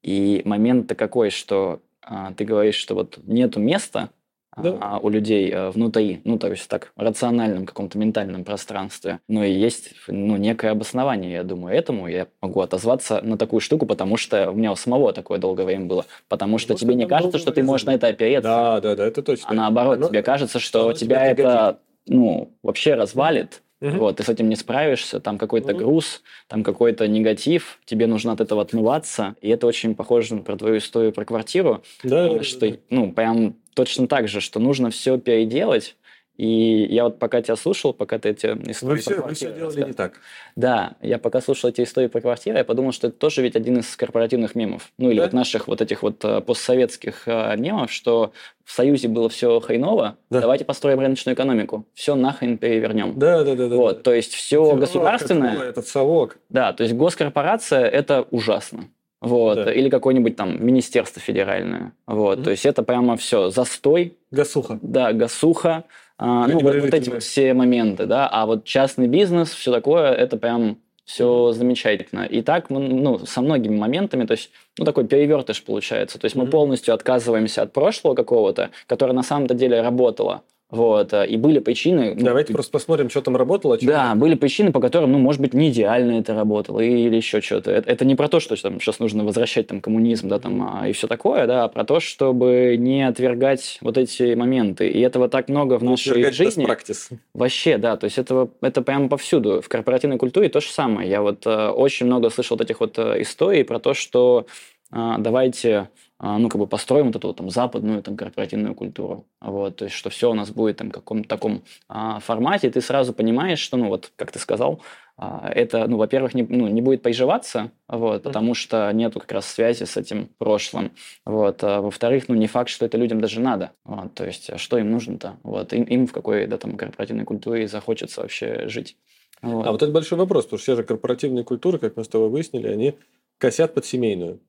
И 0.03 0.41
момент-то 0.45 0.95
какой, 0.95 1.29
что 1.29 1.81
а, 2.01 2.33
ты 2.33 2.45
говоришь, 2.45 2.75
что 2.75 2.95
вот 2.95 3.19
нету 3.25 3.59
места 3.59 4.09
да. 4.57 4.77
а, 4.81 4.99
у 4.99 5.09
людей 5.09 5.51
а, 5.53 5.71
внутри, 5.71 6.21
ну, 6.23 6.37
то 6.37 6.49
есть 6.49 6.67
так, 6.67 6.91
рациональном 6.95 7.65
каком-то 7.65 7.97
ментальном 7.97 8.43
пространстве. 8.43 9.19
Но 9.27 9.43
и 9.43 9.51
есть, 9.51 9.93
ну, 10.07 10.37
некое 10.37 10.71
обоснование, 10.71 11.31
я 11.31 11.43
думаю, 11.43 11.75
этому. 11.75 12.07
Я 12.07 12.27
могу 12.41 12.61
отозваться 12.61 13.21
на 13.21 13.37
такую 13.37 13.59
штуку, 13.59 13.85
потому 13.85 14.17
что 14.17 14.51
у 14.51 14.53
меня 14.53 14.71
у 14.71 14.75
самого 14.75 15.13
такое 15.13 15.39
долгое 15.39 15.65
время 15.65 15.85
было. 15.85 16.05
Потому 16.27 16.57
что 16.57 16.73
Может, 16.73 16.85
тебе 16.85 16.95
не 16.95 17.07
кажется, 17.07 17.37
что 17.37 17.51
ты 17.51 17.63
можешь 17.63 17.85
на 17.85 17.93
это 17.93 18.07
опереться. 18.07 18.49
Да, 18.49 18.81
да, 18.81 18.95
да, 18.95 19.05
это 19.05 19.21
точно. 19.21 19.47
А 19.49 19.53
наоборот, 19.53 19.99
Но... 19.99 20.07
тебе 20.07 20.23
кажется, 20.23 20.59
что 20.59 20.93
тебя 20.93 21.25
это, 21.25 21.79
ну, 22.07 22.51
вообще 22.63 22.95
развалит, 22.95 23.61
Угу. 23.81 23.97
Вот, 23.97 24.17
ты 24.17 24.23
с 24.23 24.29
этим 24.29 24.49
не 24.49 24.55
справишься, 24.55 25.19
там 25.19 25.37
какой-то 25.37 25.71
угу. 25.71 25.77
груз, 25.77 26.21
там 26.47 26.63
какой-то 26.63 27.07
негатив, 27.07 27.79
тебе 27.85 28.07
нужно 28.07 28.33
от 28.33 28.41
этого 28.41 28.61
отмываться, 28.61 29.35
и 29.41 29.49
это 29.49 29.67
очень 29.67 29.95
похоже 29.95 30.37
про 30.37 30.57
твою 30.57 30.77
историю 30.79 31.13
про 31.13 31.23
квартиру, 31.23 31.81
да, 32.03 32.43
что, 32.43 32.59
да, 32.59 32.71
да. 32.71 32.77
ну, 32.89 33.13
прям 33.13 33.55
точно 33.73 34.07
так 34.07 34.27
же, 34.27 34.41
что 34.41 34.59
нужно 34.59 34.89
все 34.89 35.17
переделать, 35.17 35.95
и 36.39 36.87
я 36.89 37.03
вот 37.03 37.19
пока 37.19 37.41
тебя 37.41 37.57
слушал, 37.57 37.91
пока 37.91 38.17
ты 38.17 38.29
эти 38.29 38.45
истории... 38.71 38.93
Вы 38.93 38.97
все, 38.99 39.21
вы 39.21 39.33
все 39.33 39.51
делали 39.51 39.83
не 39.83 39.91
так. 39.91 40.13
Да, 40.55 40.93
я 41.01 41.17
пока 41.17 41.41
слушал 41.41 41.69
эти 41.69 41.83
истории 41.83 42.07
про 42.07 42.21
квартиры, 42.21 42.59
я 42.59 42.63
подумал, 42.63 42.93
что 42.93 43.07
это 43.07 43.17
тоже 43.17 43.41
ведь 43.41 43.57
один 43.57 43.79
из 43.79 43.93
корпоративных 43.97 44.55
мемов. 44.55 44.89
Ну, 44.97 45.09
или 45.09 45.17
да? 45.17 45.23
вот 45.23 45.33
наших 45.33 45.67
вот 45.67 45.81
этих 45.81 46.01
вот 46.01 46.23
э, 46.23 46.39
постсоветских 46.39 47.23
э, 47.27 47.57
мемов, 47.57 47.91
что 47.91 48.31
в 48.63 48.71
Союзе 48.71 49.09
было 49.09 49.27
все 49.27 49.59
хреново, 49.59 50.15
да. 50.29 50.39
давайте 50.39 50.63
построим 50.63 51.01
рыночную 51.01 51.35
экономику. 51.35 51.85
Все 51.93 52.15
нахрен 52.15 52.57
перевернем. 52.57 53.19
Да, 53.19 53.43
да, 53.43 53.55
да. 53.55 53.67
да 53.67 53.75
вот, 53.75 53.97
да. 53.97 54.03
то 54.03 54.13
есть 54.13 54.33
все 54.33 54.63
совок, 54.63 54.79
государственное... 54.79 55.55
Это, 55.55 55.63
этот 55.63 55.87
совок. 55.89 56.37
Да, 56.47 56.71
то 56.71 56.83
есть 56.83 56.95
госкорпорация– 56.95 57.85
это 57.85 58.25
ужасно. 58.31 58.85
Вот, 59.19 59.55
да. 59.55 59.73
или 59.73 59.89
какое-нибудь 59.89 60.37
там 60.37 60.65
министерство 60.65 61.21
федеральное. 61.21 61.91
Вот, 62.07 62.39
mm 62.39 62.43
то 62.43 62.51
есть 62.51 62.65
это 62.65 62.81
прямо 62.81 63.17
все 63.17 63.49
застой. 63.49 64.17
Гасуха. 64.31 64.79
Да, 64.81 65.11
гасуха. 65.11 65.83
А, 66.19 66.47
ну, 66.47 66.59
вот, 66.59 66.75
вот 66.75 66.93
эти 66.93 67.09
вот 67.09 67.23
все 67.23 67.53
моменты, 67.53 68.05
да, 68.05 68.27
а 68.27 68.45
вот 68.45 68.65
частный 68.65 69.07
бизнес, 69.07 69.51
все 69.51 69.71
такое, 69.71 70.11
это 70.11 70.35
прям 70.35 70.77
все 71.05 71.53
замечательно. 71.53 72.25
И 72.25 72.41
так, 72.41 72.69
ну, 72.69 73.25
со 73.25 73.41
многими 73.41 73.75
моментами, 73.75 74.25
то 74.25 74.33
есть, 74.33 74.51
ну, 74.77 74.83
такой 74.83 75.07
перевертыш 75.07 75.63
получается. 75.63 76.19
То 76.19 76.25
есть 76.25 76.35
мы 76.35 76.45
полностью 76.45 76.93
отказываемся 76.93 77.63
от 77.63 77.73
прошлого 77.73 78.13
какого-то, 78.15 78.69
которое 78.85 79.13
на 79.13 79.23
самом-то 79.23 79.55
деле 79.55 79.81
работало. 79.81 80.43
Вот, 80.71 81.13
э, 81.13 81.25
и 81.27 81.35
были 81.35 81.57
причины... 81.59 82.13
Ну, 82.15 82.23
Давайте 82.23 82.53
просто 82.53 82.71
посмотрим, 82.71 83.09
что 83.09 83.21
там 83.21 83.35
работало. 83.35 83.77
Что 83.77 83.87
да, 83.87 84.13
были 84.13 84.35
причины, 84.35 84.71
по 84.71 84.79
которым, 84.79 85.11
ну, 85.11 85.17
может 85.17 85.41
быть, 85.41 85.53
не 85.55 85.69
идеально 85.69 86.19
это 86.19 86.35
работало 86.35 86.79
или 86.79 87.15
еще 87.15 87.41
что-то. 87.41 87.71
Это, 87.71 87.89
это 87.89 88.05
не 88.05 88.15
про 88.15 88.27
то, 88.27 88.39
что 88.39 88.55
там, 88.61 88.79
сейчас 88.79 88.99
нужно 88.99 89.23
возвращать 89.23 89.65
там, 89.67 89.81
коммунизм 89.81 90.27
да, 90.27 90.37
там, 90.37 90.61
а, 90.61 90.87
и 90.87 90.91
все 90.91 91.07
такое, 91.07 91.47
да, 91.47 91.63
а 91.63 91.67
про 91.69 91.85
то, 91.85 91.99
чтобы 91.99 92.75
не 92.77 93.07
отвергать 93.07 93.79
вот 93.81 93.97
эти 93.97 94.35
моменты. 94.35 94.87
И 94.89 94.99
этого 94.99 95.27
так 95.27 95.49
много 95.49 95.79
в 95.79 95.83
нашей 95.83 96.31
жизни. 96.31 96.67
Practice. 96.67 97.17
Вообще, 97.33 97.79
да, 97.79 97.97
то 97.97 98.05
есть 98.05 98.19
этого, 98.19 98.51
это 98.61 98.83
прямо 98.83 99.09
повсюду. 99.09 99.61
В 99.61 99.69
корпоративной 99.69 100.17
культуре 100.17 100.49
то 100.49 100.61
же 100.61 100.69
самое. 100.69 101.09
Я 101.09 101.23
вот 101.23 101.47
э, 101.47 101.69
очень 101.69 102.05
много 102.05 102.29
слышал 102.29 102.57
вот 102.57 102.63
этих 102.63 102.79
вот 102.79 102.99
э, 102.99 103.23
историй 103.23 103.63
про 103.63 103.79
то, 103.79 103.95
что 103.95 104.45
э, 104.91 105.15
давайте 105.17 105.89
ну, 106.21 106.49
как 106.49 106.59
бы 106.59 106.67
построим 106.67 107.07
вот 107.07 107.15
эту 107.15 107.27
вот, 107.27 107.37
там 107.37 107.49
западную 107.49 108.03
там 108.03 108.17
корпоративную 108.17 108.75
культуру. 108.75 109.25
Вот, 109.39 109.77
то 109.77 109.85
есть, 109.85 109.95
что 109.95 110.09
все 110.09 110.29
у 110.29 110.33
нас 110.33 110.49
будет 110.51 110.77
там 110.77 110.89
в 110.89 110.91
каком-то 110.91 111.29
таком 111.29 111.63
а, 111.87 112.19
формате, 112.19 112.67
и 112.67 112.71
ты 112.71 112.81
сразу 112.81 113.13
понимаешь, 113.13 113.59
что, 113.59 113.77
ну, 113.77 113.87
вот, 113.87 114.11
как 114.15 114.31
ты 114.31 114.39
сказал, 114.39 114.81
а, 115.15 115.49
это, 115.53 115.87
ну, 115.87 115.97
во-первых, 115.97 116.33
не, 116.33 116.43
ну, 116.43 116.67
не 116.67 116.81
будет 116.81 117.01
приживаться, 117.01 117.71
вот, 117.87 118.23
потому 118.23 118.53
что 118.53 118.91
нету 118.91 119.19
как 119.19 119.31
раз 119.31 119.45
связи 119.47 119.85
с 119.85 119.95
этим 119.95 120.29
прошлым, 120.37 120.91
вот, 121.25 121.63
а, 121.63 121.81
во-вторых, 121.81 122.27
ну, 122.27 122.35
не 122.35 122.47
факт, 122.47 122.69
что 122.69 122.85
это 122.85 122.97
людям 122.97 123.21
даже 123.21 123.39
надо, 123.39 123.71
вот, 123.85 124.13
то 124.13 124.25
есть, 124.25 124.49
а 124.49 124.57
что 124.57 124.77
им 124.77 124.91
нужно-то, 124.91 125.37
вот, 125.43 125.71
им, 125.73 125.83
им 125.83 126.05
в 126.07 126.11
какой, 126.11 126.47
да, 126.47 126.57
там, 126.57 126.75
корпоративной 126.75 127.25
культуре 127.25 127.67
захочется 127.67 128.21
вообще 128.21 128.67
жить. 128.67 128.97
Вот. 129.41 129.65
А 129.67 129.71
вот 129.71 129.81
это 129.81 129.91
большой 129.91 130.17
вопрос, 130.17 130.45
потому 130.45 130.57
что 130.57 130.63
все 130.63 130.75
же 130.75 130.83
корпоративные 130.83 131.45
культуры, 131.45 131.79
как 131.79 131.95
мы 131.95 132.03
с 132.03 132.09
тобой 132.09 132.29
выяснили, 132.29 132.67
они 132.67 132.95
косят 133.37 133.73
под 133.73 133.85
семейную. 133.85 134.39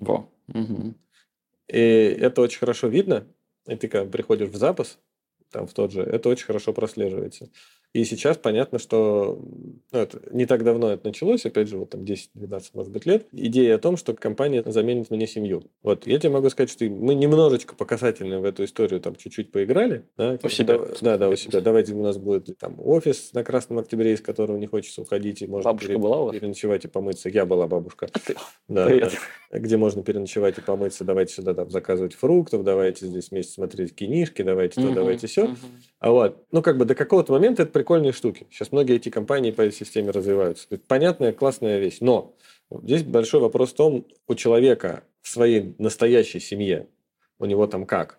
Во. 0.00 0.30
Угу. 0.48 0.94
И 1.68 1.78
это 1.78 2.40
очень 2.40 2.58
хорошо 2.58 2.88
видно. 2.88 3.26
И 3.66 3.76
ты 3.76 3.88
когда 3.88 4.10
приходишь 4.10 4.48
в 4.48 4.56
запас, 4.56 4.98
там 5.50 5.66
в 5.66 5.74
тот 5.74 5.92
же, 5.92 6.02
это 6.02 6.28
очень 6.28 6.46
хорошо 6.46 6.72
прослеживается. 6.72 7.50
И 7.94 8.04
сейчас 8.04 8.36
понятно, 8.36 8.78
что 8.78 9.40
ну, 9.92 9.98
это, 9.98 10.20
не 10.30 10.44
так 10.44 10.62
давно 10.62 10.90
это 10.90 11.06
началось, 11.06 11.46
опять 11.46 11.68
же, 11.68 11.78
вот 11.78 11.90
там 11.90 12.02
10-12, 12.02 12.62
может 12.74 12.92
быть, 12.92 13.06
лет, 13.06 13.26
идея 13.32 13.76
о 13.76 13.78
том, 13.78 13.96
что 13.96 14.14
компания 14.14 14.62
заменит 14.66 15.10
мне 15.10 15.26
семью. 15.26 15.64
Вот, 15.82 16.06
я 16.06 16.18
тебе 16.18 16.30
могу 16.30 16.50
сказать, 16.50 16.70
что 16.70 16.84
мы 16.84 17.14
немножечко 17.14 17.74
по 17.74 17.86
в 17.88 18.44
эту 18.44 18.64
историю 18.64 19.00
там 19.00 19.16
чуть-чуть 19.16 19.50
поиграли. 19.50 20.04
Да, 20.16 20.38
у 20.42 20.48
себя. 20.48 20.78
Да, 21.00 21.16
да, 21.16 21.28
у 21.28 21.36
себя. 21.36 21.60
Давайте 21.60 21.94
у 21.94 22.02
нас 22.02 22.18
будет 22.18 22.56
там 22.58 22.76
офис 22.78 23.32
на 23.32 23.42
Красном 23.42 23.78
Октябре, 23.78 24.12
из 24.12 24.20
которого 24.20 24.56
не 24.58 24.66
хочется 24.66 25.02
уходить, 25.02 25.42
и 25.42 25.46
можно 25.46 25.70
бабушка 25.70 25.88
пере... 25.88 25.98
была 25.98 26.20
у 26.20 26.24
вас? 26.26 26.36
переночевать 26.36 26.84
и 26.84 26.88
помыться. 26.88 27.28
Я 27.30 27.46
была 27.46 27.66
бабушка. 27.66 28.08
А 28.12 28.18
ты? 28.24 28.36
Да, 28.68 28.86
Привет. 28.86 29.14
да. 29.50 29.58
Где 29.58 29.78
можно 29.78 30.02
переночевать 30.02 30.58
и 30.58 30.60
помыться, 30.60 31.04
давайте 31.04 31.34
сюда 31.34 31.54
там 31.54 31.70
заказывать 31.70 32.14
фруктов, 32.14 32.64
давайте 32.64 33.06
здесь 33.06 33.30
вместе 33.30 33.54
смотреть 33.54 33.94
кинишки, 33.94 34.42
давайте 34.42 34.80
то, 34.80 34.92
давайте 34.92 35.26
все. 35.26 35.54
А 35.98 36.10
вот, 36.10 36.44
ну 36.52 36.62
как 36.62 36.76
бы 36.76 36.84
до 36.84 36.94
какого-то 36.94 37.32
момента 37.32 37.62
это 37.62 37.72
прикольные 37.78 38.10
штуки. 38.10 38.48
Сейчас 38.50 38.72
многие 38.72 38.96
эти 38.96 39.08
компании 39.08 39.52
по 39.52 39.62
этой 39.62 39.72
системе 39.72 40.10
развиваются. 40.10 40.66
Понятная, 40.88 41.32
классная 41.32 41.78
вещь. 41.78 41.98
Но 42.00 42.34
здесь 42.82 43.04
большой 43.04 43.40
вопрос 43.40 43.70
в 43.70 43.76
том, 43.76 44.04
у 44.26 44.34
человека 44.34 45.04
в 45.22 45.28
своей 45.28 45.76
настоящей 45.78 46.40
семье, 46.40 46.88
у 47.38 47.44
него 47.44 47.68
там 47.68 47.86
как? 47.86 48.18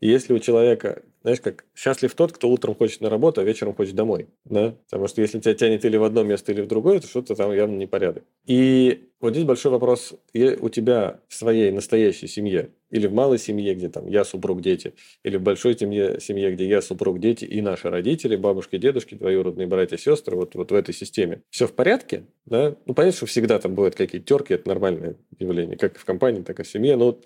И 0.00 0.08
если 0.08 0.32
у 0.32 0.38
человека, 0.38 1.02
знаешь, 1.22 1.40
как 1.40 1.64
счастлив 1.74 2.14
тот, 2.14 2.32
кто 2.32 2.48
утром 2.48 2.74
хочет 2.74 3.00
на 3.00 3.10
работу, 3.10 3.40
а 3.40 3.44
вечером 3.44 3.74
хочет 3.74 3.94
домой. 3.94 4.28
Да? 4.44 4.74
Потому 4.90 5.08
что 5.08 5.20
если 5.20 5.40
тебя 5.40 5.54
тянет 5.54 5.84
или 5.84 5.96
в 5.96 6.04
одно 6.04 6.22
место, 6.22 6.52
или 6.52 6.60
в 6.62 6.68
другое, 6.68 7.00
то 7.00 7.08
что-то 7.08 7.34
там 7.34 7.52
явно 7.52 7.76
непорядок. 7.76 8.22
И 8.46 9.08
вот 9.20 9.32
здесь 9.32 9.44
большой 9.44 9.72
вопрос. 9.72 10.14
У 10.34 10.68
тебя 10.68 11.20
в 11.28 11.34
своей 11.34 11.72
настоящей 11.72 12.28
семье 12.28 12.70
или 12.90 13.06
в 13.06 13.12
малой 13.12 13.38
семье, 13.38 13.74
где 13.74 13.88
там 13.88 14.06
я, 14.06 14.24
супруг, 14.24 14.62
дети, 14.62 14.94
или 15.22 15.36
в 15.36 15.42
большой 15.42 15.76
семье, 15.76 16.20
семье 16.20 16.52
где 16.52 16.66
я, 16.66 16.80
супруг, 16.80 17.18
дети 17.18 17.44
и 17.44 17.60
наши 17.60 17.90
родители, 17.90 18.36
бабушки, 18.36 18.78
дедушки, 18.78 19.14
двоюродные 19.14 19.66
братья, 19.66 19.98
сестры, 19.98 20.36
вот, 20.36 20.54
вот 20.54 20.70
в 20.70 20.74
этой 20.74 20.94
системе. 20.94 21.42
Все 21.50 21.66
в 21.66 21.72
порядке? 21.72 22.24
Да? 22.46 22.76
Ну, 22.86 22.94
понятно, 22.94 23.16
что 23.16 23.26
всегда 23.26 23.58
там 23.58 23.74
бывают 23.74 23.94
какие-то 23.94 24.26
терки, 24.26 24.54
это 24.54 24.68
нормальное 24.68 25.16
явление, 25.38 25.76
как 25.76 25.98
в 25.98 26.04
компании, 26.04 26.42
так 26.42 26.60
и 26.60 26.62
в 26.62 26.68
семье. 26.68 26.96
Но 26.96 27.18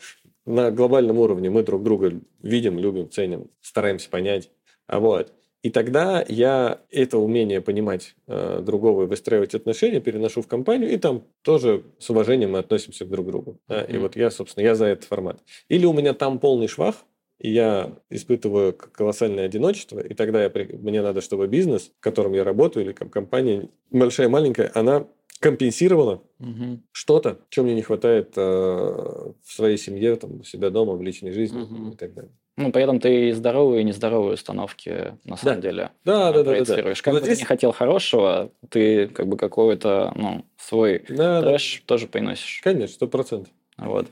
на 0.47 0.71
глобальном 0.71 1.19
уровне 1.19 1.51
мы 1.51 1.63
друг 1.63 1.83
друга 1.83 2.21
видим, 2.43 2.79
любим, 2.79 3.11
ценим, 3.11 3.51
стараемся 3.61 4.11
понять. 4.11 4.51
А 4.87 5.01
вот. 5.01 5.33
И 5.63 5.71
тогда 5.71 6.25
я 6.29 6.81
это 6.91 7.19
умение 7.19 7.61
понимать 7.61 8.17
э, 8.27 8.61
другого 8.63 9.05
и 9.05 9.07
выстраивать 9.07 9.55
отношения 9.55 10.01
переношу 10.01 10.43
в 10.43 10.49
компанию, 10.49 10.91
и 10.91 10.97
там 10.97 11.23
тоже 11.43 11.85
с 11.99 12.11
уважением 12.11 12.53
мы 12.53 12.59
относимся 12.59 13.05
друг 13.05 13.27
к 13.27 13.31
другу. 13.31 13.61
Да? 13.69 13.83
Mm-hmm. 13.83 13.95
И 13.95 13.99
вот 13.99 14.17
я, 14.17 14.31
собственно, 14.33 14.65
я 14.65 14.75
за 14.75 14.87
этот 14.87 15.05
формат. 15.05 15.41
Или 15.69 15.87
у 15.87 15.93
меня 15.93 16.15
там 16.15 16.41
полный 16.41 16.67
швах, 16.67 16.97
и 17.39 17.53
я 17.53 17.93
испытываю 18.11 18.73
колоссальное 18.73 19.47
одиночество, 19.47 20.01
и 20.01 20.15
тогда 20.15 20.43
я, 20.43 20.53
мне 20.81 21.01
надо, 21.01 21.21
чтобы 21.21 21.47
бизнес, 21.47 21.93
в 21.97 22.03
котором 22.03 22.33
я 22.33 22.43
работаю, 22.43 22.85
или 22.85 22.93
компания, 22.93 23.69
большая, 23.91 24.29
маленькая, 24.29 24.71
она 24.75 25.07
компенсировала 25.43 26.23
угу. 26.39 26.81
что-то, 26.93 27.41
чем 27.51 27.65
мне 27.65 27.75
не 27.75 27.83
хватает 27.83 28.33
э, 28.37 28.41
в 28.41 29.53
своей 29.53 29.77
семье, 29.77 30.17
там, 30.17 30.41
у 30.41 30.45
себя 30.45 30.71
дома, 30.71 30.95
в 30.95 31.03
личной 31.03 31.33
жизни 31.33 31.63
угу. 31.63 31.91
и 31.91 31.97
так 31.97 32.15
далее. 32.15 32.33
Ну, 32.57 32.71
при 32.71 32.83
этом 32.83 33.01
ты 33.01 33.31
и 33.31 33.33
здоровые, 33.33 33.81
и 33.81 33.85
нездоровые 33.85 34.35
установки, 34.35 35.17
на 35.25 35.37
самом 35.37 35.61
да. 35.61 35.63
деле, 35.63 35.91
да, 36.05 36.33
да, 36.33 36.43
да, 36.43 36.65
да, 36.65 36.65
да. 36.65 36.95
Как 36.95 37.07
вот 37.07 37.21
бы 37.21 37.27
здесь... 37.27 37.39
ты 37.39 37.43
не 37.43 37.47
хотел 37.47 37.73
хорошего, 37.73 38.53
ты 38.69 39.09
как 39.09 39.27
бы 39.27 39.37
какой-то, 39.37 40.13
ну, 40.15 40.45
свой 40.59 41.03
да, 41.09 41.41
трэш 41.41 41.81
да. 41.81 41.87
тоже 41.87 42.07
приносишь. 42.09 42.61
Конечно, 42.63 42.95
сто 42.95 43.09
процентов. 43.09 43.53
Вот. 43.79 44.07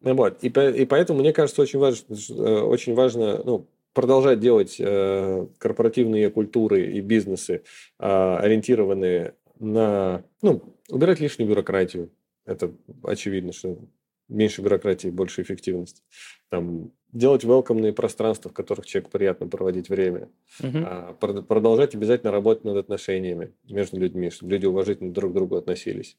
Вот. 0.00 0.44
И, 0.44 0.48
и 0.48 0.84
поэтому, 0.84 1.20
мне 1.20 1.32
кажется, 1.32 1.62
очень 1.62 1.78
важно, 1.78 2.14
э, 2.14 2.60
очень 2.60 2.94
важно 2.94 3.42
ну, 3.42 3.66
продолжать 3.94 4.38
делать 4.38 4.76
э, 4.78 5.46
корпоративные 5.58 6.30
культуры 6.30 6.92
и 6.92 7.00
бизнесы, 7.00 7.62
э, 7.98 8.36
ориентированные 8.36 9.34
на, 9.60 10.24
ну, 10.42 10.62
убирать 10.88 11.20
лишнюю 11.20 11.48
бюрократию. 11.48 12.10
Это 12.44 12.72
очевидно, 13.02 13.52
что 13.52 13.78
меньше 14.28 14.62
бюрократии, 14.62 15.08
больше 15.08 15.42
эффективности. 15.42 16.02
Там, 16.50 16.92
делать 17.12 17.44
велкомные 17.44 17.92
пространства, 17.92 18.50
в 18.50 18.54
которых 18.54 18.86
человеку 18.86 19.10
приятно 19.10 19.46
проводить 19.48 19.88
время. 19.88 20.28
Угу. 20.62 20.78
А, 20.84 21.12
продолжать 21.14 21.94
обязательно 21.94 22.32
работать 22.32 22.64
над 22.64 22.76
отношениями 22.76 23.54
между 23.64 23.98
людьми, 23.98 24.30
чтобы 24.30 24.52
люди 24.52 24.66
уважительно 24.66 25.12
друг 25.12 25.32
к 25.32 25.34
другу 25.34 25.56
относились. 25.56 26.16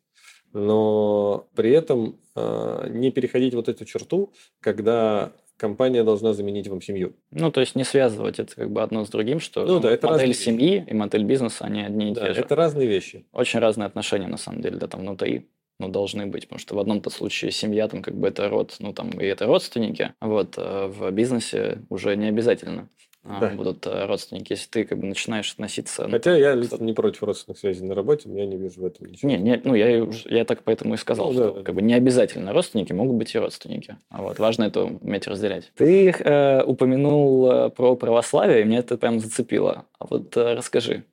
Но 0.53 1.47
при 1.55 1.71
этом 1.71 2.19
а, 2.35 2.87
не 2.87 3.11
переходить 3.11 3.53
вот 3.53 3.69
эту 3.69 3.85
черту, 3.85 4.33
когда 4.59 5.33
компания 5.59 6.03
должна 6.03 6.33
заменить 6.33 6.67
вам 6.67 6.81
семью. 6.81 7.13
Ну, 7.31 7.51
то 7.51 7.59
есть 7.59 7.75
не 7.75 7.83
связывать 7.83 8.39
это 8.39 8.55
как 8.55 8.71
бы 8.71 8.81
одно 8.81 9.05
с 9.05 9.09
другим, 9.09 9.39
что 9.39 9.65
ну, 9.65 9.79
да, 9.79 9.91
это 9.91 10.07
модель 10.07 10.33
семьи 10.33 10.79
вещи. 10.79 10.89
и 10.89 10.93
модель 10.93 11.23
бизнеса, 11.23 11.65
они 11.65 11.81
одни 11.81 12.11
и 12.11 12.13
да, 12.13 12.27
те 12.27 12.33
же. 12.33 12.41
это 12.41 12.55
разные 12.55 12.87
вещи. 12.87 13.25
Очень 13.33 13.59
разные 13.59 13.85
отношения, 13.85 14.27
на 14.27 14.37
самом 14.37 14.61
деле, 14.61 14.77
да, 14.77 14.87
там 14.87 15.01
внутри. 15.01 15.47
ну, 15.79 15.89
должны 15.89 16.25
быть, 16.25 16.43
потому 16.43 16.59
что 16.59 16.75
в 16.75 16.79
одном-то 16.79 17.09
случае 17.09 17.51
семья, 17.51 17.87
там, 17.87 18.01
как 18.01 18.15
бы 18.15 18.27
это 18.27 18.49
род, 18.49 18.75
ну, 18.79 18.93
там, 18.93 19.09
и 19.11 19.25
это 19.25 19.45
родственники, 19.45 20.13
вот, 20.19 20.55
а 20.57 20.87
в 20.87 21.11
бизнесе 21.11 21.79
уже 21.89 22.15
не 22.15 22.27
обязательно 22.27 22.81
а, 22.81 23.08
да. 23.39 23.49
будут 23.49 23.85
э, 23.85 24.05
родственники, 24.05 24.53
если 24.53 24.69
ты 24.69 24.83
как 24.85 24.97
бы 24.97 25.05
начинаешь 25.05 25.51
относиться... 25.51 26.05
Ну, 26.05 26.11
Хотя 26.11 26.31
ну, 26.31 26.37
я 26.37 26.55
лично 26.55 26.83
не 26.83 26.93
против 26.93 27.23
родственных 27.23 27.59
связей 27.59 27.83
на 27.83 27.95
работе, 27.95 28.29
я 28.33 28.45
не 28.45 28.57
вижу 28.57 28.81
в 28.81 28.85
этом 28.85 29.07
ничего. 29.07 29.29
Не, 29.31 29.37
не 29.37 29.61
ну 29.63 29.75
я, 29.75 30.07
я 30.25 30.45
так 30.45 30.63
поэтому 30.63 30.95
и 30.95 30.97
сказал, 30.97 31.27
ну, 31.27 31.33
что 31.33 31.51
да, 31.51 31.63
как 31.63 31.75
бы 31.75 31.81
не 31.81 31.93
обязательно 31.93 32.53
родственники, 32.53 32.93
могут 32.93 33.17
быть 33.17 33.33
и 33.35 33.39
родственники. 33.39 33.97
А 34.09 34.21
вот, 34.21 34.39
важно 34.39 34.63
это 34.63 34.83
уметь 34.83 35.27
разделять. 35.27 35.71
Ты 35.75 36.11
э, 36.11 36.63
упомянул 36.63 37.51
э, 37.51 37.69
про 37.69 37.95
православие, 37.95 38.61
и 38.61 38.63
меня 38.65 38.79
это 38.79 38.97
прям 38.97 39.19
зацепило. 39.19 39.85
А 39.99 40.07
вот 40.09 40.35
э, 40.35 40.55
расскажи, 40.55 41.03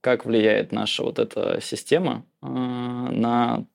как 0.00 0.24
влияет 0.24 0.72
наша 0.72 1.02
вот 1.02 1.18
эта 1.18 1.58
система 1.60 2.24
э, 2.42 2.46
на 2.46 3.66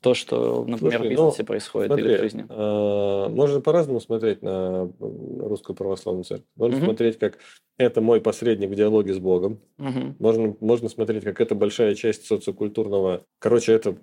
то, 0.00 0.14
что, 0.14 0.64
например, 0.64 0.98
Слушай, 0.98 1.06
в 1.06 1.10
бизнесе 1.10 1.42
ну, 1.42 1.46
происходит 1.46 1.88
смотри, 1.88 2.04
или 2.04 2.16
в 2.16 2.20
жизни? 2.20 2.46
Э, 2.48 3.28
можно 3.28 3.60
по-разному 3.60 4.00
смотреть 4.00 4.40
на 4.40 4.90
русскую 4.98 5.76
православную 5.76 6.24
церковь. 6.24 6.46
Можно 6.56 6.78
угу. 6.78 6.84
смотреть, 6.86 7.18
как 7.18 7.38
это 7.76 8.00
мой 8.00 8.20
посредник 8.20 8.70
в 8.70 8.74
диалоге 8.74 9.12
с 9.12 9.18
Богом. 9.18 9.60
Угу. 9.78 10.16
Можно, 10.18 10.56
можно 10.60 10.88
смотреть, 10.88 11.24
как 11.24 11.40
это 11.40 11.54
большая 11.54 11.94
часть 11.94 12.26
социокультурного... 12.26 13.24
Короче, 13.38 13.72
это 13.72 13.96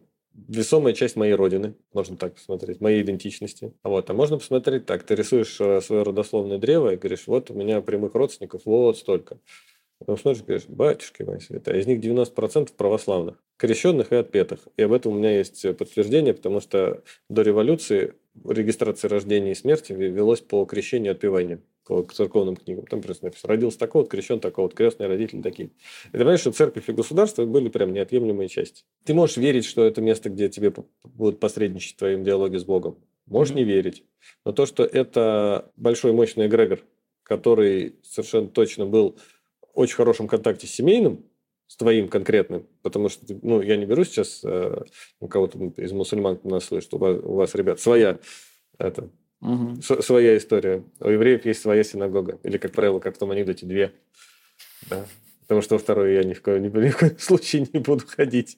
весомая 0.47 0.93
часть 0.93 1.15
моей 1.15 1.33
родины, 1.33 1.73
можно 1.93 2.15
так 2.15 2.35
посмотреть, 2.35 2.79
моей 2.79 3.01
идентичности. 3.01 3.73
Вот. 3.83 4.09
А 4.09 4.13
можно 4.13 4.37
посмотреть 4.37 4.85
так, 4.85 5.03
ты 5.03 5.15
рисуешь 5.15 5.59
э, 5.59 5.81
свое 5.81 6.03
родословное 6.03 6.59
древо 6.59 6.93
и 6.93 6.97
говоришь, 6.97 7.25
вот 7.25 7.49
у 7.49 7.55
меня 7.55 7.81
прямых 7.81 8.13
родственников 8.13 8.61
вот 8.65 8.97
столько. 8.97 9.39
Потом 9.99 10.17
смотришь, 10.17 10.43
говоришь, 10.43 10.67
батюшки 10.67 11.23
мои 11.23 11.39
святые, 11.39 11.75
а 11.75 11.79
из 11.79 11.87
них 11.87 11.99
90% 11.99 12.73
православных, 12.77 13.43
крещенных 13.57 14.11
и 14.11 14.15
отпетых. 14.15 14.67
И 14.77 14.83
об 14.83 14.93
этом 14.93 15.13
у 15.13 15.15
меня 15.15 15.37
есть 15.37 15.63
подтверждение, 15.75 16.33
потому 16.35 16.61
что 16.61 17.03
до 17.29 17.41
революции 17.41 18.13
регистрация 18.45 19.09
рождения 19.09 19.53
и 19.53 19.55
смерти 19.55 19.93
велась 19.93 20.41
по 20.41 20.63
крещению 20.65 21.13
и 21.13 21.15
отпеванию 21.15 21.63
по 21.87 22.03
церковным 22.03 22.55
книгам. 22.57 22.85
Там 22.85 23.01
просто 23.01 23.25
написано, 23.25 23.49
родился 23.53 23.79
такой-вот, 23.79 24.11
крещен 24.11 24.39
такой-вот, 24.39 24.73
крестные 24.73 25.07
родители 25.07 25.41
такие. 25.41 25.69
И 25.69 26.11
ты 26.11 26.17
понимаешь, 26.19 26.41
что 26.41 26.51
церковь 26.51 26.87
и 26.89 26.93
государство 26.93 27.45
были 27.45 27.69
прям 27.69 27.93
неотъемлемые 27.93 28.49
части. 28.49 28.83
Ты 29.05 29.13
можешь 29.13 29.37
верить, 29.37 29.65
что 29.65 29.85
это 29.85 30.01
место, 30.01 30.29
где 30.29 30.49
тебе 30.49 30.73
будут 31.03 31.39
посредничать 31.39 31.95
в 31.95 31.99
твоем 31.99 32.23
диалоге 32.23 32.59
с 32.59 32.65
Богом. 32.65 32.97
Можешь 33.25 33.53
mm-hmm. 33.53 33.57
не 33.57 33.63
верить. 33.63 34.03
Но 34.45 34.51
то, 34.51 34.65
что 34.65 34.83
это 34.83 35.71
большой 35.77 36.11
мощный 36.11 36.47
эгрегор, 36.47 36.81
который 37.23 37.95
совершенно 38.03 38.47
точно 38.47 38.85
был 38.85 39.17
очень 39.77 39.95
хорошем 39.95 40.27
контакте 40.27 40.65
с 40.65 40.71
семейным, 40.71 41.23
с 41.67 41.77
твоим 41.77 42.07
конкретным, 42.07 42.65
потому 42.81 43.09
что, 43.09 43.25
ну, 43.43 43.61
я 43.61 43.77
не 43.77 43.85
беру 43.85 44.03
сейчас 44.05 44.41
э, 44.43 44.83
у 45.19 45.27
кого-то 45.27 45.59
из 45.77 45.91
мусульман 45.91 46.39
нас 46.43 46.65
слышит, 46.65 46.93
у 46.93 46.97
вас, 46.97 47.19
у 47.23 47.33
вас, 47.35 47.53
ребят, 47.53 47.79
своя, 47.79 48.17
это, 48.79 49.09
угу. 49.39 49.79
своя 49.81 50.35
история. 50.37 50.83
У 50.99 51.09
евреев 51.09 51.45
есть 51.45 51.61
своя 51.61 51.83
синагога, 51.83 52.39
или, 52.43 52.57
как 52.57 52.71
правило, 52.71 52.99
как 52.99 53.15
в 53.15 53.19
том 53.19 53.29
анекдоте, 53.29 53.67
две. 53.67 53.93
Да? 54.89 55.05
Потому 55.41 55.61
что 55.61 55.75
во 55.75 55.79
второй 55.79 56.15
я 56.15 56.23
ни 56.23 56.33
в, 56.33 56.41
коем, 56.41 56.63
ни, 56.63 56.85
ни 56.85 56.89
в 56.89 56.97
коем 56.97 57.15
случае 57.19 57.67
не 57.71 57.79
буду 57.79 58.03
ходить. 58.07 58.57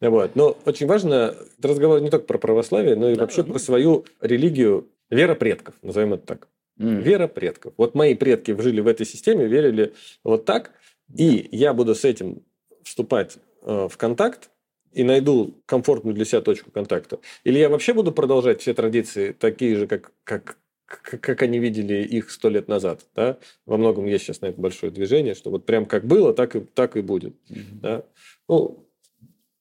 Вот. 0.00 0.36
Но 0.36 0.58
очень 0.66 0.86
важно, 0.86 1.34
разговор 1.62 2.00
не 2.00 2.10
только 2.10 2.26
про 2.26 2.36
православие, 2.36 2.96
но 2.96 3.10
и 3.10 3.14
да, 3.14 3.22
вообще 3.22 3.42
да. 3.42 3.52
про 3.52 3.58
свою 3.58 4.04
религию, 4.20 4.90
вера 5.08 5.34
предков, 5.34 5.76
назовем 5.80 6.12
это 6.12 6.26
так. 6.26 6.48
Mm. 6.78 7.02
Вера 7.02 7.28
предков. 7.28 7.74
Вот 7.76 7.94
мои 7.94 8.14
предки 8.14 8.56
жили 8.58 8.80
в 8.80 8.86
этой 8.86 9.06
системе, 9.06 9.46
верили 9.46 9.94
вот 10.24 10.44
так, 10.44 10.72
и 11.14 11.48
я 11.52 11.74
буду 11.74 11.94
с 11.94 12.04
этим 12.04 12.42
вступать 12.82 13.38
э, 13.62 13.88
в 13.90 13.96
контакт 13.96 14.50
и 14.92 15.04
найду 15.04 15.62
комфортную 15.66 16.14
для 16.14 16.24
себя 16.24 16.40
точку 16.40 16.70
контакта. 16.70 17.20
Или 17.44 17.58
я 17.58 17.68
вообще 17.68 17.92
буду 17.92 18.12
продолжать 18.12 18.60
все 18.60 18.74
традиции 18.74 19.32
такие 19.32 19.76
же, 19.76 19.86
как, 19.86 20.12
как, 20.24 20.58
как 20.86 21.42
они 21.42 21.58
видели 21.58 22.02
их 22.02 22.30
сто 22.30 22.48
лет 22.48 22.68
назад. 22.68 23.06
Да? 23.14 23.38
Во 23.66 23.76
многом 23.76 24.06
есть 24.06 24.24
сейчас 24.24 24.40
на 24.40 24.46
это 24.46 24.60
большое 24.60 24.92
движение, 24.92 25.34
что 25.34 25.50
вот 25.50 25.66
прям 25.66 25.86
как 25.86 26.06
было, 26.06 26.34
так 26.34 26.56
и, 26.56 26.60
так 26.60 26.96
и 26.96 27.00
будет. 27.00 27.34
Mm-hmm. 27.48 27.80
Да? 27.80 28.04
Ну, 28.48 28.88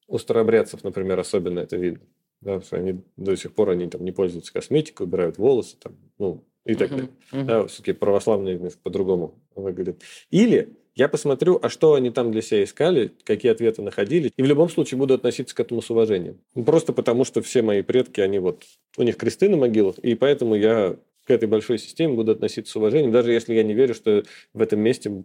у 0.07 0.18
старообрядцев, 0.18 0.84
например, 0.84 1.20
особенно 1.20 1.59
это 1.59 1.78
видно. 1.78 2.05
Да, 2.41 2.59
что 2.59 2.78
они 2.78 3.03
до 3.18 3.36
сих 3.36 3.53
пор 3.53 3.70
они 3.70 3.88
там 3.88 4.03
не 4.03 4.12
пользуются 4.12 4.51
косметикой, 4.51 5.05
убирают 5.05 5.38
волосы, 5.38 5.78
там, 5.80 5.95
ну, 6.18 6.43
и 6.66 6.76
так 6.76 6.89
далее. 6.89 7.09
Uh-huh. 7.32 7.43
Да, 7.43 7.68
все-таки 7.68 7.93
православные 7.93 8.59
по-другому 8.84 9.36
выглядят. 9.55 10.01
Или 10.30 10.70
я 10.95 11.07
посмотрю, 11.07 11.59
а 11.62 11.70
что 11.70 11.93
они 11.93 12.12
там 12.12 12.32
для 12.32 12.41
себя 12.41 12.64
искали, 12.64 13.12
какие 13.24 13.51
ответы 13.51 13.82
находили, 13.82 14.32
и 14.36 14.41
в 14.43 14.45
любом 14.45 14.70
случае 14.70 14.97
буду 14.97 15.14
относиться 15.14 15.55
к 15.55 15.59
этому 15.59 15.82
с 15.82 15.89
уважением. 15.89 16.39
Ну, 16.53 16.64
просто 16.64 16.93
потому, 16.93 17.24
что 17.24 17.41
все 17.41 17.62
мои 17.62 17.82
предки, 17.82 18.20
они 18.20 18.39
вот, 18.39 18.64
у 18.97 19.03
них 19.03 19.18
кресты 19.18 19.47
на 19.49 19.57
могилах, 19.57 19.97
и 19.99 20.16
поэтому 20.16 20.55
я 20.55 20.97
к 21.26 21.32
этой 21.32 21.47
большой 21.47 21.80
системе 21.80 22.16
буду 22.16 22.34
относиться 22.34 22.74
с 22.74 22.76
уважением, 22.76 23.12
даже 23.12 23.32
если 23.32 23.53
я 23.53 23.64
не 23.64 23.74
верю, 23.74 23.93
что 23.93 24.24
в 24.53 24.62
этом 24.62 24.82
месте 24.82 25.24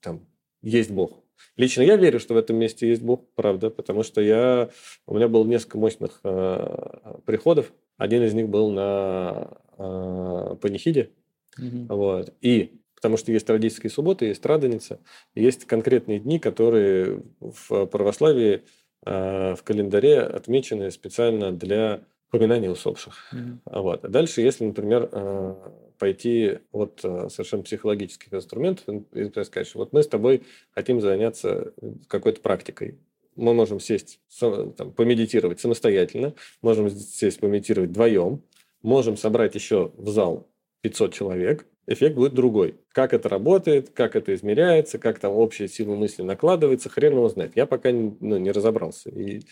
там 0.00 0.26
есть 0.62 0.90
Бог. 0.90 1.22
Лично 1.56 1.82
я 1.82 1.96
верю, 1.96 2.20
что 2.20 2.34
в 2.34 2.36
этом 2.36 2.56
месте 2.56 2.88
есть 2.88 3.02
Бог, 3.02 3.24
правда, 3.34 3.70
потому 3.70 4.02
что 4.02 4.20
я, 4.20 4.70
у 5.06 5.14
меня 5.14 5.28
было 5.28 5.44
несколько 5.44 5.78
мощных 5.78 6.20
э, 6.22 7.14
приходов. 7.24 7.72
Один 8.00 8.22
из 8.22 8.32
них 8.32 8.48
был 8.48 8.70
на 8.70 9.58
э, 9.76 10.56
панихиде. 10.60 11.10
Угу. 11.58 11.94
Вот. 11.94 12.32
И 12.40 12.80
потому 12.94 13.18
что 13.18 13.30
есть 13.30 13.46
традические 13.46 13.90
субботы, 13.90 14.24
есть 14.24 14.44
Радоница, 14.46 15.00
есть 15.34 15.66
конкретные 15.66 16.18
дни, 16.18 16.38
которые 16.38 17.22
в 17.40 17.86
православии 17.86 18.62
э, 19.04 19.54
в 19.54 19.62
календаре 19.62 20.20
отмечены 20.20 20.90
специально 20.90 21.52
для 21.52 22.00
упоминания 22.28 22.70
усопших. 22.70 23.14
Mm-hmm. 23.34 23.80
Вот. 23.82 24.04
А 24.04 24.08
дальше, 24.08 24.40
если, 24.40 24.64
например, 24.64 25.08
э, 25.12 25.54
пойти 25.98 26.58
от 26.72 27.00
э, 27.02 27.28
совершенно 27.28 27.62
психологических 27.62 28.32
инструментов 28.32 28.86
и 29.12 29.28
сказать, 29.44 29.74
вот 29.74 29.92
мы 29.92 30.02
с 30.02 30.08
тобой 30.08 30.44
хотим 30.70 31.00
заняться 31.00 31.72
какой-то 32.08 32.40
практикой. 32.40 32.98
Мы 33.36 33.54
можем 33.54 33.80
сесть, 33.80 34.20
там, 34.38 34.92
помедитировать 34.92 35.60
самостоятельно, 35.60 36.34
можем 36.62 36.90
сесть 36.90 37.40
помедитировать 37.40 37.90
вдвоем, 37.90 38.42
можем 38.82 39.16
собрать 39.16 39.54
еще 39.54 39.92
в 39.96 40.08
зал 40.08 40.48
500 40.82 41.14
человек, 41.14 41.66
эффект 41.86 42.14
будет 42.14 42.34
другой. 42.34 42.76
Как 42.92 43.12
это 43.12 43.28
работает, 43.28 43.90
как 43.90 44.16
это 44.16 44.34
измеряется, 44.34 44.98
как 44.98 45.18
там 45.18 45.32
общая 45.32 45.68
сила 45.68 45.94
мысли 45.94 46.22
накладывается, 46.22 46.88
хрен 46.88 47.12
его 47.12 47.28
знает. 47.28 47.52
Я 47.56 47.66
пока 47.66 47.90
ну, 47.90 48.38
не 48.38 48.50
разобрался. 48.50 49.10
И 49.10 49.42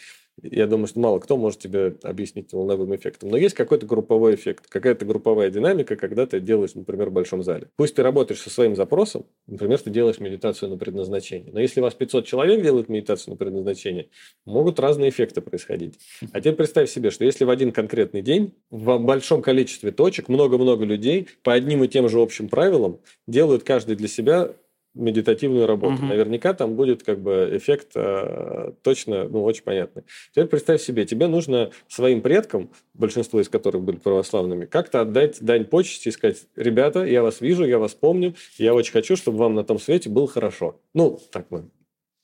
я 0.42 0.66
думаю, 0.66 0.86
что 0.86 1.00
мало 1.00 1.18
кто 1.18 1.36
может 1.36 1.58
тебе 1.58 1.96
объяснить 2.02 2.52
волновым 2.52 2.94
эффектом. 2.94 3.30
Но 3.30 3.36
есть 3.36 3.54
какой-то 3.54 3.86
групповой 3.86 4.34
эффект, 4.34 4.66
какая-то 4.68 5.04
групповая 5.04 5.50
динамика, 5.50 5.96
когда 5.96 6.26
ты 6.26 6.40
делаешь, 6.40 6.74
например, 6.74 7.10
в 7.10 7.12
большом 7.12 7.42
зале. 7.42 7.68
Пусть 7.76 7.94
ты 7.94 8.02
работаешь 8.02 8.40
со 8.40 8.50
своим 8.50 8.76
запросом, 8.76 9.26
например, 9.46 9.78
ты 9.78 9.90
делаешь 9.90 10.18
медитацию 10.20 10.70
на 10.70 10.76
предназначение. 10.76 11.52
Но 11.52 11.60
если 11.60 11.80
у 11.80 11.84
вас 11.84 11.94
500 11.94 12.26
человек 12.26 12.62
делают 12.62 12.88
медитацию 12.88 13.32
на 13.32 13.36
предназначение, 13.36 14.08
могут 14.44 14.80
разные 14.80 15.10
эффекты 15.10 15.40
происходить. 15.40 15.98
А 16.32 16.40
теперь 16.40 16.54
представь 16.54 16.90
себе, 16.90 17.10
что 17.10 17.24
если 17.24 17.44
в 17.44 17.50
один 17.50 17.72
конкретный 17.72 18.22
день 18.22 18.54
в 18.70 18.98
большом 18.98 19.42
количестве 19.42 19.92
точек 19.92 20.28
много-много 20.28 20.84
людей 20.84 21.28
по 21.42 21.52
одним 21.52 21.84
и 21.84 21.88
тем 21.88 22.08
же 22.08 22.20
общим 22.20 22.48
правилам 22.48 23.00
делают 23.26 23.64
каждый 23.64 23.96
для 23.96 24.08
себя 24.08 24.52
медитативную 24.98 25.66
работу. 25.66 25.94
Угу. 25.94 26.06
Наверняка 26.06 26.54
там 26.54 26.74
будет 26.74 27.02
как 27.02 27.20
бы 27.20 27.48
эффект 27.52 27.92
э, 27.94 28.72
точно, 28.82 29.28
ну, 29.28 29.44
очень 29.44 29.62
понятный. 29.62 30.04
Теперь 30.32 30.46
представь 30.46 30.82
себе, 30.82 31.06
тебе 31.06 31.26
нужно 31.26 31.70
своим 31.88 32.20
предкам, 32.20 32.70
большинство 32.94 33.40
из 33.40 33.48
которых 33.48 33.82
были 33.82 33.96
православными, 33.96 34.66
как-то 34.66 35.00
отдать 35.00 35.38
дань 35.40 35.64
почести 35.64 36.08
и 36.08 36.12
сказать, 36.12 36.46
ребята, 36.56 37.04
я 37.04 37.22
вас 37.22 37.40
вижу, 37.40 37.64
я 37.64 37.78
вас 37.78 37.94
помню, 37.94 38.34
я 38.58 38.74
очень 38.74 38.92
хочу, 38.92 39.16
чтобы 39.16 39.38
вам 39.38 39.54
на 39.54 39.64
том 39.64 39.78
свете 39.78 40.10
было 40.10 40.26
хорошо. 40.26 40.80
Ну, 40.94 41.20
так 41.30 41.46
мы 41.50 41.70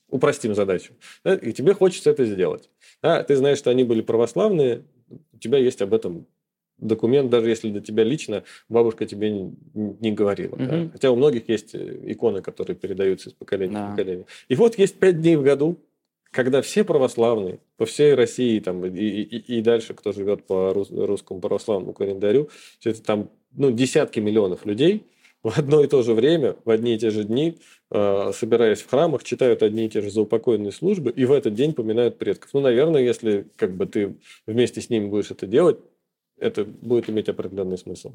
упростим 0.09 0.55
задачу. 0.55 0.93
Да? 1.25 1.35
И 1.35 1.53
тебе 1.53 1.75
хочется 1.75 2.11
это 2.11 2.25
сделать. 2.25 2.71
Да? 3.03 3.23
Ты 3.25 3.37
знаешь, 3.37 3.59
что 3.59 3.71
они 3.71 3.85
были 3.85 4.01
православные, 4.01 4.85
у 5.33 5.39
тебя 5.39 5.59
есть 5.59 5.83
об 5.83 5.93
этом 5.93 6.27
документ, 6.85 7.31
даже 7.31 7.49
если 7.49 7.71
для 7.71 7.81
тебя 7.81 8.05
лично 8.05 8.45
бабушка 8.69 9.07
тебе 9.07 9.31
не, 9.31 9.53
не 9.75 10.13
говорила. 10.13 10.55
Угу. 10.55 10.65
Да? 10.65 10.89
Хотя 10.93 11.11
у 11.11 11.17
многих 11.17 11.49
есть 11.49 11.75
э, 11.75 11.99
иконы, 12.05 12.43
которые 12.43 12.77
передаются 12.77 13.31
из 13.31 13.33
поколения 13.35 13.75
да. 13.75 13.87
в 13.87 13.91
поколение. 13.91 14.27
И 14.49 14.55
вот 14.55 14.79
есть 14.79 14.97
пять 14.97 15.21
дней 15.21 15.37
в 15.37 15.43
году, 15.43 15.79
когда 16.31 16.63
все 16.63 16.85
православные 16.85 17.61
по 17.77 17.87
всей 17.87 18.15
России 18.15 18.59
там, 18.59 18.85
и, 18.85 18.91
и, 18.91 19.59
и 19.59 19.63
дальше, 19.63 19.95
кто 19.95 20.13
живет 20.13 20.45
по 20.45 20.73
русскому 20.73 21.41
православному 21.41 21.93
календарю, 21.93 22.51
это 22.85 23.03
там 23.03 23.31
ну, 23.57 23.71
десятки 23.71 24.19
миллионов 24.21 24.67
людей 24.67 25.05
в 25.45 25.59
одно 25.59 25.83
и 25.85 25.87
то 25.87 26.03
же 26.03 26.15
время, 26.15 26.57
в 26.65 26.71
одни 26.71 26.95
и 26.95 26.99
те 26.99 27.11
же 27.11 27.23
дни, 27.23 27.59
э, 27.91 28.33
собираясь 28.35 28.81
в 28.81 28.89
храмах, 28.89 29.23
читают 29.23 29.63
одни 29.63 29.87
и 29.87 29.89
те 29.89 30.01
же 30.01 30.11
заупокойные 30.11 30.73
службы 30.73 31.11
и 31.11 31.25
в 31.27 31.33
этот 31.33 31.55
день 31.55 31.75
поминают 31.75 32.19
предков. 32.19 32.51
Ну, 32.55 32.61
наверное, 32.61 33.03
если 33.03 33.47
как 33.57 33.77
бы 33.77 33.87
ты 33.87 34.17
вместе 34.47 34.81
с 34.81 34.89
ними 34.89 35.07
будешь 35.07 35.31
это 35.31 35.47
делать, 35.47 35.79
это 36.45 36.65
будет 36.65 37.09
иметь 37.09 37.29
определенный 37.29 37.79
смысл. 37.79 38.11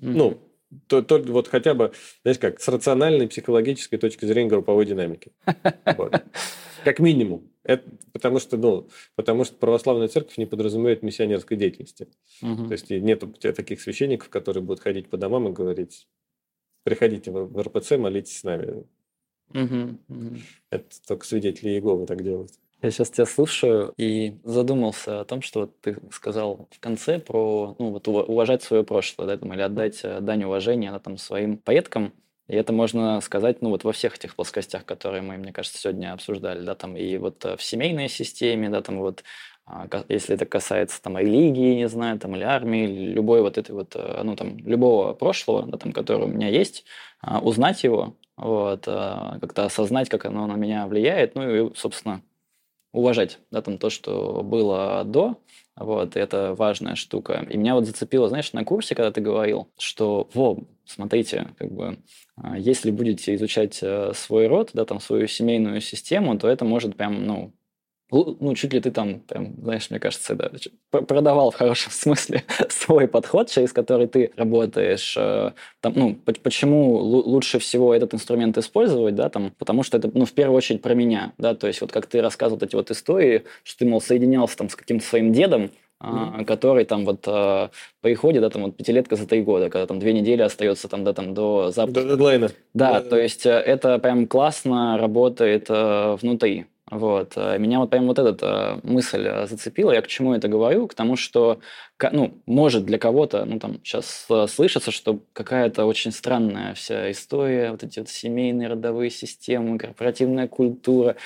Mm-hmm. 0.00 0.14
Ну, 0.14 0.40
то, 0.86 1.02
то, 1.02 1.18
вот 1.18 1.48
хотя 1.48 1.74
бы, 1.74 1.92
знаешь 2.22 2.38
как, 2.38 2.60
с 2.60 2.68
рациональной 2.68 3.28
психологической 3.28 3.98
точки 3.98 4.24
зрения 4.24 4.48
групповой 4.48 4.86
динамики. 4.86 5.32
Вот. 5.96 6.22
Как 6.84 6.98
минимум. 6.98 7.50
Это, 7.62 7.82
потому 8.12 8.38
что, 8.38 8.58
ну, 8.58 8.88
потому 9.14 9.44
что 9.44 9.56
православная 9.56 10.08
церковь 10.08 10.36
не 10.36 10.44
подразумевает 10.44 11.02
миссионерской 11.02 11.56
деятельности. 11.56 12.08
Угу. 12.42 12.66
То 12.66 12.72
есть 12.72 12.90
нет 12.90 13.24
у 13.24 13.32
тебя 13.32 13.54
таких 13.54 13.80
священников, 13.80 14.28
которые 14.28 14.62
будут 14.62 14.82
ходить 14.82 15.08
по 15.08 15.16
домам 15.16 15.48
и 15.48 15.52
говорить, 15.52 16.06
приходите 16.82 17.30
в 17.30 17.58
РПЦ, 17.58 17.92
молитесь 17.92 18.38
с 18.38 18.44
нами. 18.44 18.84
Угу, 19.54 19.98
угу. 20.08 20.36
Это 20.70 21.02
только 21.06 21.24
свидетели 21.24 21.70
Иеговы 21.70 22.06
так 22.06 22.22
делают. 22.22 22.52
Я 22.84 22.90
сейчас 22.90 23.08
тебя 23.08 23.24
слушаю 23.24 23.94
и 23.96 24.36
задумался 24.44 25.20
о 25.20 25.24
том, 25.24 25.40
что 25.40 25.60
вот 25.60 25.80
ты 25.80 25.96
сказал 26.10 26.68
в 26.70 26.80
конце 26.80 27.18
про 27.18 27.74
ну, 27.78 27.88
вот 27.92 28.06
уважать 28.06 28.62
свое 28.62 28.84
прошлое, 28.84 29.26
да, 29.26 29.38
там, 29.38 29.54
или 29.54 29.62
отдать 29.62 30.00
э, 30.02 30.20
дань 30.20 30.44
уважения 30.44 30.92
да, 30.92 30.98
там, 30.98 31.16
своим 31.16 31.56
поеткам. 31.56 32.12
И 32.46 32.54
это 32.54 32.74
можно 32.74 33.22
сказать, 33.22 33.62
ну, 33.62 33.70
вот 33.70 33.84
во 33.84 33.92
всех 33.92 34.16
этих 34.16 34.36
плоскостях, 34.36 34.84
которые 34.84 35.22
мы, 35.22 35.38
мне 35.38 35.50
кажется, 35.50 35.78
сегодня 35.78 36.12
обсуждали, 36.12 36.62
да, 36.62 36.74
там, 36.74 36.94
и 36.94 37.16
вот 37.16 37.42
э, 37.46 37.56
в 37.56 37.62
семейной 37.62 38.10
системе, 38.10 38.68
да, 38.68 38.82
там, 38.82 38.98
вот, 38.98 39.24
а, 39.64 39.88
если 40.10 40.34
это 40.34 40.44
касается, 40.44 41.00
там, 41.00 41.16
религии, 41.16 41.76
не 41.76 41.88
знаю, 41.88 42.18
там, 42.18 42.36
или 42.36 42.42
армии, 42.42 42.84
или 42.84 43.12
любой 43.14 43.40
вот 43.40 43.56
этой 43.56 43.72
вот, 43.72 43.96
э, 43.96 44.20
ну, 44.24 44.36
там, 44.36 44.58
любого 44.58 45.14
прошлого, 45.14 45.62
да, 45.62 45.78
там, 45.78 45.90
который 45.92 46.24
у 46.24 46.28
меня 46.28 46.48
есть, 46.48 46.84
а, 47.22 47.40
узнать 47.40 47.82
его, 47.82 48.14
вот, 48.36 48.84
как-то 48.84 49.64
осознать, 49.64 50.10
как 50.10 50.26
оно 50.26 50.46
на 50.46 50.56
меня 50.56 50.86
влияет, 50.86 51.34
ну, 51.34 51.70
и, 51.70 51.74
собственно, 51.76 52.20
уважать, 52.94 53.40
да, 53.50 53.60
там 53.60 53.76
то, 53.76 53.90
что 53.90 54.42
было 54.42 55.02
до, 55.04 55.36
вот, 55.76 56.16
это 56.16 56.54
важная 56.54 56.94
штука. 56.94 57.46
И 57.50 57.56
меня 57.56 57.74
вот 57.74 57.86
зацепило, 57.86 58.28
знаешь, 58.28 58.52
на 58.52 58.64
курсе, 58.64 58.94
когда 58.94 59.10
ты 59.10 59.20
говорил, 59.20 59.68
что, 59.76 60.28
во, 60.32 60.58
смотрите, 60.86 61.48
как 61.58 61.72
бы, 61.72 61.98
а, 62.36 62.56
если 62.56 62.92
будете 62.92 63.34
изучать 63.34 63.80
э, 63.82 64.12
свой 64.14 64.46
род, 64.46 64.70
да, 64.72 64.84
там, 64.84 65.00
свою 65.00 65.26
семейную 65.26 65.80
систему, 65.80 66.38
то 66.38 66.48
это 66.48 66.64
может 66.64 66.96
прям, 66.96 67.26
ну, 67.26 67.52
ну, 68.40 68.54
чуть 68.54 68.72
ли 68.72 68.80
ты 68.80 68.90
там, 68.90 69.20
прям, 69.20 69.54
знаешь, 69.60 69.90
мне 69.90 69.98
кажется, 69.98 70.34
да, 70.34 70.50
продавал 70.90 71.50
в 71.50 71.56
хорошем 71.56 71.90
смысле 71.92 72.44
свой 72.68 73.08
подход, 73.08 73.50
через 73.50 73.72
который 73.72 74.06
ты 74.06 74.30
работаешь. 74.36 75.16
Э, 75.18 75.52
там, 75.80 75.92
ну, 75.96 76.16
почему 76.42 76.96
лучше 76.96 77.58
всего 77.58 77.94
этот 77.94 78.14
инструмент 78.14 78.56
использовать, 78.58 79.14
да, 79.14 79.28
там, 79.28 79.52
потому 79.58 79.82
что 79.82 79.98
это, 79.98 80.10
ну, 80.12 80.24
в 80.24 80.32
первую 80.32 80.56
очередь 80.56 80.82
про 80.82 80.94
меня, 80.94 81.32
да, 81.38 81.54
то 81.54 81.66
есть 81.66 81.80
вот 81.80 81.92
как 81.92 82.06
ты 82.06 82.20
рассказывал 82.20 82.62
эти 82.62 82.76
вот 82.76 82.90
истории, 82.90 83.44
что 83.62 83.80
ты, 83.80 83.86
мол, 83.86 84.00
соединялся 84.00 84.56
там 84.56 84.68
с 84.68 84.76
каким-то 84.76 85.04
своим 85.04 85.32
дедом, 85.32 85.70
Mm-hmm. 86.02 86.44
который 86.44 86.84
там 86.84 87.06
вот 87.06 87.24
а, 87.26 87.70
приходит, 88.02 88.42
да, 88.42 88.50
там 88.50 88.64
вот 88.64 88.76
пятилетка 88.76 89.16
за 89.16 89.26
три 89.26 89.40
года, 89.40 89.70
когда 89.70 89.86
там 89.86 90.00
две 90.00 90.12
недели 90.12 90.42
остается 90.42 90.86
там, 90.88 91.02
да, 91.02 91.14
там 91.14 91.32
до 91.32 91.70
запуска. 91.70 92.02
До 92.02 92.08
дедлайна. 92.10 92.50
Да, 92.74 93.00
да, 93.00 93.08
то 93.08 93.16
есть 93.16 93.46
э, 93.46 93.50
это 93.50 93.98
прям 94.00 94.26
классно 94.26 94.98
работает 94.98 95.66
а, 95.70 96.16
внутри. 96.16 96.66
Вот. 96.94 97.32
Э, 97.34 97.58
меня 97.58 97.80
вот 97.80 97.90
прям 97.90 98.06
вот 98.06 98.20
эта 98.20 98.78
мысль 98.84 99.26
э, 99.26 99.46
зацепила. 99.48 99.90
Я 99.90 100.00
к 100.00 100.06
чему 100.06 100.32
это 100.32 100.46
говорю? 100.46 100.86
К 100.86 100.94
тому, 100.94 101.16
что, 101.16 101.58
ну, 102.12 102.40
может 102.46 102.84
для 102.84 102.98
кого-то, 102.98 103.44
ну, 103.44 103.58
там, 103.58 103.80
сейчас 103.82 104.26
э, 104.30 104.46
слышится, 104.46 104.92
что 104.92 105.18
какая-то 105.32 105.86
очень 105.86 106.12
странная 106.12 106.74
вся 106.74 107.10
история, 107.10 107.72
вот 107.72 107.82
эти 107.82 107.98
вот 107.98 108.08
семейные 108.08 108.68
родовые 108.68 109.10
системы, 109.10 109.76
корпоративная 109.76 110.46
культура 110.46 111.16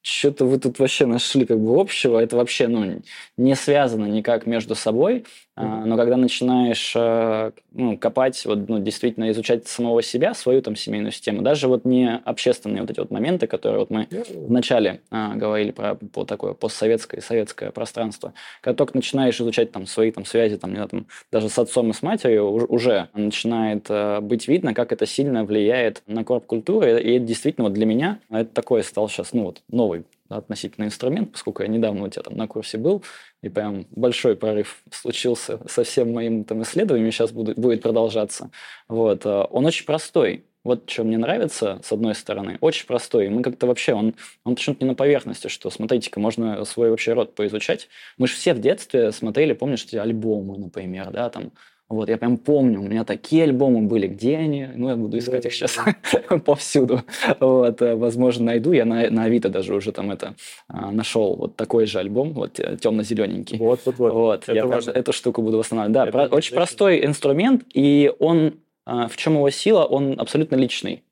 что-то 0.00 0.46
вы 0.46 0.58
тут 0.58 0.78
вообще 0.78 1.04
нашли 1.04 1.44
как 1.44 1.58
бы 1.58 1.78
общего, 1.78 2.18
это 2.18 2.36
вообще 2.36 2.68
ну, 2.68 3.02
не 3.36 3.54
связано 3.54 4.06
никак 4.06 4.46
между 4.46 4.74
собой. 4.74 5.26
Но 5.64 5.96
когда 5.96 6.16
начинаешь 6.16 6.92
э, 6.94 7.50
ну, 7.72 7.98
копать, 7.98 8.44
вот, 8.44 8.68
ну, 8.68 8.78
действительно 8.78 9.30
изучать 9.30 9.66
самого 9.66 10.02
себя, 10.02 10.34
свою 10.34 10.62
там 10.62 10.76
семейную 10.76 11.12
систему, 11.12 11.42
даже 11.42 11.68
вот 11.68 11.84
не 11.84 12.16
общественные 12.24 12.82
вот 12.82 12.90
эти 12.90 13.00
вот 13.00 13.10
моменты, 13.10 13.46
которые 13.46 13.80
вот 13.80 13.90
мы 13.90 14.06
вначале 14.34 15.00
а, 15.10 15.34
говорили 15.34 15.70
про, 15.70 15.94
про 15.94 16.24
такое 16.24 16.54
постсоветское 16.54 17.20
и 17.20 17.22
советское 17.22 17.70
пространство, 17.70 18.34
когда 18.60 18.76
только 18.76 18.96
начинаешь 18.96 19.40
изучать 19.40 19.72
там 19.72 19.86
свои 19.86 20.10
там 20.10 20.24
связи, 20.24 20.58
там, 20.58 20.70
не 20.70 20.76
знаю, 20.76 20.88
там, 20.88 21.06
даже 21.32 21.48
с 21.48 21.58
отцом 21.58 21.90
и 21.90 21.92
с 21.92 22.02
матерью, 22.02 22.50
уже 22.50 23.08
начинает 23.14 23.86
а, 23.88 24.20
быть 24.20 24.48
видно, 24.48 24.74
как 24.74 24.92
это 24.92 25.06
сильно 25.06 25.44
влияет 25.44 26.02
на 26.06 26.24
корп 26.24 26.46
культуры, 26.46 27.00
и 27.00 27.16
это 27.16 27.24
действительно 27.24 27.68
вот 27.68 27.74
для 27.74 27.86
меня 27.86 28.18
это 28.30 28.52
такое 28.52 28.82
стал 28.82 29.08
сейчас, 29.08 29.32
ну 29.32 29.44
вот, 29.44 29.62
новый 29.68 30.04
относительно 30.28 30.84
инструмент, 30.84 31.32
поскольку 31.32 31.62
я 31.62 31.68
недавно 31.68 32.04
у 32.04 32.08
тебя 32.08 32.22
там 32.22 32.36
на 32.36 32.46
курсе 32.46 32.78
был, 32.78 33.02
и 33.42 33.48
прям 33.48 33.86
большой 33.90 34.36
прорыв 34.36 34.82
случился 34.90 35.60
со 35.68 35.84
всем 35.84 36.12
моим 36.12 36.44
там 36.44 36.62
исследованием, 36.62 37.10
сейчас 37.12 37.32
будет, 37.32 37.58
будет 37.58 37.82
продолжаться. 37.82 38.50
Вот. 38.88 39.24
А, 39.24 39.44
он 39.44 39.66
очень 39.66 39.86
простой. 39.86 40.44
Вот 40.64 40.90
что 40.90 41.04
мне 41.04 41.16
нравится, 41.16 41.80
с 41.82 41.92
одной 41.92 42.14
стороны, 42.14 42.58
очень 42.60 42.86
простой. 42.86 43.28
Мы 43.28 43.42
как-то 43.42 43.66
вообще, 43.66 43.94
он, 43.94 44.14
он 44.44 44.56
почему-то 44.56 44.84
не 44.84 44.90
на 44.90 44.94
поверхности, 44.94 45.48
что, 45.48 45.70
смотрите-ка, 45.70 46.20
можно 46.20 46.62
свой 46.64 46.90
вообще 46.90 47.14
род 47.14 47.34
поизучать. 47.34 47.88
Мы 48.18 48.26
же 48.26 48.34
все 48.34 48.52
в 48.54 48.60
детстве 48.60 49.12
смотрели, 49.12 49.54
помнишь, 49.54 49.84
эти 49.84 49.96
альбомы, 49.96 50.58
например, 50.58 51.10
да, 51.10 51.30
там, 51.30 51.52
вот, 51.90 52.10
я 52.10 52.18
прям 52.18 52.36
помню, 52.36 52.80
у 52.80 52.82
меня 52.82 53.04
такие 53.04 53.44
альбомы 53.44 53.80
были, 53.80 54.08
где 54.08 54.36
они? 54.36 54.68
Ну, 54.74 54.90
я 54.90 54.96
буду 54.96 55.16
искать 55.16 55.46
их 55.46 55.54
сейчас 55.54 55.78
повсюду. 56.44 57.00
Вот, 57.40 57.80
э, 57.80 57.94
возможно, 57.94 58.44
найду. 58.44 58.72
Я 58.72 58.84
на, 58.84 59.08
на 59.08 59.24
Авито 59.24 59.48
даже 59.48 59.74
уже 59.74 59.92
там 59.92 60.10
это 60.10 60.34
а, 60.68 60.90
нашел 60.90 61.34
вот 61.36 61.56
такой 61.56 61.86
же 61.86 61.98
альбом, 61.98 62.34
вот 62.34 62.60
э, 62.60 62.76
темно-зелененький. 62.76 63.56
Вот, 63.56 63.80
вот, 63.86 63.98
вот. 63.98 64.12
Вот, 64.12 64.42
это 64.42 64.52
я 64.52 64.66
важно. 64.66 64.90
эту 64.90 65.14
штуку 65.14 65.40
буду 65.40 65.56
восстанавливать. 65.56 66.12
Да, 66.12 66.26
про, 66.26 66.36
очень 66.36 66.54
простой 66.54 67.06
инструмент, 67.06 67.64
и 67.72 68.12
он, 68.18 68.60
а, 68.84 69.08
в 69.08 69.16
чем 69.16 69.36
его 69.36 69.48
сила, 69.48 69.84
он 69.84 70.20
абсолютно 70.20 70.56
личный. 70.56 71.04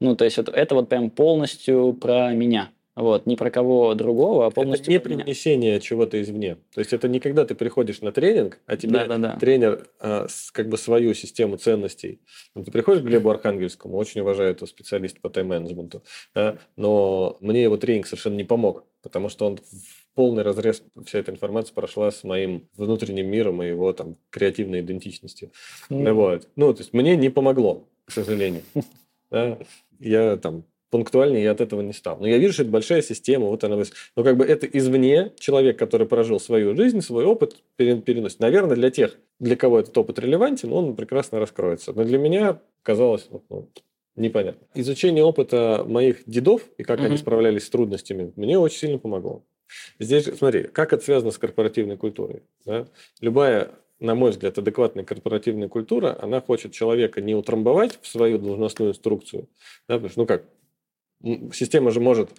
Ну, 0.00 0.16
то 0.16 0.24
есть 0.24 0.38
это, 0.38 0.50
это 0.50 0.74
вот 0.74 0.88
прям 0.88 1.08
полностью 1.08 1.92
про 1.92 2.32
меня. 2.32 2.70
Вот, 2.96 3.26
не 3.26 3.36
про 3.36 3.50
кого 3.50 3.94
другого, 3.94 4.46
а 4.46 4.50
полностью 4.50 4.94
Это 4.94 5.10
не 5.10 5.16
принесение 5.16 5.80
чего-то 5.80 6.20
извне. 6.20 6.56
То 6.74 6.80
есть 6.80 6.94
это 6.94 7.08
не 7.08 7.20
когда 7.20 7.44
ты 7.44 7.54
приходишь 7.54 8.00
на 8.00 8.10
тренинг, 8.10 8.58
а 8.64 8.78
тебе 8.78 8.92
да, 8.92 9.06
да, 9.06 9.18
да. 9.18 9.36
тренер 9.36 9.86
а, 10.00 10.26
с, 10.28 10.50
как 10.50 10.70
бы 10.70 10.78
свою 10.78 11.12
систему 11.12 11.58
ценностей. 11.58 12.22
Ну, 12.54 12.64
ты 12.64 12.70
приходишь 12.70 13.02
к 13.02 13.04
Глебу 13.04 13.28
Архангельскому, 13.28 13.98
очень 13.98 14.22
уважаю 14.22 14.52
этого 14.52 14.66
специалиста 14.66 15.20
по 15.20 15.28
тайм-менеджменту, 15.28 16.02
да, 16.34 16.56
но 16.76 17.36
мне 17.40 17.62
его 17.62 17.76
тренинг 17.76 18.06
совершенно 18.06 18.36
не 18.36 18.44
помог, 18.44 18.84
потому 19.02 19.28
что 19.28 19.46
он 19.46 19.58
в 19.58 20.14
полный 20.14 20.42
разрез 20.42 20.82
вся 21.04 21.18
эта 21.18 21.30
информация 21.30 21.74
прошла 21.74 22.10
с 22.10 22.24
моим 22.24 22.66
внутренним 22.76 23.28
миром 23.28 23.62
и 23.62 23.68
его 23.68 23.92
там 23.92 24.16
креативной 24.30 24.80
идентичностью. 24.80 25.52
Mm. 25.90 26.12
Вот. 26.14 26.48
Ну, 26.56 26.72
то 26.72 26.80
есть 26.80 26.94
мне 26.94 27.14
не 27.14 27.28
помогло, 27.28 27.86
к 28.06 28.10
сожалению. 28.10 28.62
Я 30.00 30.36
там 30.38 30.64
пунктуальнее 30.90 31.44
я 31.44 31.52
от 31.52 31.60
этого 31.60 31.80
не 31.80 31.92
стал. 31.92 32.18
Но 32.18 32.26
я 32.26 32.38
вижу, 32.38 32.52
что 32.54 32.62
это 32.62 32.70
большая 32.70 33.02
система, 33.02 33.46
вот 33.46 33.64
она... 33.64 33.82
Но 34.16 34.24
как 34.24 34.36
бы 34.36 34.44
это 34.44 34.66
извне 34.66 35.32
человек, 35.38 35.78
который 35.78 36.06
прожил 36.06 36.40
свою 36.40 36.74
жизнь, 36.74 37.00
свой 37.00 37.24
опыт 37.24 37.56
переносит. 37.76 38.40
Наверное, 38.40 38.76
для 38.76 38.90
тех, 38.90 39.18
для 39.38 39.56
кого 39.56 39.80
этот 39.80 39.96
опыт 39.98 40.18
релевантен, 40.18 40.72
он 40.72 40.96
прекрасно 40.96 41.40
раскроется. 41.40 41.92
Но 41.92 42.04
для 42.04 42.18
меня 42.18 42.60
казалось 42.82 43.28
ну, 43.50 43.68
непонятно. 44.14 44.66
Изучение 44.74 45.24
опыта 45.24 45.84
моих 45.86 46.22
дедов 46.26 46.62
и 46.78 46.82
как 46.82 47.00
mm-hmm. 47.00 47.06
они 47.06 47.16
справлялись 47.16 47.64
с 47.64 47.70
трудностями 47.70 48.32
мне 48.36 48.58
очень 48.58 48.78
сильно 48.78 48.98
помогло. 48.98 49.44
Здесь, 49.98 50.24
смотри, 50.24 50.64
как 50.64 50.92
это 50.92 51.04
связано 51.04 51.32
с 51.32 51.38
корпоративной 51.38 51.96
культурой. 51.96 52.42
Да? 52.64 52.86
Любая 53.20 53.72
на 53.98 54.14
мой 54.14 54.30
взгляд, 54.30 54.58
адекватная 54.58 55.04
корпоративная 55.04 55.68
культура, 55.68 56.18
она 56.20 56.40
хочет 56.40 56.72
человека 56.72 57.20
не 57.20 57.34
утрамбовать 57.34 57.98
в 58.02 58.06
свою 58.06 58.38
должностную 58.38 58.90
инструкцию, 58.90 59.48
да, 59.88 59.94
потому 59.94 60.10
что, 60.10 60.20
ну 60.20 60.26
как, 60.26 60.44
Система 61.22 61.90
же 61.90 62.00
может 62.00 62.30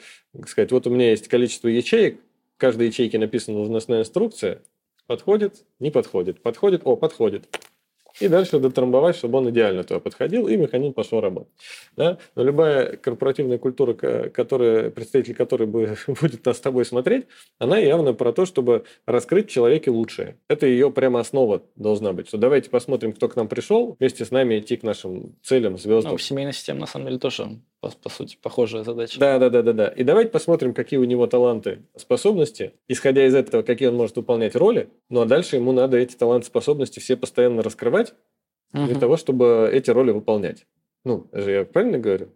сказать, 0.46 0.72
вот 0.72 0.88
у 0.88 0.90
меня 0.90 1.12
есть 1.12 1.28
количество 1.28 1.68
ячеек, 1.68 2.20
каждой 2.58 2.88
ячейке 2.88 3.18
написана 3.18 3.58
должностная 3.58 4.02
инструкция, 4.02 4.62
подходит, 5.08 5.66
не 5.80 5.92
подходит, 5.92 6.42
подходит, 6.42 6.82
о, 6.86 6.96
подходит 6.96 7.48
и 8.20 8.28
дальше 8.28 8.60
дотрамбовать, 8.60 9.16
чтобы 9.16 9.38
он 9.40 9.50
идеально 9.50 9.84
туда 9.84 10.00
подходил, 10.00 10.48
и 10.48 10.58
механизм 10.58 10.94
пошел 10.94 11.22
работать. 11.22 11.52
Да? 11.96 12.18
Но 12.36 12.44
любая 12.44 12.98
корпоративная 12.98 13.58
культура, 13.58 13.94
которая, 13.94 14.90
представитель 14.90 15.36
которой 15.36 15.68
будет 16.08 16.46
нас 16.46 16.58
с 16.58 16.62
тобой 16.62 16.86
смотреть, 16.86 17.26
она 17.60 17.78
явно 17.78 18.14
про 18.14 18.34
то, 18.34 18.46
чтобы 18.46 18.84
раскрыть 19.06 19.50
в 19.50 19.52
человеке 19.52 19.92
лучшее. 19.92 20.38
Это 20.48 20.66
ее 20.66 20.92
прямо 20.92 21.20
основа 21.20 21.64
должна 21.76 22.14
быть. 22.14 22.28
Что 22.28 22.38
давайте 22.38 22.70
посмотрим, 22.70 23.14
кто 23.14 23.28
к 23.30 23.36
нам 23.36 23.48
пришел, 23.48 23.96
вместе 24.00 24.26
с 24.26 24.32
нами 24.32 24.60
идти 24.60 24.78
к 24.78 24.84
нашим 24.84 25.36
целям, 25.44 25.78
звездам. 25.78 26.14
Ну, 26.14 26.18
семейная 26.18 26.54
система, 26.54 26.82
на 26.82 26.88
самом 26.88 27.08
деле, 27.08 27.20
тоже, 27.20 27.60
по, 27.80 27.90
по 27.90 28.10
сути, 28.10 28.38
похожая 28.42 28.84
задача. 28.84 29.20
Да, 29.20 29.40
да, 29.40 29.50
да, 29.50 29.62
да, 29.62 29.74
да. 29.74 29.88
И 29.90 30.04
давайте 30.04 30.32
посмотрим, 30.32 30.74
какие 30.74 31.00
у 31.00 31.04
него 31.04 31.28
таланты, 31.28 31.84
способности, 31.96 32.74
исходя 32.88 33.26
из 33.26 33.36
этого, 33.36 33.62
какие 33.62 33.90
он 33.90 33.96
может 33.96 34.16
выполнять 34.16 34.56
роли. 34.56 34.90
Ну, 35.10 35.22
а 35.22 35.26
дальше 35.26 35.56
ему 35.56 35.72
надо 35.72 35.98
эти 35.98 36.16
таланты, 36.16 36.48
способности 36.48 37.00
все 37.00 37.16
постоянно 37.18 37.62
раскрывать, 37.62 38.07
угу. 38.74 38.86
для 38.86 39.00
того, 39.00 39.18
чтобы 39.18 39.70
эти 39.72 39.90
роли 39.90 40.12
выполнять. 40.12 40.66
Ну, 41.04 41.30
же 41.32 41.52
я 41.52 41.66
правильно 41.66 41.98
говорю? 41.98 42.30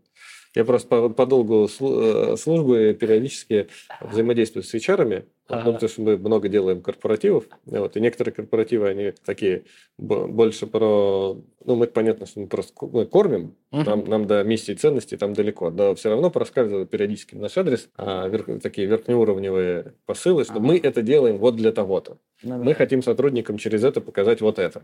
Я 0.53 0.65
просто 0.65 0.87
по, 0.87 1.09
по 1.09 1.25
долгу 1.25 1.69
э, 1.79 2.35
службы 2.37 2.97
периодически 2.99 3.67
взаимодействую 4.01 4.63
с 4.63 4.73
HR. 4.73 5.25
Ну, 5.51 5.73
потому 5.73 5.89
что 5.89 6.01
мы 6.01 6.17
много 6.17 6.49
делаем 6.49 6.81
корпоративов, 6.81 7.45
вот, 7.65 7.97
и 7.97 7.99
некоторые 7.99 8.33
корпоративы, 8.33 8.89
они 8.89 9.13
такие 9.25 9.63
больше 9.97 10.67
про... 10.67 11.37
Ну, 11.63 11.75
мы, 11.75 11.87
понятно, 11.87 12.25
что 12.25 12.39
мы 12.39 12.47
просто 12.47 12.73
мы 12.85 13.05
кормим, 13.05 13.55
угу. 13.71 13.83
нам, 13.83 14.03
нам 14.05 14.27
до 14.27 14.43
миссии 14.43 14.73
ценностей 14.73 15.17
там 15.17 15.33
далеко, 15.33 15.69
но 15.69 15.93
все 15.95 16.09
равно 16.09 16.31
проскальзывают 16.31 16.89
периодически 16.89 17.35
наш 17.35 17.55
адрес 17.57 17.89
а, 17.97 18.27
верх, 18.27 18.47
такие 18.61 18.87
верхнеуровневые 18.87 19.93
посылы, 20.05 20.43
что 20.43 20.53
ага. 20.53 20.61
мы 20.61 20.77
это 20.77 21.01
делаем 21.01 21.37
вот 21.37 21.55
для 21.55 21.71
того-то. 21.71 22.17
Ну, 22.43 22.57
мы 22.57 22.71
да. 22.71 22.73
хотим 22.73 23.03
сотрудникам 23.03 23.57
через 23.57 23.83
это 23.83 24.01
показать 24.01 24.41
вот 24.41 24.57
это. 24.57 24.83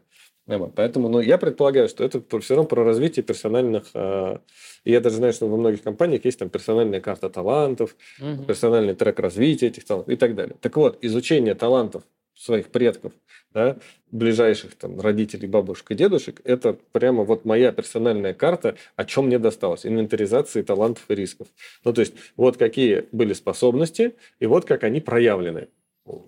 Поэтому 0.76 1.10
ну, 1.10 1.20
я 1.20 1.38
предполагаю, 1.38 1.90
что 1.90 2.04
это 2.04 2.22
все 2.40 2.56
равно 2.56 2.68
про 2.68 2.84
развитие 2.84 3.24
персональных... 3.24 3.86
Э, 3.94 4.38
я 4.86 5.02
даже 5.02 5.18
знаю, 5.18 5.34
что 5.34 5.48
во 5.48 5.58
многих 5.58 5.82
компаниях 5.82 6.24
есть 6.26 6.40
там 6.40 6.50
персональная 6.50 7.02
карта 7.02 7.30
талантов, 7.30 7.96
угу. 8.22 8.44
персональный 8.46 8.94
трек 8.94 9.20
развития 9.20 9.68
этих 9.68 9.86
талантов 9.86 10.14
и 10.14 10.18
так 10.18 10.36
далее. 10.36 10.56
Так 10.62 10.78
вот, 10.78 10.98
изучение 11.02 11.56
талантов 11.56 12.04
своих 12.36 12.68
предков, 12.68 13.14
да, 13.54 13.78
ближайших 14.12 14.76
там 14.76 15.00
родителей, 15.00 15.48
бабушек 15.48 15.92
и 15.92 15.96
дедушек, 15.96 16.42
это 16.44 16.78
прямо 16.92 17.24
вот 17.24 17.46
моя 17.46 17.72
персональная 17.72 18.34
карта, 18.34 18.76
о 18.96 19.06
чем 19.06 19.26
мне 19.28 19.40
досталось, 19.40 19.86
инвентаризации 19.86 20.62
талантов 20.62 21.04
и 21.10 21.16
рисков. 21.16 21.48
Ну, 21.84 21.94
то 21.94 22.02
есть, 22.02 22.14
вот 22.36 22.58
какие 22.58 23.06
были 23.12 23.34
способности, 23.34 24.16
и 24.40 24.46
вот 24.46 24.66
как 24.66 24.84
они 24.84 25.02
проявлены 25.02 25.70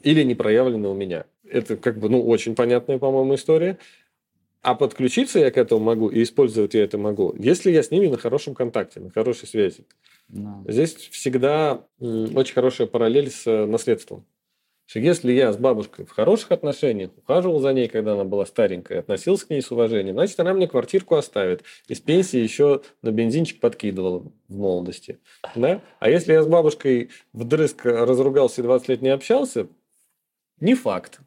или 0.03 0.23
не 0.23 0.35
проявлены 0.35 0.87
у 0.89 0.93
меня. 0.93 1.25
Это 1.49 1.77
как 1.77 1.99
бы, 1.99 2.09
ну, 2.09 2.25
очень 2.25 2.55
понятная, 2.55 2.97
по-моему, 2.97 3.35
история. 3.35 3.77
А 4.61 4.75
подключиться 4.75 5.39
я 5.39 5.51
к 5.51 5.57
этому 5.57 5.81
могу 5.81 6.09
и 6.09 6.21
использовать 6.23 6.73
я 6.73 6.83
это 6.83 6.97
могу, 6.97 7.33
если 7.37 7.71
я 7.71 7.81
с 7.81 7.91
ними 7.91 8.07
на 8.07 8.17
хорошем 8.17 8.55
контакте, 8.55 8.99
на 8.99 9.09
хорошей 9.09 9.47
связи. 9.47 9.85
No. 10.31 10.69
Здесь 10.69 10.95
всегда 10.95 11.85
очень 11.99 12.53
хорошая 12.53 12.87
параллель 12.87 13.31
с 13.31 13.47
э, 13.47 13.65
наследством. 13.65 14.25
Что 14.85 14.99
если 14.99 15.31
я 15.31 15.53
с 15.53 15.57
бабушкой 15.57 16.05
в 16.05 16.09
хороших 16.09 16.51
отношениях, 16.51 17.11
ухаживал 17.15 17.59
за 17.59 17.73
ней, 17.73 17.87
когда 17.87 18.13
она 18.13 18.23
была 18.23 18.45
старенькая, 18.47 19.01
относился 19.01 19.45
к 19.45 19.51
ней 19.51 19.61
с 19.61 19.71
уважением, 19.71 20.15
значит, 20.15 20.39
она 20.39 20.51
мне 20.51 20.67
квартирку 20.67 21.15
оставит. 21.15 21.63
Из 21.87 21.99
пенсии 21.99 22.39
еще 22.39 22.81
на 23.03 23.11
бензинчик 23.11 23.59
подкидывала 23.59 24.31
в 24.47 24.57
молодости. 24.57 25.19
Да? 25.55 25.81
А 25.99 26.09
если 26.09 26.33
я 26.33 26.41
с 26.41 26.47
бабушкой 26.47 27.11
вдрызг 27.33 27.85
разругался 27.85 28.61
и 28.61 28.63
20 28.63 28.89
лет 28.89 29.01
не 29.03 29.09
общался, 29.09 29.67
не 30.59 30.73
факт. 30.73 31.19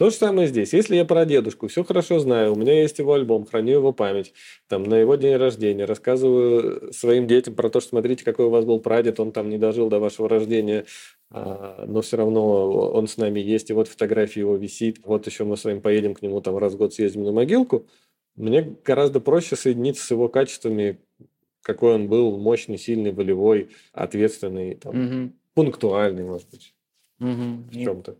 То 0.00 0.08
же 0.08 0.16
самое 0.16 0.48
здесь. 0.48 0.72
Если 0.72 0.96
я 0.96 1.04
про 1.04 1.26
дедушку 1.26 1.68
все 1.68 1.84
хорошо 1.84 2.20
знаю, 2.20 2.54
у 2.54 2.56
меня 2.56 2.80
есть 2.80 2.98
его 2.98 3.12
альбом, 3.12 3.44
храню 3.44 3.74
его 3.74 3.92
память, 3.92 4.32
там, 4.66 4.82
на 4.84 4.94
его 4.94 5.16
день 5.16 5.36
рождения, 5.36 5.84
рассказываю 5.84 6.90
своим 6.94 7.26
детям 7.26 7.54
про 7.54 7.68
то, 7.68 7.80
что 7.80 7.90
смотрите, 7.90 8.24
какой 8.24 8.46
у 8.46 8.48
вас 8.48 8.64
был 8.64 8.80
прадед, 8.80 9.20
он 9.20 9.30
там 9.30 9.50
не 9.50 9.58
дожил 9.58 9.90
до 9.90 9.98
вашего 9.98 10.26
рождения, 10.26 10.86
а, 11.28 11.84
но 11.86 12.00
все 12.00 12.16
равно 12.16 12.70
он 12.92 13.08
с 13.08 13.18
нами 13.18 13.40
есть, 13.40 13.68
и 13.68 13.74
вот 13.74 13.88
фотография 13.88 14.40
его 14.40 14.56
висит, 14.56 15.00
вот 15.04 15.26
еще 15.26 15.44
мы 15.44 15.58
с 15.58 15.64
вами 15.64 15.80
поедем 15.80 16.14
к 16.14 16.22
нему 16.22 16.40
там 16.40 16.56
раз 16.56 16.72
в 16.72 16.78
год 16.78 16.94
съездим 16.94 17.24
на 17.24 17.32
могилку, 17.32 17.86
мне 18.36 18.74
гораздо 18.82 19.20
проще 19.20 19.54
соединиться 19.54 20.02
с 20.02 20.10
его 20.10 20.30
качествами, 20.30 20.98
какой 21.60 21.96
он 21.96 22.08
был, 22.08 22.38
мощный, 22.38 22.78
сильный, 22.78 23.12
волевой, 23.12 23.68
ответственный, 23.92 24.76
там, 24.76 25.24
угу. 25.26 25.32
пунктуальный, 25.52 26.24
может 26.24 26.48
быть, 26.48 26.74
угу. 27.20 27.68
в 27.70 27.74
чем-то. 27.74 28.16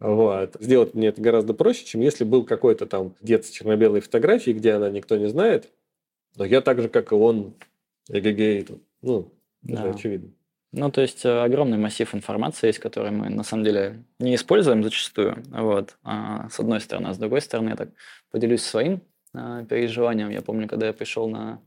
Вот. 0.00 0.56
Сделать 0.60 0.94
мне 0.94 1.08
это 1.08 1.20
гораздо 1.20 1.54
проще, 1.54 1.84
чем 1.84 2.00
если 2.00 2.24
был 2.24 2.44
какой-то 2.44 2.86
там 2.86 3.14
дед 3.20 3.44
с 3.44 3.50
черно-белой 3.50 4.00
фотографией, 4.00 4.56
где 4.56 4.72
она 4.72 4.90
никто 4.90 5.16
не 5.16 5.28
знает, 5.28 5.72
но 6.36 6.44
я 6.44 6.60
так 6.60 6.80
же, 6.80 6.88
как 6.88 7.12
и 7.12 7.14
он, 7.14 7.54
эгегей, 8.08 8.66
ну, 9.02 9.32
да. 9.62 9.80
это 9.80 9.90
очевидно. 9.90 10.30
Ну, 10.72 10.90
то 10.90 11.00
есть 11.00 11.24
э, 11.24 11.42
огромный 11.42 11.78
массив 11.78 12.14
информации 12.14 12.66
есть, 12.66 12.78
который 12.78 13.10
мы 13.10 13.30
на 13.30 13.42
самом 13.42 13.64
деле 13.64 14.04
не 14.18 14.34
используем 14.34 14.82
зачастую. 14.82 15.42
Вот. 15.48 15.96
А, 16.02 16.48
с 16.50 16.60
одной 16.60 16.80
стороны, 16.80 17.08
а 17.08 17.14
с 17.14 17.18
другой 17.18 17.40
стороны, 17.40 17.70
я 17.70 17.76
так 17.76 17.88
поделюсь 18.30 18.62
своим 18.62 19.00
а, 19.32 19.64
переживанием. 19.64 20.28
Я 20.28 20.42
помню, 20.42 20.68
когда 20.68 20.86
я 20.86 20.92
пришел 20.92 21.28
на 21.28 21.62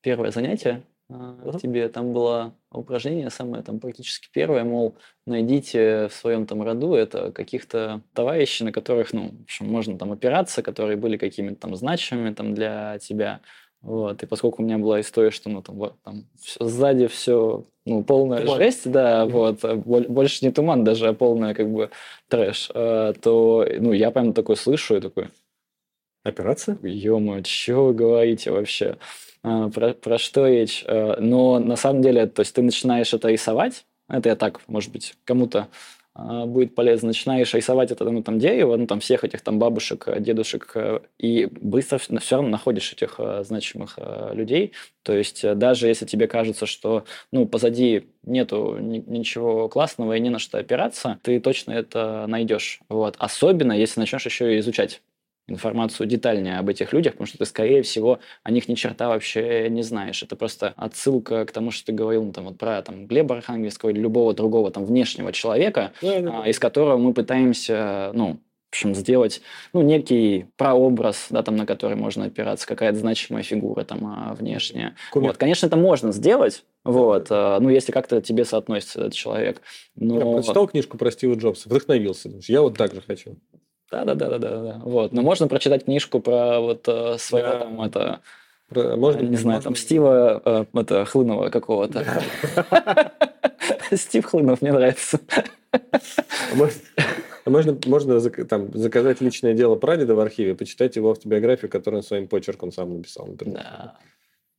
первое 0.00 0.30
занятие 0.30 0.82
uh-huh. 1.10 1.60
тебе, 1.60 1.88
там 1.88 2.12
было 2.12 2.54
упражнение 2.72 3.30
самое 3.30 3.62
там 3.62 3.80
практически 3.80 4.28
первое, 4.32 4.64
мол, 4.64 4.96
найдите 5.26 6.08
в 6.08 6.12
своем 6.12 6.46
там 6.46 6.62
роду 6.62 6.94
это 6.94 7.32
каких-то 7.32 8.00
товарищей, 8.12 8.64
на 8.64 8.72
которых, 8.72 9.12
ну, 9.12 9.30
в 9.30 9.42
общем, 9.42 9.66
можно 9.66 9.98
там 9.98 10.12
опираться, 10.12 10.62
которые 10.62 10.96
были 10.96 11.16
какими-то 11.16 11.56
там 11.60 11.76
значимыми 11.76 12.34
там 12.34 12.54
для 12.54 12.98
тебя. 12.98 13.40
Вот, 13.82 14.22
и 14.22 14.26
поскольку 14.26 14.62
у 14.62 14.64
меня 14.64 14.78
была 14.78 15.00
история, 15.00 15.30
что 15.30 15.48
ну 15.48 15.62
там, 15.62 15.92
там 16.02 16.24
все, 16.40 16.64
сзади 16.64 17.06
все 17.06 17.64
ну, 17.84 18.02
полная 18.02 18.40
туман. 18.40 18.56
жесть, 18.58 18.90
да, 18.90 19.22
mm-hmm. 19.22 19.30
вот, 19.30 19.64
а 19.64 19.76
больше 19.76 20.44
не 20.44 20.50
туман 20.50 20.82
даже, 20.82 21.08
а 21.08 21.14
полная 21.14 21.54
как 21.54 21.70
бы 21.70 21.90
трэш, 22.28 22.70
а, 22.74 23.12
то 23.12 23.64
ну, 23.78 23.92
я 23.92 24.10
прям 24.10 24.32
такой 24.32 24.56
слышу 24.56 24.96
и 24.96 25.00
такой... 25.00 25.28
Операция? 26.24 26.76
Ё-моё, 26.82 27.44
что 27.44 27.84
вы 27.84 27.94
говорите 27.94 28.50
вообще? 28.50 28.96
А, 29.42 29.68
про, 29.68 29.92
про 29.94 30.18
что 30.18 30.46
речь? 30.46 30.84
Но 30.86 31.58
на 31.58 31.76
самом 31.76 32.02
деле, 32.02 32.26
то 32.26 32.40
есть 32.40 32.54
ты 32.54 32.62
начинаешь 32.62 33.12
это 33.14 33.28
рисовать, 33.28 33.84
это 34.08 34.28
я 34.28 34.36
так, 34.36 34.60
может 34.68 34.92
быть, 34.92 35.14
кому-то 35.24 35.68
а, 36.18 36.46
будет 36.46 36.74
полезно. 36.74 37.08
Начинаешь 37.08 37.52
рисовать 37.52 37.90
это 37.90 38.04
ну, 38.04 38.22
там, 38.22 38.38
дерево, 38.38 38.76
ну, 38.76 38.86
там, 38.86 39.00
всех 39.00 39.22
этих 39.22 39.42
там 39.42 39.58
бабушек, 39.58 40.04
э, 40.06 40.18
дедушек, 40.20 40.70
э, 40.74 41.00
и 41.18 41.46
быстро 41.46 41.98
все 41.98 42.36
равно 42.36 42.48
находишь 42.48 42.90
этих 42.92 43.16
э, 43.18 43.44
значимых 43.44 43.98
людей. 44.32 44.72
То 45.02 45.12
есть 45.12 45.42
даже 45.56 45.88
если 45.88 46.06
тебе 46.06 46.26
кажется, 46.26 46.64
что 46.64 47.04
ну, 47.32 47.46
позади 47.46 48.06
нету 48.22 48.78
ничего 48.78 49.68
классного 49.68 50.16
и 50.16 50.20
не 50.20 50.30
на 50.30 50.38
что 50.38 50.58
опираться, 50.58 51.18
ты 51.22 51.38
точно 51.38 51.72
это 51.72 52.24
найдешь. 52.26 52.80
Вот. 52.88 53.16
Особенно, 53.18 53.72
если 53.72 54.00
начнешь 54.00 54.24
еще 54.24 54.56
и 54.56 54.60
изучать 54.60 55.02
информацию 55.48 56.06
детальнее 56.06 56.58
об 56.58 56.68
этих 56.68 56.92
людях, 56.92 57.12
потому 57.14 57.26
что 57.26 57.38
ты, 57.38 57.44
скорее 57.44 57.82
всего, 57.82 58.18
о 58.42 58.50
них 58.50 58.68
ни 58.68 58.74
черта 58.74 59.08
вообще 59.08 59.68
не 59.70 59.82
знаешь. 59.82 60.22
Это 60.22 60.36
просто 60.36 60.74
отсылка 60.76 61.44
к 61.44 61.52
тому, 61.52 61.70
что 61.70 61.86
ты 61.86 61.92
говорил 61.92 62.24
ну, 62.24 62.32
там, 62.32 62.44
вот, 62.46 62.58
про 62.58 62.82
там, 62.82 63.06
Глеба 63.06 63.36
Архангельского 63.36 63.90
или 63.90 64.00
любого 64.00 64.34
другого 64.34 64.70
там, 64.70 64.84
внешнего 64.84 65.32
человека, 65.32 65.92
да, 66.02 66.20
да. 66.20 66.42
А, 66.42 66.48
из 66.48 66.58
которого 66.58 66.96
мы 66.96 67.14
пытаемся 67.14 68.10
ну, 68.14 68.40
в 68.70 68.72
общем, 68.72 68.94
сделать 68.94 69.40
ну, 69.72 69.82
некий 69.82 70.46
прообраз, 70.56 71.28
да, 71.30 71.42
там, 71.42 71.56
на 71.56 71.64
который 71.64 71.96
можно 71.96 72.26
опираться, 72.26 72.66
какая-то 72.66 72.98
значимая 72.98 73.42
фигура 73.42 73.84
там 73.84 74.04
а, 74.04 74.34
внешняя. 74.34 74.96
Кумир. 75.12 75.28
Вот, 75.28 75.36
конечно, 75.36 75.66
это 75.66 75.76
можно 75.76 76.12
сделать, 76.12 76.64
вот, 76.84 77.28
а, 77.30 77.58
ну, 77.60 77.70
если 77.70 77.92
как-то 77.92 78.20
тебе 78.20 78.44
соотносится 78.44 79.00
этот 79.00 79.14
человек. 79.14 79.62
Но... 79.94 80.18
Я 80.18 80.34
прочитал 80.34 80.66
книжку 80.66 80.98
про 80.98 81.10
Стива 81.10 81.34
Джобса, 81.34 81.68
вдохновился. 81.68 82.30
Я 82.48 82.62
вот 82.62 82.76
так 82.76 82.92
же 82.92 83.00
хочу. 83.00 83.36
Да, 83.90 84.04
да, 84.04 84.14
да, 84.14 84.28
да, 84.30 84.38
да, 84.38 84.62
да. 84.62 84.80
Вот. 84.84 85.12
Но 85.12 85.22
можно 85.22 85.48
прочитать 85.48 85.84
книжку 85.84 86.20
про 86.20 86.60
вот 86.60 86.88
э, 86.88 87.16
своего 87.18 87.48
да. 87.48 87.58
там 87.58 87.82
это. 87.82 88.20
Про, 88.68 88.96
можно, 88.96 89.20
не 89.20 89.36
знаю, 89.36 89.58
можно... 89.58 89.62
там 89.62 89.76
Стива 89.76 90.42
э, 90.44 90.64
это, 90.74 91.04
Хлынова 91.04 91.50
какого-то. 91.50 92.04
Стив 93.92 94.24
Хлынов, 94.24 94.60
мне 94.60 94.72
нравится. 94.72 95.20
Можно, 97.44 97.78
можно 97.86 98.20
там, 98.20 98.72
заказать 98.76 99.20
личное 99.20 99.54
дело 99.54 99.76
прадеда 99.76 100.16
в 100.16 100.20
архиве, 100.20 100.56
почитать 100.56 100.96
его 100.96 101.12
автобиографию, 101.12 101.70
которую 101.70 102.00
он 102.00 102.04
своим 102.04 102.26
почерком 102.26 102.72
сам 102.72 102.96
написал. 102.96 103.26
Например. 103.26 103.62
Да. 103.62 103.98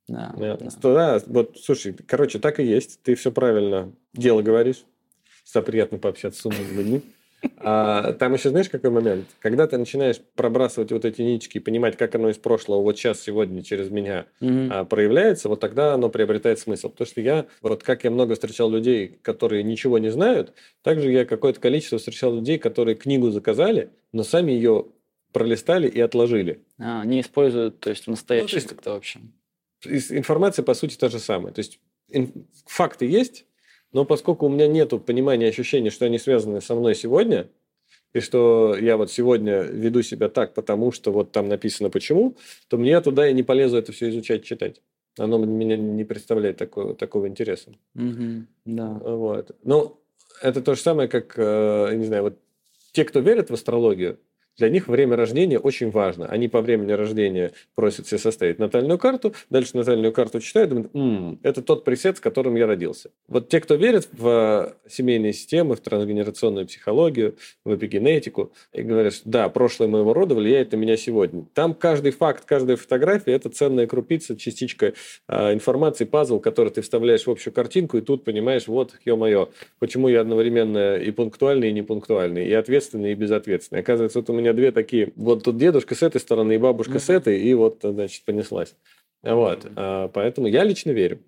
Да, 0.08 0.34
да. 0.38 0.58
да, 0.82 1.22
вот, 1.28 1.58
слушай, 1.62 1.94
короче, 1.94 2.40
так 2.40 2.62
и 2.62 2.64
есть. 2.64 3.02
Ты 3.04 3.16
все 3.16 3.30
правильно 3.30 3.92
дело 4.14 4.42
говоришь. 4.42 4.86
Всегда 5.44 5.64
приятно 5.64 5.98
пообщаться 5.98 6.42
с 6.42 6.46
умными 6.46 6.78
людьми. 6.78 7.02
А, 7.58 8.14
там 8.14 8.34
еще 8.34 8.50
знаешь, 8.50 8.70
какой 8.70 8.90
момент? 8.90 9.26
Когда 9.40 9.68
ты 9.68 9.78
начинаешь 9.78 10.20
пробрасывать 10.36 10.92
вот 10.92 11.06
эти 11.06 11.22
ниточки 11.22 11.58
и 11.58 11.62
понимать, 11.62 11.98
как 11.98 12.16
оно 12.16 12.30
из 12.30 12.38
прошлого 12.38 12.82
вот 12.82 12.98
сейчас, 12.98 13.22
сегодня, 13.22 13.64
через 13.64 13.90
меня 13.90 14.26
mm-hmm. 14.42 14.70
а, 14.72 14.86
проявляется, 14.86 15.50
вот 15.50 15.60
тогда 15.60 15.94
оно 15.94 16.10
приобретает 16.10 16.60
смысл. 16.60 16.90
Потому 16.90 17.08
что 17.08 17.22
я, 17.22 17.46
вот 17.62 17.84
как 17.84 18.04
я 18.04 18.12
много 18.12 18.34
встречал 18.34 18.70
людей, 18.70 19.20
которые 19.22 19.64
ничего 19.64 19.98
не 20.00 20.10
знают, 20.10 20.54
также 20.82 21.12
я 21.12 21.26
какое-то 21.26 21.60
количество 21.60 21.98
встречал 22.00 22.34
людей, 22.34 22.58
которые 22.58 22.96
книгу 22.96 23.30
заказали, 23.30 23.92
но 24.12 24.24
сами 24.24 24.52
ее 24.52 24.88
пролистали 25.32 25.88
и 25.88 26.00
отложили. 26.00 26.64
А, 26.80 27.06
не 27.06 27.22
используют, 27.22 27.80
то 27.80 27.90
есть 27.90 28.06
в 28.06 28.10
настоящем 28.10 28.60
ну, 28.64 28.70
как-то 28.70 28.92
вообще. 28.94 29.20
Информация, 29.86 30.64
по 30.64 30.74
сути, 30.74 30.96
та 30.98 31.10
же 31.10 31.20
самая. 31.20 31.54
То 31.54 31.60
есть 31.60 31.80
факты 32.66 33.06
есть, 33.06 33.46
но 33.94 34.06
поскольку 34.06 34.46
у 34.46 34.50
меня 34.50 34.68
нет 34.68 34.94
понимания, 35.06 35.48
ощущения, 35.48 35.90
что 35.90 36.06
они 36.06 36.20
связаны 36.20 36.62
со 36.62 36.76
мной 36.76 36.96
сегодня, 36.96 37.50
и 38.14 38.20
что 38.20 38.76
я 38.78 38.98
вот 38.98 39.12
сегодня 39.12 39.62
веду 39.62 40.02
себя 40.02 40.30
так, 40.30 40.54
потому 40.54 40.92
что 40.92 41.12
вот 41.12 41.32
там 41.32 41.48
написано 41.48 41.90
почему, 41.90 42.36
то 42.68 42.78
мне 42.78 43.00
туда 43.02 43.28
и 43.28 43.34
не 43.34 43.44
полезу 43.44 43.78
это 43.78 43.92
все 43.92 44.10
изучать, 44.10 44.44
читать. 44.44 44.82
Оно 45.18 45.38
меня 45.38 45.78
не 45.78 46.04
представляет 46.04 46.58
такого, 46.58 46.96
такого 46.96 47.28
интереса. 47.28 47.72
Угу, 47.96 48.46
да. 48.66 48.94
Вот. 49.04 49.52
Ну, 49.64 50.00
это 50.42 50.62
то 50.62 50.76
же 50.76 50.82
самое, 50.82 51.10
как, 51.10 51.34
э, 51.38 51.96
не 51.96 52.06
знаю, 52.06 52.24
вот 52.24 52.40
те, 52.92 53.04
кто 53.04 53.20
верят 53.20 53.50
в 53.50 53.54
астрологию, 53.54 54.20
Для 54.58 54.70
них 54.70 54.88
время 54.88 55.16
рождения 55.16 55.60
очень 55.60 55.92
важно. 55.92 56.26
Они 56.26 56.48
по 56.48 56.62
времени 56.62 56.92
рождения 56.92 57.52
просят 57.76 58.08
себе 58.08 58.18
составить 58.18 58.58
натальную 58.58 58.98
карту, 58.98 59.34
дальше 59.52 59.78
натальную 59.78 60.12
карту 60.12 60.40
читают, 60.40 60.70
думают, 60.70 60.96
М, 60.96 61.40
это 61.44 61.62
тот 61.62 61.84
пресет, 61.84 62.18
с 62.18 62.20
которым 62.20 62.56
я 62.56 62.66
родился. 62.66 63.12
Вот 63.28 63.50
те, 63.50 63.60
кто 63.60 63.76
верит 63.76 64.08
в 64.12 64.74
семейные 64.90 65.34
системы, 65.34 65.76
в 65.76 65.80
трансгенерационную 65.82 66.66
психологию, 66.66 67.36
в 67.66 67.76
эпигенетику, 67.76 68.52
и 68.74 68.82
говорят, 68.82 69.14
что 69.14 69.30
да, 69.30 69.50
прошлое 69.50 69.88
моего 69.90 70.14
рода 70.14 70.34
влияет 70.34 70.72
на 70.72 70.78
меня 70.78 70.98
сегодня. 70.98 71.46
Там 71.54 71.76
каждый 71.76 72.12
факт, 72.12 72.46
каждая 72.46 72.78
фотография– 72.78 73.32
это 73.34 73.50
ценная 73.50 73.86
крупица, 73.86 74.36
частичка 74.36 74.94
э, 75.28 75.54
информации, 75.54 76.06
пазл, 76.06 76.40
который 76.40 76.70
ты 76.70 76.82
вставляешь 76.82 77.28
в 77.28 77.30
общую 77.30 77.54
картинку, 77.54 77.98
и 77.98 78.02
тут 78.02 78.24
понимаешь, 78.24 78.68
вот, 78.68 78.96
ё-моё, 79.06 79.50
почему 79.78 80.08
я 80.08 80.22
одновременно 80.22 80.96
и 80.98 81.12
пунктуальный, 81.12 81.70
и 81.70 81.74
непунктуальный, 81.74 82.48
и 82.48 82.54
ответственный, 82.54 83.12
и 83.12 83.16
безответственный. 83.16 83.82
Оказывается, 83.82 84.20
вот 84.20 84.30
у 84.32 84.34
меня 84.34 84.47
меня 84.48 84.54
две 84.54 84.72
такие, 84.72 85.12
вот 85.16 85.44
тут 85.44 85.58
дедушка 85.58 85.96
с 85.96 86.04
этой 86.04 86.22
стороны 86.22 86.56
и 86.56 86.58
бабушка 86.58 86.94
mm-hmm. 86.94 87.00
с 87.00 87.10
этой, 87.10 87.40
и 87.40 87.54
вот, 87.54 87.80
значит, 87.84 88.24
понеслась. 88.26 88.76
Вот, 89.24 89.66
mm-hmm. 89.66 90.12
поэтому 90.14 90.48
я 90.48 90.64
лично 90.64 90.92
верю, 90.92 91.20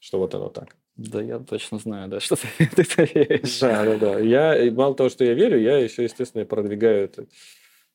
что 0.00 0.18
вот 0.18 0.34
оно 0.34 0.48
так. 0.48 0.76
Да, 0.96 1.20
я 1.20 1.38
точно 1.40 1.78
знаю, 1.78 2.08
да, 2.08 2.20
что 2.20 2.36
ты, 2.36 2.46
ты 2.76 3.10
веришь. 3.14 3.58
Да, 3.60 3.84
да, 3.84 3.96
да. 3.96 4.18
Я, 4.18 4.70
мало 4.72 4.94
того, 4.94 5.08
что 5.08 5.24
я 5.24 5.34
верю, 5.34 5.60
я 5.60 5.78
еще, 5.78 6.04
естественно, 6.04 6.44
продвигаю 6.44 7.04
эту 7.04 7.26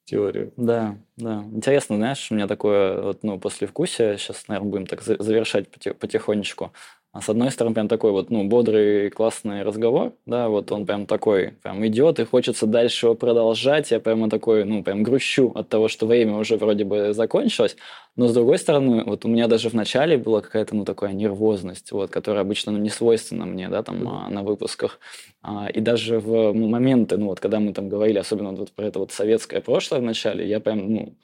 теорию. 0.05 0.51
Да, 0.57 0.97
да. 1.15 1.43
Интересно, 1.53 1.95
знаешь, 1.95 2.29
у 2.31 2.35
меня 2.35 2.47
такое, 2.47 3.01
вот, 3.01 3.23
ну, 3.23 3.39
послевкусие, 3.39 4.17
сейчас, 4.17 4.47
наверное, 4.47 4.69
будем 4.69 4.85
так 4.87 5.01
завершать 5.01 5.69
потихонечку. 5.69 6.73
А 7.11 7.21
с 7.21 7.29
одной 7.29 7.49
стороны, 7.49 7.73
прям 7.73 7.87
такой 7.87 8.11
вот, 8.11 8.29
ну, 8.29 8.43
бодрый, 8.43 9.09
классный 9.09 9.63
разговор, 9.63 10.13
да, 10.27 10.47
вот 10.47 10.71
он 10.71 10.85
прям 10.85 11.07
такой, 11.07 11.53
прям 11.63 11.83
идет, 11.87 12.19
и 12.19 12.23
хочется 12.23 12.67
дальше 12.67 13.07
его 13.07 13.15
продолжать. 13.15 13.89
Я 13.89 13.99
прямо 13.99 14.29
такой, 14.29 14.63
ну, 14.63 14.83
прям 14.83 15.01
грущу 15.01 15.51
от 15.55 15.69
того, 15.69 15.87
что 15.87 16.05
время 16.05 16.35
уже 16.37 16.57
вроде 16.57 16.83
бы 16.83 17.13
закончилось. 17.13 17.77
Но 18.15 18.27
с 18.27 18.33
другой 18.33 18.59
стороны, 18.59 19.03
вот 19.05 19.25
у 19.25 19.27
меня 19.27 19.47
даже 19.47 19.69
в 19.69 19.73
начале 19.73 20.19
была 20.19 20.41
какая-то, 20.41 20.75
ну, 20.75 20.85
такая 20.85 21.13
нервозность, 21.13 21.91
вот, 21.91 22.11
которая 22.11 22.43
обычно, 22.43 22.73
ну, 22.73 22.77
не 22.77 22.89
свойственна 22.89 23.47
мне, 23.47 23.69
да, 23.69 23.81
там, 23.81 24.03
mm-hmm. 24.03 24.29
на 24.29 24.43
выпусках. 24.43 24.99
А, 25.41 25.67
и 25.67 25.79
даже 25.79 26.19
в 26.19 26.53
ну, 26.53 26.67
моменты, 26.67 27.17
ну, 27.17 27.25
вот, 27.27 27.39
когда 27.39 27.59
мы 27.59 27.73
там 27.73 27.89
говорили, 27.89 28.19
особенно 28.19 28.51
вот 28.51 28.71
про 28.71 28.85
это 28.85 28.99
вот 28.99 29.11
советское 29.11 29.61
прошлое 29.61 29.99
в 29.99 30.03
начале, 30.03 30.47
я 30.47 30.59
прям, 30.59 30.93
ну, 30.93 31.17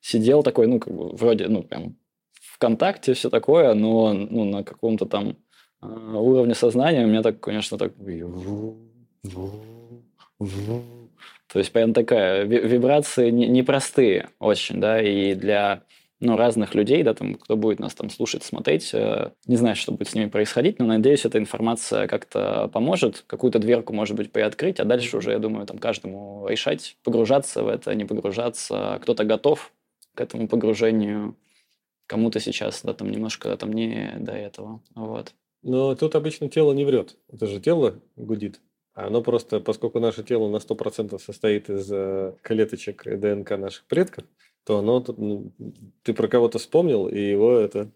сидел 0.00 0.44
такой, 0.44 0.68
ну, 0.68 0.78
как 0.78 0.94
бы, 0.94 1.08
вроде, 1.16 1.48
ну, 1.48 1.64
прям 1.64 1.96
ВКонтакте, 2.54 3.14
все 3.14 3.30
такое, 3.30 3.74
но 3.74 4.12
ну, 4.12 4.44
на 4.44 4.62
каком-то 4.62 5.06
там 5.06 5.36
э, 5.82 5.86
уровне 5.86 6.54
сознания 6.54 7.04
у 7.04 7.08
меня 7.08 7.22
так, 7.22 7.40
конечно, 7.40 7.78
так... 7.78 7.92
То 11.52 11.58
есть 11.58 11.72
прям 11.72 11.92
такая, 11.92 12.44
вибрации 12.44 13.30
непростые 13.30 14.30
очень, 14.38 14.80
да, 14.80 15.00
и 15.00 15.34
для 15.34 15.82
ну, 16.20 16.36
разных 16.36 16.74
людей, 16.74 17.02
да, 17.02 17.14
там, 17.14 17.34
кто 17.34 17.56
будет 17.56 17.80
нас 17.80 17.94
там 17.94 18.08
слушать, 18.08 18.42
смотреть, 18.42 18.90
э, 18.94 19.30
не 19.46 19.56
знаю, 19.56 19.76
что 19.76 19.92
будет 19.92 20.08
с 20.08 20.14
ними 20.14 20.28
происходить, 20.28 20.78
но 20.78 20.86
надеюсь, 20.86 21.24
эта 21.24 21.38
информация 21.38 22.06
как-то 22.06 22.68
поможет, 22.72 23.24
какую-то 23.26 23.58
дверку, 23.58 23.92
может 23.92 24.16
быть, 24.16 24.32
приоткрыть, 24.32 24.80
а 24.80 24.84
дальше 24.84 25.16
уже, 25.16 25.32
я 25.32 25.38
думаю, 25.38 25.66
там 25.66 25.78
каждому 25.78 26.46
решать, 26.48 26.96
погружаться 27.04 27.62
в 27.62 27.68
это, 27.68 27.94
не 27.94 28.04
погружаться. 28.04 28.98
Кто-то 29.02 29.24
готов 29.24 29.72
к 30.14 30.20
этому 30.20 30.48
погружению, 30.48 31.36
кому-то 32.06 32.40
сейчас, 32.40 32.82
да, 32.82 32.94
там 32.94 33.10
немножко 33.10 33.56
там 33.56 33.72
не 33.72 34.16
до 34.18 34.32
этого, 34.32 34.82
вот. 34.94 35.34
Но 35.62 35.94
тут 35.94 36.14
обычно 36.14 36.50
тело 36.50 36.72
не 36.72 36.84
врет. 36.84 37.16
Это 37.32 37.46
же 37.46 37.58
тело 37.60 38.00
гудит. 38.16 38.60
А 38.92 39.06
оно 39.06 39.22
просто, 39.22 39.60
поскольку 39.60 39.98
наше 39.98 40.22
тело 40.22 40.48
на 40.48 40.56
100% 40.56 41.18
состоит 41.18 41.68
из 41.68 41.90
э, 41.90 42.34
клеточек 42.42 43.04
ДНК 43.04 43.52
наших 43.58 43.84
предков, 43.86 44.24
то 44.64 44.78
оно, 44.78 45.00
ты 46.02 46.14
про 46.14 46.28
кого-то 46.28 46.58
вспомнил, 46.58 47.08
и 47.08 47.18
его 47.18 47.52
это 47.52 47.90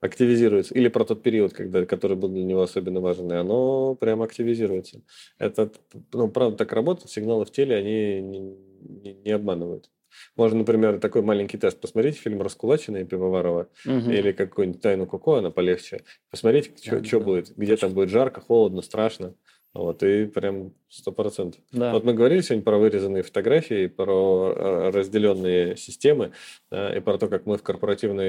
активизируется. 0.00 0.74
Или 0.74 0.88
про 0.88 1.04
тот 1.04 1.22
период, 1.22 1.52
когда, 1.52 1.84
который 1.86 2.16
был 2.16 2.28
для 2.28 2.44
него 2.44 2.62
особенно 2.62 3.00
важен, 3.00 3.30
и 3.30 3.36
оно 3.36 3.94
прямо 3.94 4.24
активизируется. 4.24 5.02
Это, 5.38 5.70
ну, 6.12 6.28
правда, 6.28 6.58
так 6.58 6.72
работает, 6.72 7.10
сигналы 7.10 7.44
в 7.44 7.52
теле, 7.52 7.76
они 7.76 8.20
не, 8.20 8.40
не, 8.40 9.14
не 9.14 9.30
обманывают. 9.30 9.90
Можно, 10.36 10.58
например, 10.58 10.98
такой 10.98 11.22
маленький 11.22 11.58
тест 11.58 11.80
посмотреть, 11.80 12.18
фильм 12.18 12.42
«Раскулаченные» 12.42 13.04
Пивоварова 13.04 13.68
угу. 13.84 14.10
или 14.10 14.32
какую-нибудь 14.32 14.80
«Тайну 14.80 15.06
Коко», 15.06 15.36
она 15.36 15.50
полегче. 15.50 16.02
Посмотреть, 16.30 16.72
что, 16.82 17.00
да, 17.00 17.08
да. 17.10 17.18
будет, 17.20 17.56
где 17.56 17.72
Точно. 17.72 17.88
там 17.88 17.94
будет 17.94 18.10
жарко, 18.10 18.40
холодно, 18.40 18.82
страшно. 18.82 19.34
Вот, 19.76 20.02
и 20.02 20.24
прям 20.24 20.72
сто 20.88 21.12
процентов. 21.12 21.60
Да. 21.70 21.92
Вот 21.92 22.02
мы 22.02 22.14
говорили 22.14 22.40
сегодня 22.40 22.64
про 22.64 22.78
вырезанные 22.78 23.22
фотографии, 23.22 23.88
про 23.88 24.54
э, 24.56 24.90
разделенные 24.90 25.76
системы, 25.76 26.32
да, 26.70 26.96
и 26.96 27.00
про 27.00 27.18
то, 27.18 27.28
как 27.28 27.44
мы 27.44 27.58
в 27.58 27.62
корпоративном 27.62 28.24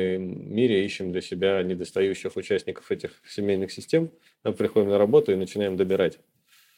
мире 0.54 0.84
ищем 0.84 1.14
для 1.14 1.22
себя 1.22 1.64
недостающих 1.64 2.36
участников 2.36 2.92
этих 2.92 3.12
семейных 3.26 3.72
систем. 3.72 4.12
Мы 4.44 4.52
приходим 4.52 4.90
на 4.90 4.98
работу 4.98 5.32
и 5.32 5.36
начинаем 5.36 5.78
добирать. 5.78 6.20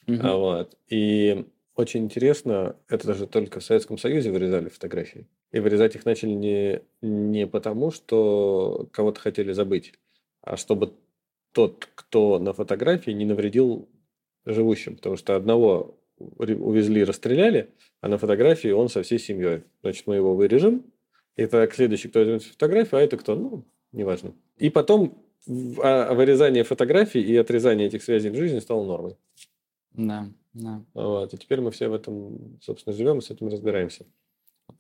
Угу. 0.08 0.28
Вот. 0.28 0.78
И 0.88 1.46
очень 1.80 2.04
интересно, 2.04 2.76
это 2.90 3.08
даже 3.08 3.26
только 3.26 3.62
в 3.62 3.64
Советском 3.64 3.98
Союзе 3.98 4.32
вырезали 4.32 4.68
фотографии. 4.68 5.28
И 5.54 5.62
вырезать 5.62 5.96
их 5.96 6.06
начали 6.06 6.32
не, 6.32 6.82
не 7.02 7.48
потому, 7.48 7.90
что 7.92 8.90
кого-то 8.92 9.22
хотели 9.22 9.54
забыть, 9.54 9.94
а 10.42 10.58
чтобы 10.58 10.94
тот, 11.54 11.88
кто 11.96 12.38
на 12.38 12.52
фотографии, 12.52 13.12
не 13.12 13.24
навредил 13.24 13.88
живущим. 14.46 14.98
Потому 14.98 15.16
что 15.16 15.38
одного 15.38 15.98
увезли, 16.18 17.06
расстреляли, 17.06 17.70
а 18.02 18.10
на 18.10 18.18
фотографии 18.18 18.72
он 18.72 18.90
со 18.90 19.02
всей 19.02 19.18
семьей. 19.18 19.64
Значит, 19.82 20.06
мы 20.06 20.16
его 20.16 20.36
вырежем, 20.36 20.84
и 21.38 21.46
тогда 21.46 21.74
следующий, 21.74 22.10
кто 22.10 22.20
возьмет 22.20 22.44
фотографию, 22.44 23.00
а 23.00 23.04
это 23.04 23.16
кто? 23.16 23.36
Ну, 23.36 23.64
неважно. 23.94 24.34
И 24.58 24.70
потом 24.70 25.24
а, 25.82 26.14
вырезание 26.14 26.66
фотографий 26.66 27.22
и 27.22 27.38
отрезание 27.38 27.88
этих 27.88 28.04
связей 28.04 28.32
в 28.32 28.36
жизни 28.36 28.60
стало 28.60 28.86
нормой. 28.86 29.16
Да. 29.94 30.30
Да. 30.54 30.84
Вот. 30.94 31.34
И 31.34 31.38
теперь 31.38 31.62
мы 31.62 31.72
все 31.72 31.90
в 31.90 31.94
этом, 31.94 32.60
собственно, 32.62 32.96
живем 32.96 33.20
и 33.20 33.22
с 33.22 33.30
этим 33.30 33.48
разбираемся. 33.48 34.06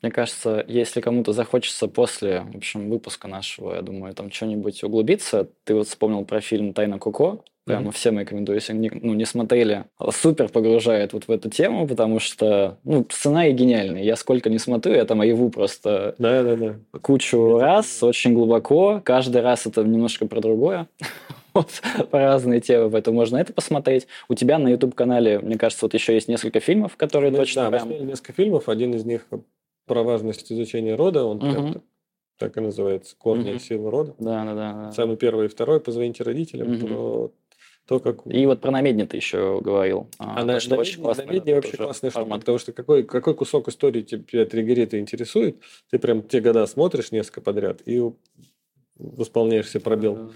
Мне 0.01 0.11
кажется, 0.11 0.63
если 0.67 1.01
кому-то 1.01 1.33
захочется 1.33 1.87
после, 1.87 2.41
в 2.41 2.57
общем, 2.57 2.89
выпуска 2.89 3.27
нашего, 3.27 3.73
я 3.73 3.81
думаю, 3.81 4.13
там 4.13 4.31
что-нибудь 4.31 4.83
углубиться, 4.83 5.49
ты 5.63 5.73
вот 5.73 5.87
вспомнил 5.87 6.25
про 6.25 6.41
фильм 6.41 6.73
«Тайна 6.73 6.99
Коко», 6.99 7.43
Прямо 7.69 7.89
mm-hmm. 7.89 7.93
всем 7.93 8.19
рекомендую, 8.19 8.55
если 8.55 8.73
не, 8.73 8.89
ну, 8.89 9.13
не 9.13 9.25
смотрели. 9.25 9.85
Супер 10.09 10.49
погружает 10.49 11.13
вот 11.13 11.27
в 11.27 11.31
эту 11.31 11.51
тему, 11.51 11.87
потому 11.87 12.19
что 12.19 12.79
ну, 12.83 13.05
сценарий 13.11 13.53
гениальный. 13.53 14.03
Я 14.03 14.15
сколько 14.15 14.49
не 14.49 14.57
смотрю, 14.57 14.95
я 14.95 15.05
там 15.05 15.21
его 15.21 15.49
просто 15.49 16.15
да, 16.17 16.41
да, 16.41 16.55
да. 16.55 16.99
кучу 16.99 17.57
это 17.57 17.65
раз, 17.65 18.01
очень 18.01 18.33
глубоко. 18.33 19.03
Каждый 19.05 19.43
раз 19.43 19.67
это 19.67 19.83
немножко 19.83 20.25
про 20.25 20.41
другое. 20.41 20.87
вот, 21.53 21.81
по 22.11 22.19
разные 22.19 22.61
темы, 22.61 22.89
поэтому 22.89 23.17
можно 23.17 23.37
это 23.37 23.53
посмотреть. 23.53 24.07
У 24.27 24.35
тебя 24.35 24.59
на 24.59 24.69
YouTube-канале, 24.69 25.39
мне 25.39 25.57
кажется, 25.57 25.85
вот 25.85 25.93
еще 25.93 26.13
есть 26.13 26.27
несколько 26.27 26.59
фильмов, 26.59 26.97
которые 26.97 27.31
точно 27.31 27.69
да, 27.69 27.79
прям... 27.79 28.07
несколько 28.07 28.33
фильмов, 28.33 28.69
один 28.69 28.93
из 28.93 29.05
них 29.05 29.27
про 29.85 30.03
важность 30.03 30.51
изучения 30.51 30.95
рода, 30.95 31.23
он 31.23 31.37
угу. 31.37 31.73
так, 31.73 31.83
так 32.37 32.57
и 32.57 32.61
называется, 32.61 33.15
корни 33.17 33.51
угу. 33.51 33.59
силы 33.59 33.89
рода. 33.89 34.15
Да, 34.19 34.45
да, 34.45 34.53
да. 34.53 34.91
Самый 34.91 35.17
первый 35.17 35.45
и 35.45 35.49
второй, 35.49 35.79
позвоните 35.79 36.23
родителям, 36.23 36.73
угу. 36.73 36.87
про 36.87 37.31
то, 37.87 37.99
как... 37.99 38.19
И 38.25 38.45
вот 38.45 38.61
про 38.61 38.69
намедни 38.69 39.03
ты 39.03 39.17
еще 39.17 39.59
говорил. 39.61 40.07
А, 40.19 40.41
а 40.41 40.45
на, 40.45 40.59
что 40.59 40.75
очень 40.75 41.01
классно. 41.01 41.25
Намедни 41.25 41.53
вообще 41.53 41.75
классный 41.75 42.11
формат, 42.11 42.41
потому 42.41 42.59
что 42.59 42.71
какой, 42.71 43.03
какой 43.03 43.33
кусок 43.33 43.67
истории 43.67 44.03
тебя 44.03 44.45
триггерит 44.45 44.93
и 44.93 44.99
интересует, 44.99 45.57
ты 45.89 45.97
прям 45.97 46.21
те 46.21 46.39
года 46.39 46.67
смотришь 46.67 47.11
несколько 47.11 47.41
подряд 47.41 47.81
и 47.85 47.99
восполняешь 48.99 49.69
себе 49.69 49.79
пробел 49.81 50.31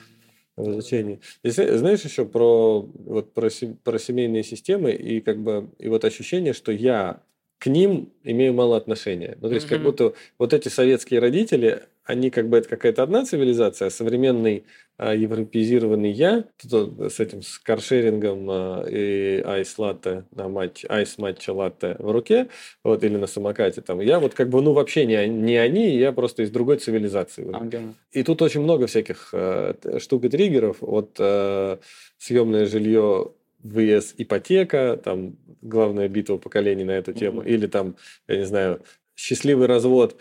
в 0.55 0.69
изучении. 0.71 1.19
Знаешь 1.43 2.03
еще 2.03 2.25
про, 2.25 2.81
вот, 2.81 3.33
про, 3.33 3.49
про 3.83 3.99
семейные 3.99 4.43
системы 4.43 4.91
и 4.91 5.21
как 5.21 5.39
бы 5.39 5.69
и 5.79 5.87
вот 5.87 6.05
ощущение, 6.05 6.53
что 6.53 6.71
я 6.71 7.21
к 7.57 7.67
ним 7.67 8.11
имею 8.23 8.53
мало 8.53 8.75
отношения. 8.75 9.37
Ну, 9.39 9.47
то 9.47 9.55
есть, 9.55 9.67
mm-hmm. 9.67 9.69
как 9.69 9.83
будто 9.83 10.13
вот 10.37 10.53
эти 10.53 10.67
советские 10.67 11.21
родители, 11.21 11.83
они 12.05 12.29
как 12.29 12.49
бы 12.49 12.57
это 12.57 12.69
какая-то 12.69 13.03
одна 13.03 13.25
цивилизация, 13.25 13.87
а 13.87 13.91
современный 13.91 14.65
а, 14.97 15.15
европеизированный 15.15 16.11
я 16.11 16.45
то, 16.69 17.09
с 17.09 17.19
этим 17.19 17.41
с 17.41 17.57
каршерингом 17.59 18.47
а, 18.49 18.85
и 18.87 19.41
айс 19.45 19.77
латте 19.77 20.25
на 20.31 20.49
матч, 20.49 20.85
айс 20.89 21.17
матча 21.17 21.51
латте 21.51 21.95
в 21.99 22.11
руке, 22.11 22.49
вот 22.83 23.03
или 23.03 23.15
на 23.15 23.27
самокате 23.27 23.81
там, 23.81 24.01
я 24.01 24.19
вот 24.19 24.33
как 24.33 24.49
бы 24.49 24.61
ну 24.61 24.73
вообще 24.73 25.05
не, 25.05 25.27
не 25.27 25.55
они, 25.57 25.97
я 25.97 26.11
просто 26.11 26.43
из 26.43 26.51
другой 26.51 26.77
цивилизации. 26.77 27.45
Okay. 27.45 27.93
И 28.11 28.23
тут 28.23 28.41
очень 28.41 28.61
много 28.61 28.87
всяких 28.87 29.29
э, 29.33 29.73
штук 29.99 30.25
и 30.25 30.29
триггеров, 30.29 30.77
вот 30.81 31.15
э, 31.19 31.77
съемное 32.17 32.65
жилье 32.65 33.31
vs 33.63 34.15
ипотека, 34.17 34.99
там 35.03 35.37
главная 35.61 36.09
битва 36.09 36.37
поколений 36.37 36.83
на 36.83 36.91
эту 36.91 37.13
тему, 37.13 37.41
mm-hmm. 37.41 37.49
или 37.49 37.67
там, 37.67 37.95
я 38.27 38.37
не 38.37 38.45
знаю, 38.45 38.81
счастливый 39.15 39.67
развод 39.67 40.17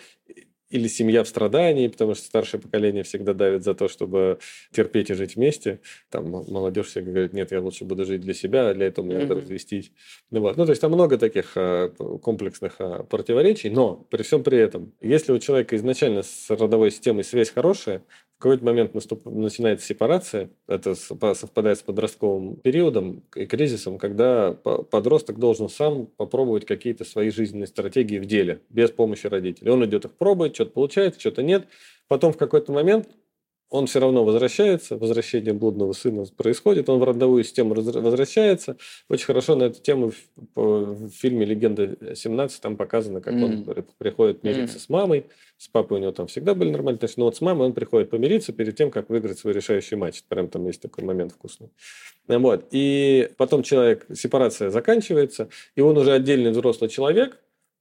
или 0.72 0.88
семья 0.88 1.22
в 1.22 1.28
страдании, 1.28 1.88
потому 1.88 2.14
что 2.14 2.24
старшее 2.24 2.60
поколение 2.60 3.02
всегда 3.02 3.34
давит 3.34 3.62
за 3.62 3.74
то, 3.74 3.88
чтобы 3.88 4.38
терпеть 4.72 5.10
и 5.10 5.14
жить 5.14 5.36
вместе. 5.36 5.80
Там 6.10 6.30
молодежь 6.30 6.86
всегда 6.86 7.10
говорит, 7.10 7.32
нет, 7.34 7.52
я 7.52 7.60
лучше 7.60 7.84
буду 7.84 8.04
жить 8.04 8.22
для 8.22 8.34
себя, 8.34 8.70
а 8.70 8.74
для 8.74 8.86
этого 8.86 9.04
мне 9.04 9.16
mm-hmm. 9.16 9.20
надо 9.20 9.34
развестись. 9.36 9.92
Ну, 10.30 10.40
вот. 10.40 10.56
ну, 10.56 10.64
то 10.64 10.70
есть 10.70 10.80
там 10.80 10.92
много 10.92 11.18
таких 11.18 11.52
а, 11.56 11.90
комплексных 11.90 12.76
а, 12.78 13.02
противоречий, 13.02 13.70
но 13.70 14.06
при 14.10 14.22
всем 14.22 14.42
при 14.42 14.58
этом, 14.58 14.92
если 15.00 15.32
у 15.32 15.38
человека 15.38 15.76
изначально 15.76 16.22
с 16.22 16.48
родовой 16.48 16.90
системой 16.90 17.24
связь 17.24 17.50
хорошая, 17.50 18.02
какой-то 18.42 18.64
момент 18.64 18.92
наступ... 18.92 19.24
начинается 19.24 19.86
сепарация, 19.86 20.50
это 20.66 20.94
совпадает 20.94 21.78
с 21.78 21.82
подростковым 21.82 22.56
периодом 22.56 23.22
и 23.36 23.46
кризисом, 23.46 23.98
когда 23.98 24.52
подросток 24.52 25.38
должен 25.38 25.68
сам 25.68 26.06
попробовать 26.06 26.66
какие-то 26.66 27.04
свои 27.04 27.30
жизненные 27.30 27.68
стратегии 27.68 28.18
в 28.18 28.26
деле, 28.26 28.60
без 28.68 28.90
помощи 28.90 29.28
родителей. 29.28 29.70
Он 29.70 29.84
идет 29.84 30.06
их 30.06 30.12
пробует, 30.12 30.54
что-то 30.54 30.72
получается, 30.72 31.20
что-то 31.20 31.42
нет. 31.42 31.68
Потом 32.08 32.32
в 32.32 32.36
какой-то 32.36 32.72
момент 32.72 33.08
он 33.72 33.86
все 33.86 34.00
равно 34.00 34.22
возвращается, 34.22 34.98
возвращение 34.98 35.54
блудного 35.54 35.94
сына 35.94 36.26
происходит, 36.36 36.90
он 36.90 37.00
в 37.00 37.04
родовую 37.04 37.42
систему 37.42 37.72
возвращается. 37.72 38.76
Очень 39.08 39.24
хорошо 39.24 39.56
на 39.56 39.64
эту 39.64 39.80
тему 39.80 40.12
в, 40.54 40.60
в 40.60 41.08
фильме 41.08 41.46
«Легенда 41.46 41.84
17» 41.84 42.50
там 42.60 42.76
показано, 42.76 43.22
как 43.22 43.32
mm. 43.32 43.44
он 43.44 43.84
приходит 43.96 44.42
мириться 44.42 44.76
mm. 44.76 44.80
с 44.80 44.88
мамой, 44.90 45.24
с 45.56 45.68
папой 45.68 45.98
у 45.98 46.00
него 46.02 46.12
там 46.12 46.26
всегда 46.26 46.54
были 46.54 46.68
нормальные 46.68 46.96
отношения, 46.96 47.22
но 47.22 47.24
вот 47.24 47.36
с 47.36 47.40
мамой 47.40 47.66
он 47.66 47.72
приходит 47.72 48.10
помириться 48.10 48.52
перед 48.52 48.76
тем, 48.76 48.90
как 48.90 49.08
выиграть 49.08 49.38
свой 49.38 49.54
решающий 49.54 49.96
матч. 49.96 50.22
Прям 50.28 50.48
там 50.48 50.66
есть 50.66 50.82
такой 50.82 51.04
момент 51.04 51.32
вкусный. 51.32 51.70
Вот. 52.28 52.66
И 52.72 53.30
потом 53.38 53.62
человек, 53.62 54.04
сепарация 54.12 54.68
заканчивается, 54.68 55.48
и 55.76 55.80
он 55.80 55.96
уже 55.96 56.12
отдельный 56.12 56.50
взрослый 56.50 56.90
человек, 56.90 57.38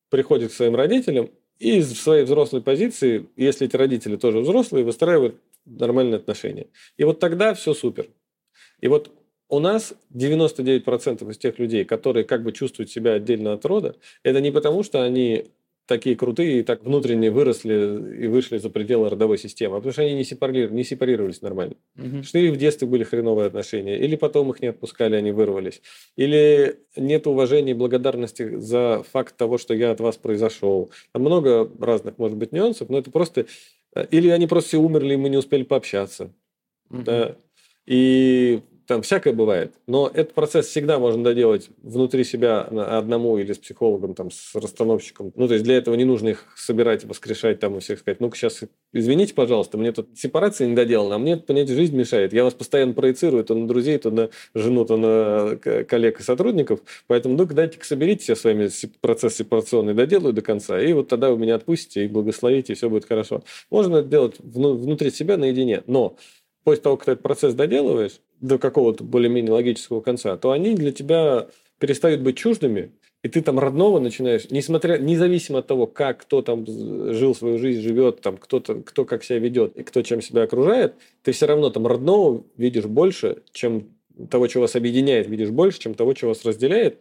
приходит 0.10 0.52
к 0.52 0.54
своим 0.54 0.78
родителям, 0.78 1.32
и 1.60 1.82
в 1.82 1.94
своей 1.94 2.24
взрослой 2.24 2.62
позиции, 2.62 3.28
если 3.36 3.68
эти 3.68 3.76
родители 3.76 4.16
тоже 4.16 4.40
взрослые, 4.40 4.86
выстраивают 4.86 5.36
нормальные 5.80 6.18
отношения. 6.18 6.68
И 6.98 7.04
вот 7.04 7.20
тогда 7.20 7.54
все 7.54 7.74
супер. 7.74 8.08
И 8.80 8.88
вот 8.88 9.12
у 9.50 9.60
нас 9.60 9.94
99% 10.14 11.30
из 11.30 11.38
тех 11.38 11.60
людей, 11.60 11.84
которые 11.86 12.24
как 12.24 12.44
бы 12.44 12.52
чувствуют 12.52 12.90
себя 12.90 13.14
отдельно 13.14 13.54
от 13.54 13.66
рода, 13.66 13.96
это 14.24 14.40
не 14.40 14.52
потому, 14.52 14.82
что 14.84 15.04
они 15.04 15.46
такие 15.92 16.16
крутые 16.16 16.60
и 16.60 16.64
так 16.64 16.84
внутренне 16.84 17.30
выросли 17.32 18.24
и 18.24 18.28
вышли 18.28 18.58
за 18.60 18.70
пределы 18.70 19.10
родовой 19.10 19.38
системы, 19.38 19.76
а 19.76 19.80
потому 19.80 19.92
что 19.92 20.04
они 20.04 20.14
не, 20.14 20.24
сепарировались, 20.24 20.74
не 20.74 20.84
сепарировались 20.86 21.42
нормально. 21.42 21.76
Угу. 21.98 22.24
Что 22.24 22.40
или 22.40 22.50
в 22.50 22.56
детстве 22.56 22.88
были 22.88 23.04
хреновые 23.04 23.48
отношения, 23.48 24.00
или 24.00 24.16
потом 24.16 24.50
их 24.52 24.62
не 24.62 24.68
отпускали, 24.68 25.16
они 25.16 25.32
вырвались, 25.32 25.82
или 26.16 26.80
нет 26.96 27.28
уважения 27.28 27.72
и 27.72 27.76
благодарности 27.76 28.58
за 28.58 29.04
факт 29.12 29.36
того, 29.36 29.58
что 29.58 29.74
я 29.74 29.92
от 29.92 30.00
вас 30.00 30.16
произошел. 30.16 30.92
Там 31.12 31.24
много 31.24 31.70
разных, 31.80 32.18
может 32.18 32.38
быть, 32.38 32.54
нюансов, 32.54 32.90
но 32.90 32.98
это 32.98 33.12
просто 33.12 33.48
или 33.96 34.30
они 34.30 34.48
просто 34.48 34.70
все 34.70 34.78
умерли, 34.78 35.14
и 35.14 35.18
мы 35.18 35.30
не 35.30 35.38
успели 35.38 35.64
пообщаться. 35.64 36.34
Угу. 36.90 37.04
Да. 37.04 37.38
И 37.86 38.62
там 38.92 39.04
всякое 39.04 39.32
бывает. 39.32 39.74
Но 39.88 40.12
этот 40.14 40.34
процесс 40.34 40.68
всегда 40.68 41.00
можно 41.00 41.24
доделать 41.24 41.70
внутри 41.82 42.26
себя 42.26 42.60
одному 42.62 43.38
или 43.38 43.54
с 43.54 43.58
психологом, 43.58 44.16
там, 44.16 44.32
с 44.32 44.54
расстановщиком. 44.54 45.32
Ну, 45.38 45.48
то 45.48 45.54
есть 45.54 45.64
для 45.64 45.78
этого 45.78 45.96
не 45.96 46.04
нужно 46.04 46.30
их 46.30 46.46
собирать, 46.58 47.06
воскрешать 47.06 47.62
там 47.62 47.78
и 47.78 47.80
всех 47.80 48.00
сказать, 48.00 48.20
ну-ка 48.20 48.36
сейчас 48.36 48.64
извините, 48.92 49.34
пожалуйста, 49.34 49.78
мне 49.78 49.94
тут 49.94 50.10
сепарация 50.16 50.68
не 50.68 50.76
доделана, 50.76 51.16
а 51.16 51.20
мне 51.20 51.38
понятие 51.38 51.78
жизнь 51.78 51.96
мешает. 51.96 52.34
Я 52.34 52.44
вас 52.44 52.54
постоянно 52.54 52.94
проецирую 52.94 53.46
то 53.46 53.56
на 53.56 53.66
друзей, 53.66 53.98
то 53.98 54.12
на 54.12 54.30
жену, 54.54 54.84
то 54.84 54.98
на 54.98 55.56
коллег 55.86 56.20
и 56.20 56.24
сотрудников. 56.24 56.82
Поэтому 57.08 57.38
ну-ка 57.38 57.54
дайте-ка 57.54 57.86
соберите 57.86 58.24
все 58.24 58.36
своими 58.36 58.70
процесс 59.00 59.36
сепарационный 59.36 59.94
доделаю 59.94 60.34
до 60.34 60.42
конца, 60.42 60.82
и 60.82 60.92
вот 60.92 61.08
тогда 61.08 61.32
вы 61.32 61.38
меня 61.38 61.56
отпустите 61.56 62.04
и 62.04 62.08
благословите, 62.10 62.74
и 62.74 62.76
все 62.76 62.90
будет 62.90 63.06
хорошо. 63.06 63.42
Можно 63.70 63.98
это 63.98 64.10
делать 64.10 64.36
внутри 64.40 65.12
себя 65.12 65.38
наедине, 65.38 65.84
но 65.88 66.18
после 66.64 66.84
того, 66.84 66.98
как 66.98 67.06
ты 67.06 67.12
этот 67.12 67.24
процесс 67.24 67.54
доделываешь, 67.54 68.20
до 68.40 68.58
какого-то 68.58 69.04
более-менее 69.04 69.52
логического 69.52 70.02
конца, 70.02 70.36
то 70.38 70.52
они 70.52 70.76
для 70.76 70.92
тебя 70.92 71.48
перестают 71.80 72.22
быть 72.22 72.38
чуждыми, 72.38 72.92
и 73.24 73.30
ты 73.30 73.42
там 73.42 73.60
родного 73.60 74.00
начинаешь, 74.00 74.50
несмотря, 74.50 74.98
независимо 74.98 75.60
от 75.60 75.68
того, 75.68 75.86
как 75.86 76.22
кто 76.22 76.42
там 76.42 76.66
жил 76.66 77.36
свою 77.36 77.60
жизнь, 77.60 77.82
живет, 77.82 78.22
там 78.22 78.38
кто-то, 78.38 78.76
кто 78.82 79.06
как 79.06 79.24
себя 79.24 79.38
ведет 79.38 79.78
и 79.78 79.84
кто 79.84 80.02
чем 80.02 80.22
себя 80.22 80.44
окружает, 80.44 80.96
ты 81.22 81.32
все 81.32 81.46
равно 81.46 81.70
там 81.70 81.86
родного 81.86 82.44
видишь 82.58 82.86
больше, 82.86 83.44
чем 83.52 83.90
того, 84.30 84.50
что 84.50 84.62
вас 84.62 84.76
объединяет, 84.76 85.28
видишь 85.28 85.50
больше, 85.50 85.80
чем 85.80 85.94
того, 85.94 86.16
что 86.16 86.28
вас 86.28 86.44
разделяет. 86.46 87.00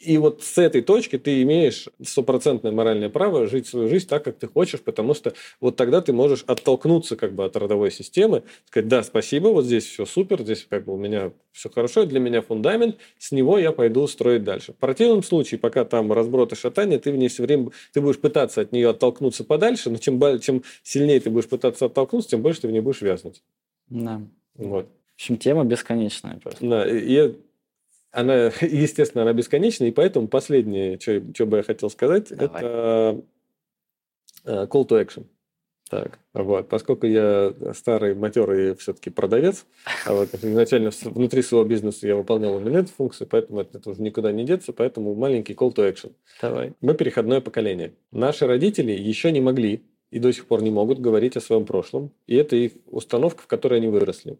И 0.00 0.16
вот 0.16 0.42
с 0.42 0.56
этой 0.56 0.80
точки 0.80 1.18
ты 1.18 1.42
имеешь 1.42 1.88
стопроцентное 2.02 2.72
моральное 2.72 3.10
право 3.10 3.46
жить 3.46 3.66
свою 3.66 3.88
жизнь 3.88 4.08
так, 4.08 4.24
как 4.24 4.38
ты 4.38 4.48
хочешь, 4.48 4.80
потому 4.80 5.12
что 5.12 5.34
вот 5.60 5.76
тогда 5.76 6.00
ты 6.00 6.14
можешь 6.14 6.42
оттолкнуться 6.46 7.16
как 7.16 7.34
бы 7.34 7.44
от 7.44 7.54
родовой 7.56 7.90
системы, 7.90 8.42
сказать, 8.66 8.88
да, 8.88 9.02
спасибо, 9.02 9.48
вот 9.48 9.66
здесь 9.66 9.84
все 9.84 10.06
супер, 10.06 10.40
здесь 10.40 10.66
как 10.68 10.86
бы 10.86 10.94
у 10.94 10.96
меня 10.96 11.32
все 11.52 11.68
хорошо, 11.68 12.06
для 12.06 12.18
меня 12.18 12.40
фундамент, 12.40 12.96
с 13.18 13.30
него 13.30 13.58
я 13.58 13.72
пойду 13.72 14.06
строить 14.06 14.42
дальше. 14.42 14.72
В 14.72 14.76
противном 14.76 15.22
случае, 15.22 15.60
пока 15.60 15.84
там 15.84 16.10
разброд 16.12 16.52
и 16.52 16.56
шатание, 16.56 16.98
ты 16.98 17.12
в 17.12 17.16
ней 17.16 17.28
все 17.28 17.42
время, 17.42 17.70
ты 17.92 18.00
будешь 18.00 18.18
пытаться 18.18 18.62
от 18.62 18.72
нее 18.72 18.90
оттолкнуться 18.90 19.44
подальше, 19.44 19.90
но 19.90 19.98
чем, 19.98 20.40
чем 20.40 20.62
сильнее 20.82 21.20
ты 21.20 21.28
будешь 21.28 21.48
пытаться 21.48 21.86
оттолкнуться, 21.86 22.30
тем 22.30 22.42
больше 22.42 22.62
ты 22.62 22.68
в 22.68 22.70
ней 22.70 22.80
будешь 22.80 23.02
вязнуть. 23.02 23.42
Да. 23.88 24.22
Вот. 24.54 24.86
В 24.86 25.22
общем, 25.22 25.36
тема 25.36 25.64
бесконечная 25.64 26.38
просто. 26.38 26.66
Да, 26.66 26.88
и 26.88 27.34
она, 28.12 28.50
естественно, 28.60 29.22
она 29.22 29.32
бесконечна, 29.32 29.84
и 29.84 29.92
поэтому 29.92 30.28
последнее, 30.28 30.98
что, 30.98 31.22
что 31.34 31.46
бы 31.46 31.58
я 31.58 31.62
хотел 31.62 31.90
сказать, 31.90 32.28
Давай. 32.30 32.62
это 32.62 33.22
э, 34.44 34.66
call 34.66 34.86
to 34.86 35.04
action. 35.04 35.26
Так, 35.90 36.20
вот, 36.34 36.68
поскольку 36.68 37.06
я 37.08 37.52
старый, 37.74 38.14
матерый 38.14 38.76
все-таки 38.76 39.10
продавец, 39.10 39.66
а 40.06 40.14
вот 40.14 40.28
изначально 40.34 40.90
внутри 41.02 41.42
своего 41.42 41.66
бизнеса 41.66 42.06
я 42.06 42.14
выполнял 42.14 42.60
именно 42.60 42.78
эту 42.78 42.90
функцию, 42.90 43.26
поэтому 43.28 43.60
это, 43.60 43.78
это 43.78 43.90
уже 43.90 44.00
никуда 44.00 44.30
не 44.30 44.44
деться, 44.44 44.72
поэтому 44.72 45.14
маленький 45.14 45.54
call 45.54 45.74
to 45.74 45.92
action. 45.92 46.12
Давай. 46.40 46.74
Мы 46.80 46.94
переходное 46.94 47.40
поколение. 47.40 47.92
Наши 48.12 48.46
родители 48.46 48.92
еще 48.92 49.32
не 49.32 49.40
могли 49.40 49.82
и 50.12 50.20
до 50.20 50.32
сих 50.32 50.46
пор 50.46 50.62
не 50.62 50.70
могут 50.70 51.00
говорить 51.00 51.36
о 51.36 51.40
своем 51.40 51.64
прошлом, 51.64 52.12
и 52.26 52.36
это 52.36 52.54
их 52.54 52.72
установка, 52.86 53.42
в 53.42 53.46
которой 53.48 53.80
они 53.80 53.88
выросли. 53.88 54.38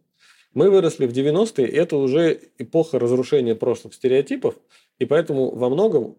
Мы 0.52 0.70
выросли 0.70 1.06
в 1.06 1.12
90-е, 1.12 1.66
это 1.66 1.96
уже 1.96 2.40
эпоха 2.58 2.98
разрушения 2.98 3.54
прошлых 3.54 3.94
стереотипов, 3.94 4.56
и 4.98 5.04
поэтому 5.04 5.50
во 5.54 5.68
многом 5.68 6.16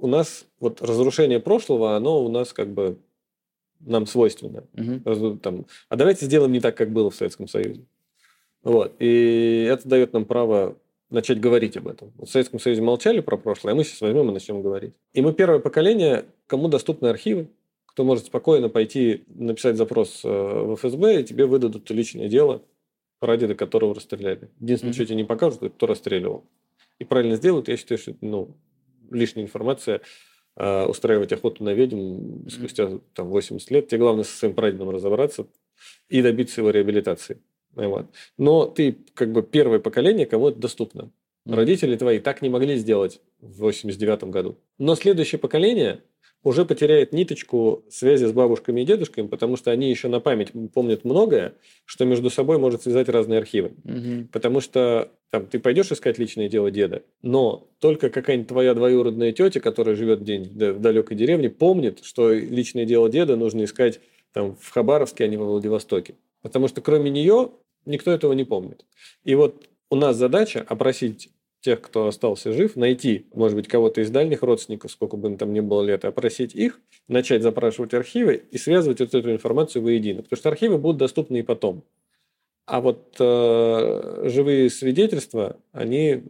у 0.00 0.06
нас 0.06 0.46
вот 0.60 0.80
разрушение 0.80 1.40
прошлого, 1.40 1.96
оно 1.96 2.24
у 2.24 2.28
нас 2.28 2.52
как 2.52 2.68
бы 2.68 2.98
нам 3.80 4.06
свойственно. 4.06 4.64
Угу. 4.74 5.38
Там, 5.38 5.66
а 5.88 5.96
давайте 5.96 6.26
сделаем 6.26 6.52
не 6.52 6.60
так, 6.60 6.76
как 6.76 6.92
было 6.92 7.10
в 7.10 7.14
Советском 7.16 7.48
Союзе. 7.48 7.84
Вот. 8.62 8.94
И 9.00 9.66
это 9.68 9.88
дает 9.88 10.12
нам 10.12 10.24
право 10.24 10.76
начать 11.10 11.40
говорить 11.40 11.76
об 11.76 11.88
этом. 11.88 12.12
В 12.16 12.26
Советском 12.26 12.60
Союзе 12.60 12.80
молчали 12.80 13.20
про 13.20 13.36
прошлое, 13.36 13.72
а 13.72 13.76
мы 13.76 13.84
сейчас 13.84 14.00
возьмем 14.00 14.30
и 14.30 14.32
начнем 14.32 14.62
говорить. 14.62 14.94
И 15.12 15.20
мы 15.20 15.32
первое 15.32 15.58
поколение, 15.58 16.24
кому 16.46 16.68
доступны 16.68 17.08
архивы, 17.08 17.48
кто 17.86 18.04
может 18.04 18.26
спокойно 18.26 18.68
пойти 18.68 19.24
написать 19.26 19.76
запрос 19.76 20.22
э, 20.24 20.28
в 20.28 20.76
ФСБ, 20.76 21.20
и 21.20 21.24
тебе 21.24 21.44
выдадут 21.44 21.90
личное 21.90 22.28
дело 22.28 22.62
прадеда 23.22 23.54
которого 23.54 23.94
расстреляли. 23.94 24.50
Единственное, 24.58 24.90
mm-hmm. 24.90 24.96
что 24.96 25.06
тебе 25.06 25.14
не 25.14 25.24
покажут, 25.24 25.62
это 25.62 25.70
кто 25.70 25.86
расстреливал. 25.86 26.44
И 26.98 27.04
правильно 27.04 27.36
сделают, 27.36 27.68
я 27.68 27.76
считаю, 27.76 27.98
что 27.98 28.16
ну, 28.20 28.56
лишняя 29.12 29.44
информация 29.44 30.00
э, 30.56 30.86
устраивать 30.86 31.32
охоту 31.32 31.62
на 31.62 31.72
ведьм 31.72 31.98
mm-hmm. 31.98 32.50
спустя 32.50 32.90
там, 33.14 33.28
80 33.28 33.70
лет. 33.70 33.86
Тебе 33.86 34.00
главное 34.00 34.24
со 34.24 34.36
своим 34.36 34.54
прадедом 34.54 34.90
разобраться 34.90 35.46
и 36.08 36.20
добиться 36.20 36.62
его 36.62 36.70
реабилитации. 36.70 37.40
Вот. 37.76 38.06
Но 38.38 38.66
ты 38.66 38.98
как 39.14 39.30
бы 39.30 39.44
первое 39.44 39.78
поколение, 39.78 40.26
кому 40.26 40.48
это 40.48 40.58
доступно. 40.58 41.02
Mm-hmm. 41.46 41.54
Родители 41.54 41.96
твои 41.96 42.18
так 42.18 42.42
не 42.42 42.48
могли 42.48 42.74
сделать 42.74 43.20
в 43.38 43.60
89 43.60 44.24
году. 44.24 44.58
Но 44.78 44.96
следующее 44.96 45.38
поколение 45.38 46.02
уже 46.44 46.64
потеряет 46.64 47.12
ниточку 47.12 47.84
связи 47.88 48.24
с 48.24 48.32
бабушками 48.32 48.80
и 48.80 48.84
дедушками, 48.84 49.28
потому 49.28 49.56
что 49.56 49.70
они 49.70 49.90
еще 49.90 50.08
на 50.08 50.20
память 50.20 50.48
помнят 50.74 51.04
многое, 51.04 51.54
что 51.84 52.04
между 52.04 52.30
собой 52.30 52.58
может 52.58 52.82
связать 52.82 53.08
разные 53.08 53.38
архивы. 53.38 53.72
Угу. 53.84 54.28
Потому 54.32 54.60
что 54.60 55.10
там, 55.30 55.46
ты 55.46 55.58
пойдешь 55.60 55.92
искать 55.92 56.18
личное 56.18 56.48
дело 56.48 56.70
деда, 56.70 57.02
но 57.22 57.68
только 57.78 58.10
какая-нибудь 58.10 58.48
твоя 58.48 58.74
двоюродная 58.74 59.32
тетя, 59.32 59.60
которая 59.60 59.94
живет 59.94 60.24
день 60.24 60.44
в 60.44 60.80
далекой 60.80 61.16
деревне, 61.16 61.48
помнит, 61.48 62.04
что 62.04 62.32
личное 62.32 62.84
дело 62.84 63.08
деда 63.08 63.36
нужно 63.36 63.64
искать 63.64 64.00
там, 64.32 64.56
в 64.56 64.70
Хабаровске, 64.70 65.24
а 65.24 65.28
не 65.28 65.36
во 65.36 65.46
Владивостоке. 65.46 66.14
Потому 66.42 66.66
что 66.66 66.80
кроме 66.80 67.10
нее 67.10 67.50
никто 67.86 68.10
этого 68.10 68.32
не 68.32 68.44
помнит. 68.44 68.84
И 69.24 69.34
вот 69.34 69.68
у 69.90 69.96
нас 69.96 70.16
задача 70.16 70.64
опросить 70.66 71.30
тех, 71.62 71.80
кто 71.80 72.08
остался 72.08 72.52
жив, 72.52 72.76
найти, 72.76 73.26
может 73.32 73.56
быть, 73.56 73.68
кого-то 73.68 74.00
из 74.00 74.10
дальних 74.10 74.42
родственников, 74.42 74.90
сколько 74.90 75.16
бы 75.16 75.34
там 75.36 75.52
ни 75.54 75.60
было 75.60 75.82
лет, 75.82 76.04
опросить 76.04 76.54
их, 76.54 76.80
начать 77.08 77.42
запрашивать 77.42 77.94
архивы 77.94 78.42
и 78.50 78.58
связывать 78.58 79.00
вот 79.00 79.14
эту 79.14 79.32
информацию 79.32 79.82
воедино. 79.82 80.22
Потому 80.22 80.38
что 80.38 80.48
архивы 80.50 80.78
будут 80.78 80.98
доступны 80.98 81.38
и 81.38 81.42
потом. 81.42 81.84
А 82.66 82.80
вот 82.80 83.16
э, 83.18 84.28
живые 84.28 84.70
свидетельства, 84.70 85.56
они 85.72 86.24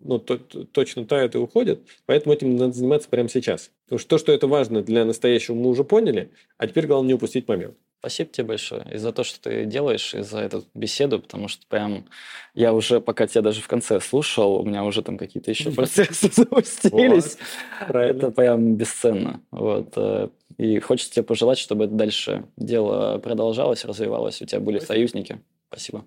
ну, 0.00 0.18
то, 0.18 0.38
точно 0.38 1.06
тают 1.06 1.34
и 1.34 1.38
уходят, 1.38 1.80
поэтому 2.06 2.34
этим 2.34 2.56
надо 2.56 2.72
заниматься 2.72 3.08
прямо 3.08 3.28
сейчас. 3.28 3.70
Потому 3.84 3.98
что 3.98 4.08
то, 4.08 4.18
что 4.18 4.32
это 4.32 4.46
важно 4.46 4.82
для 4.82 5.04
настоящего, 5.04 5.54
мы 5.54 5.68
уже 5.68 5.84
поняли, 5.84 6.30
а 6.56 6.66
теперь 6.66 6.86
главное 6.86 7.08
не 7.08 7.14
упустить 7.14 7.48
момент. 7.48 7.76
Спасибо 8.00 8.30
тебе 8.30 8.46
большое 8.48 8.86
и 8.92 8.98
за 8.98 9.12
то, 9.12 9.24
что 9.24 9.40
ты 9.40 9.64
делаешь, 9.64 10.14
и 10.14 10.22
за 10.22 10.40
эту 10.40 10.64
беседу, 10.74 11.18
потому 11.18 11.48
что 11.48 11.66
прям 11.66 12.06
я 12.54 12.72
уже, 12.72 13.00
пока 13.00 13.26
тебя 13.26 13.42
даже 13.42 13.62
в 13.62 13.68
конце 13.68 14.00
слушал, 14.00 14.60
у 14.60 14.64
меня 14.64 14.84
уже 14.84 15.02
там 15.02 15.18
какие-то 15.18 15.50
еще 15.50 15.72
процессы 15.72 16.30
запустились. 16.32 17.38
это 17.88 18.30
прям 18.30 18.76
бесценно. 18.76 19.40
Вот. 19.50 19.92
Э, 19.96 20.28
и 20.58 20.78
хочется 20.78 21.14
тебе 21.14 21.22
пожелать, 21.24 21.58
чтобы 21.58 21.86
дальше 21.86 22.44
дело 22.56 23.18
продолжалось, 23.18 23.84
развивалось, 23.84 24.40
у 24.42 24.46
тебя 24.46 24.60
были 24.60 24.78
союзники. 24.78 25.40
Спасибо. 25.68 26.04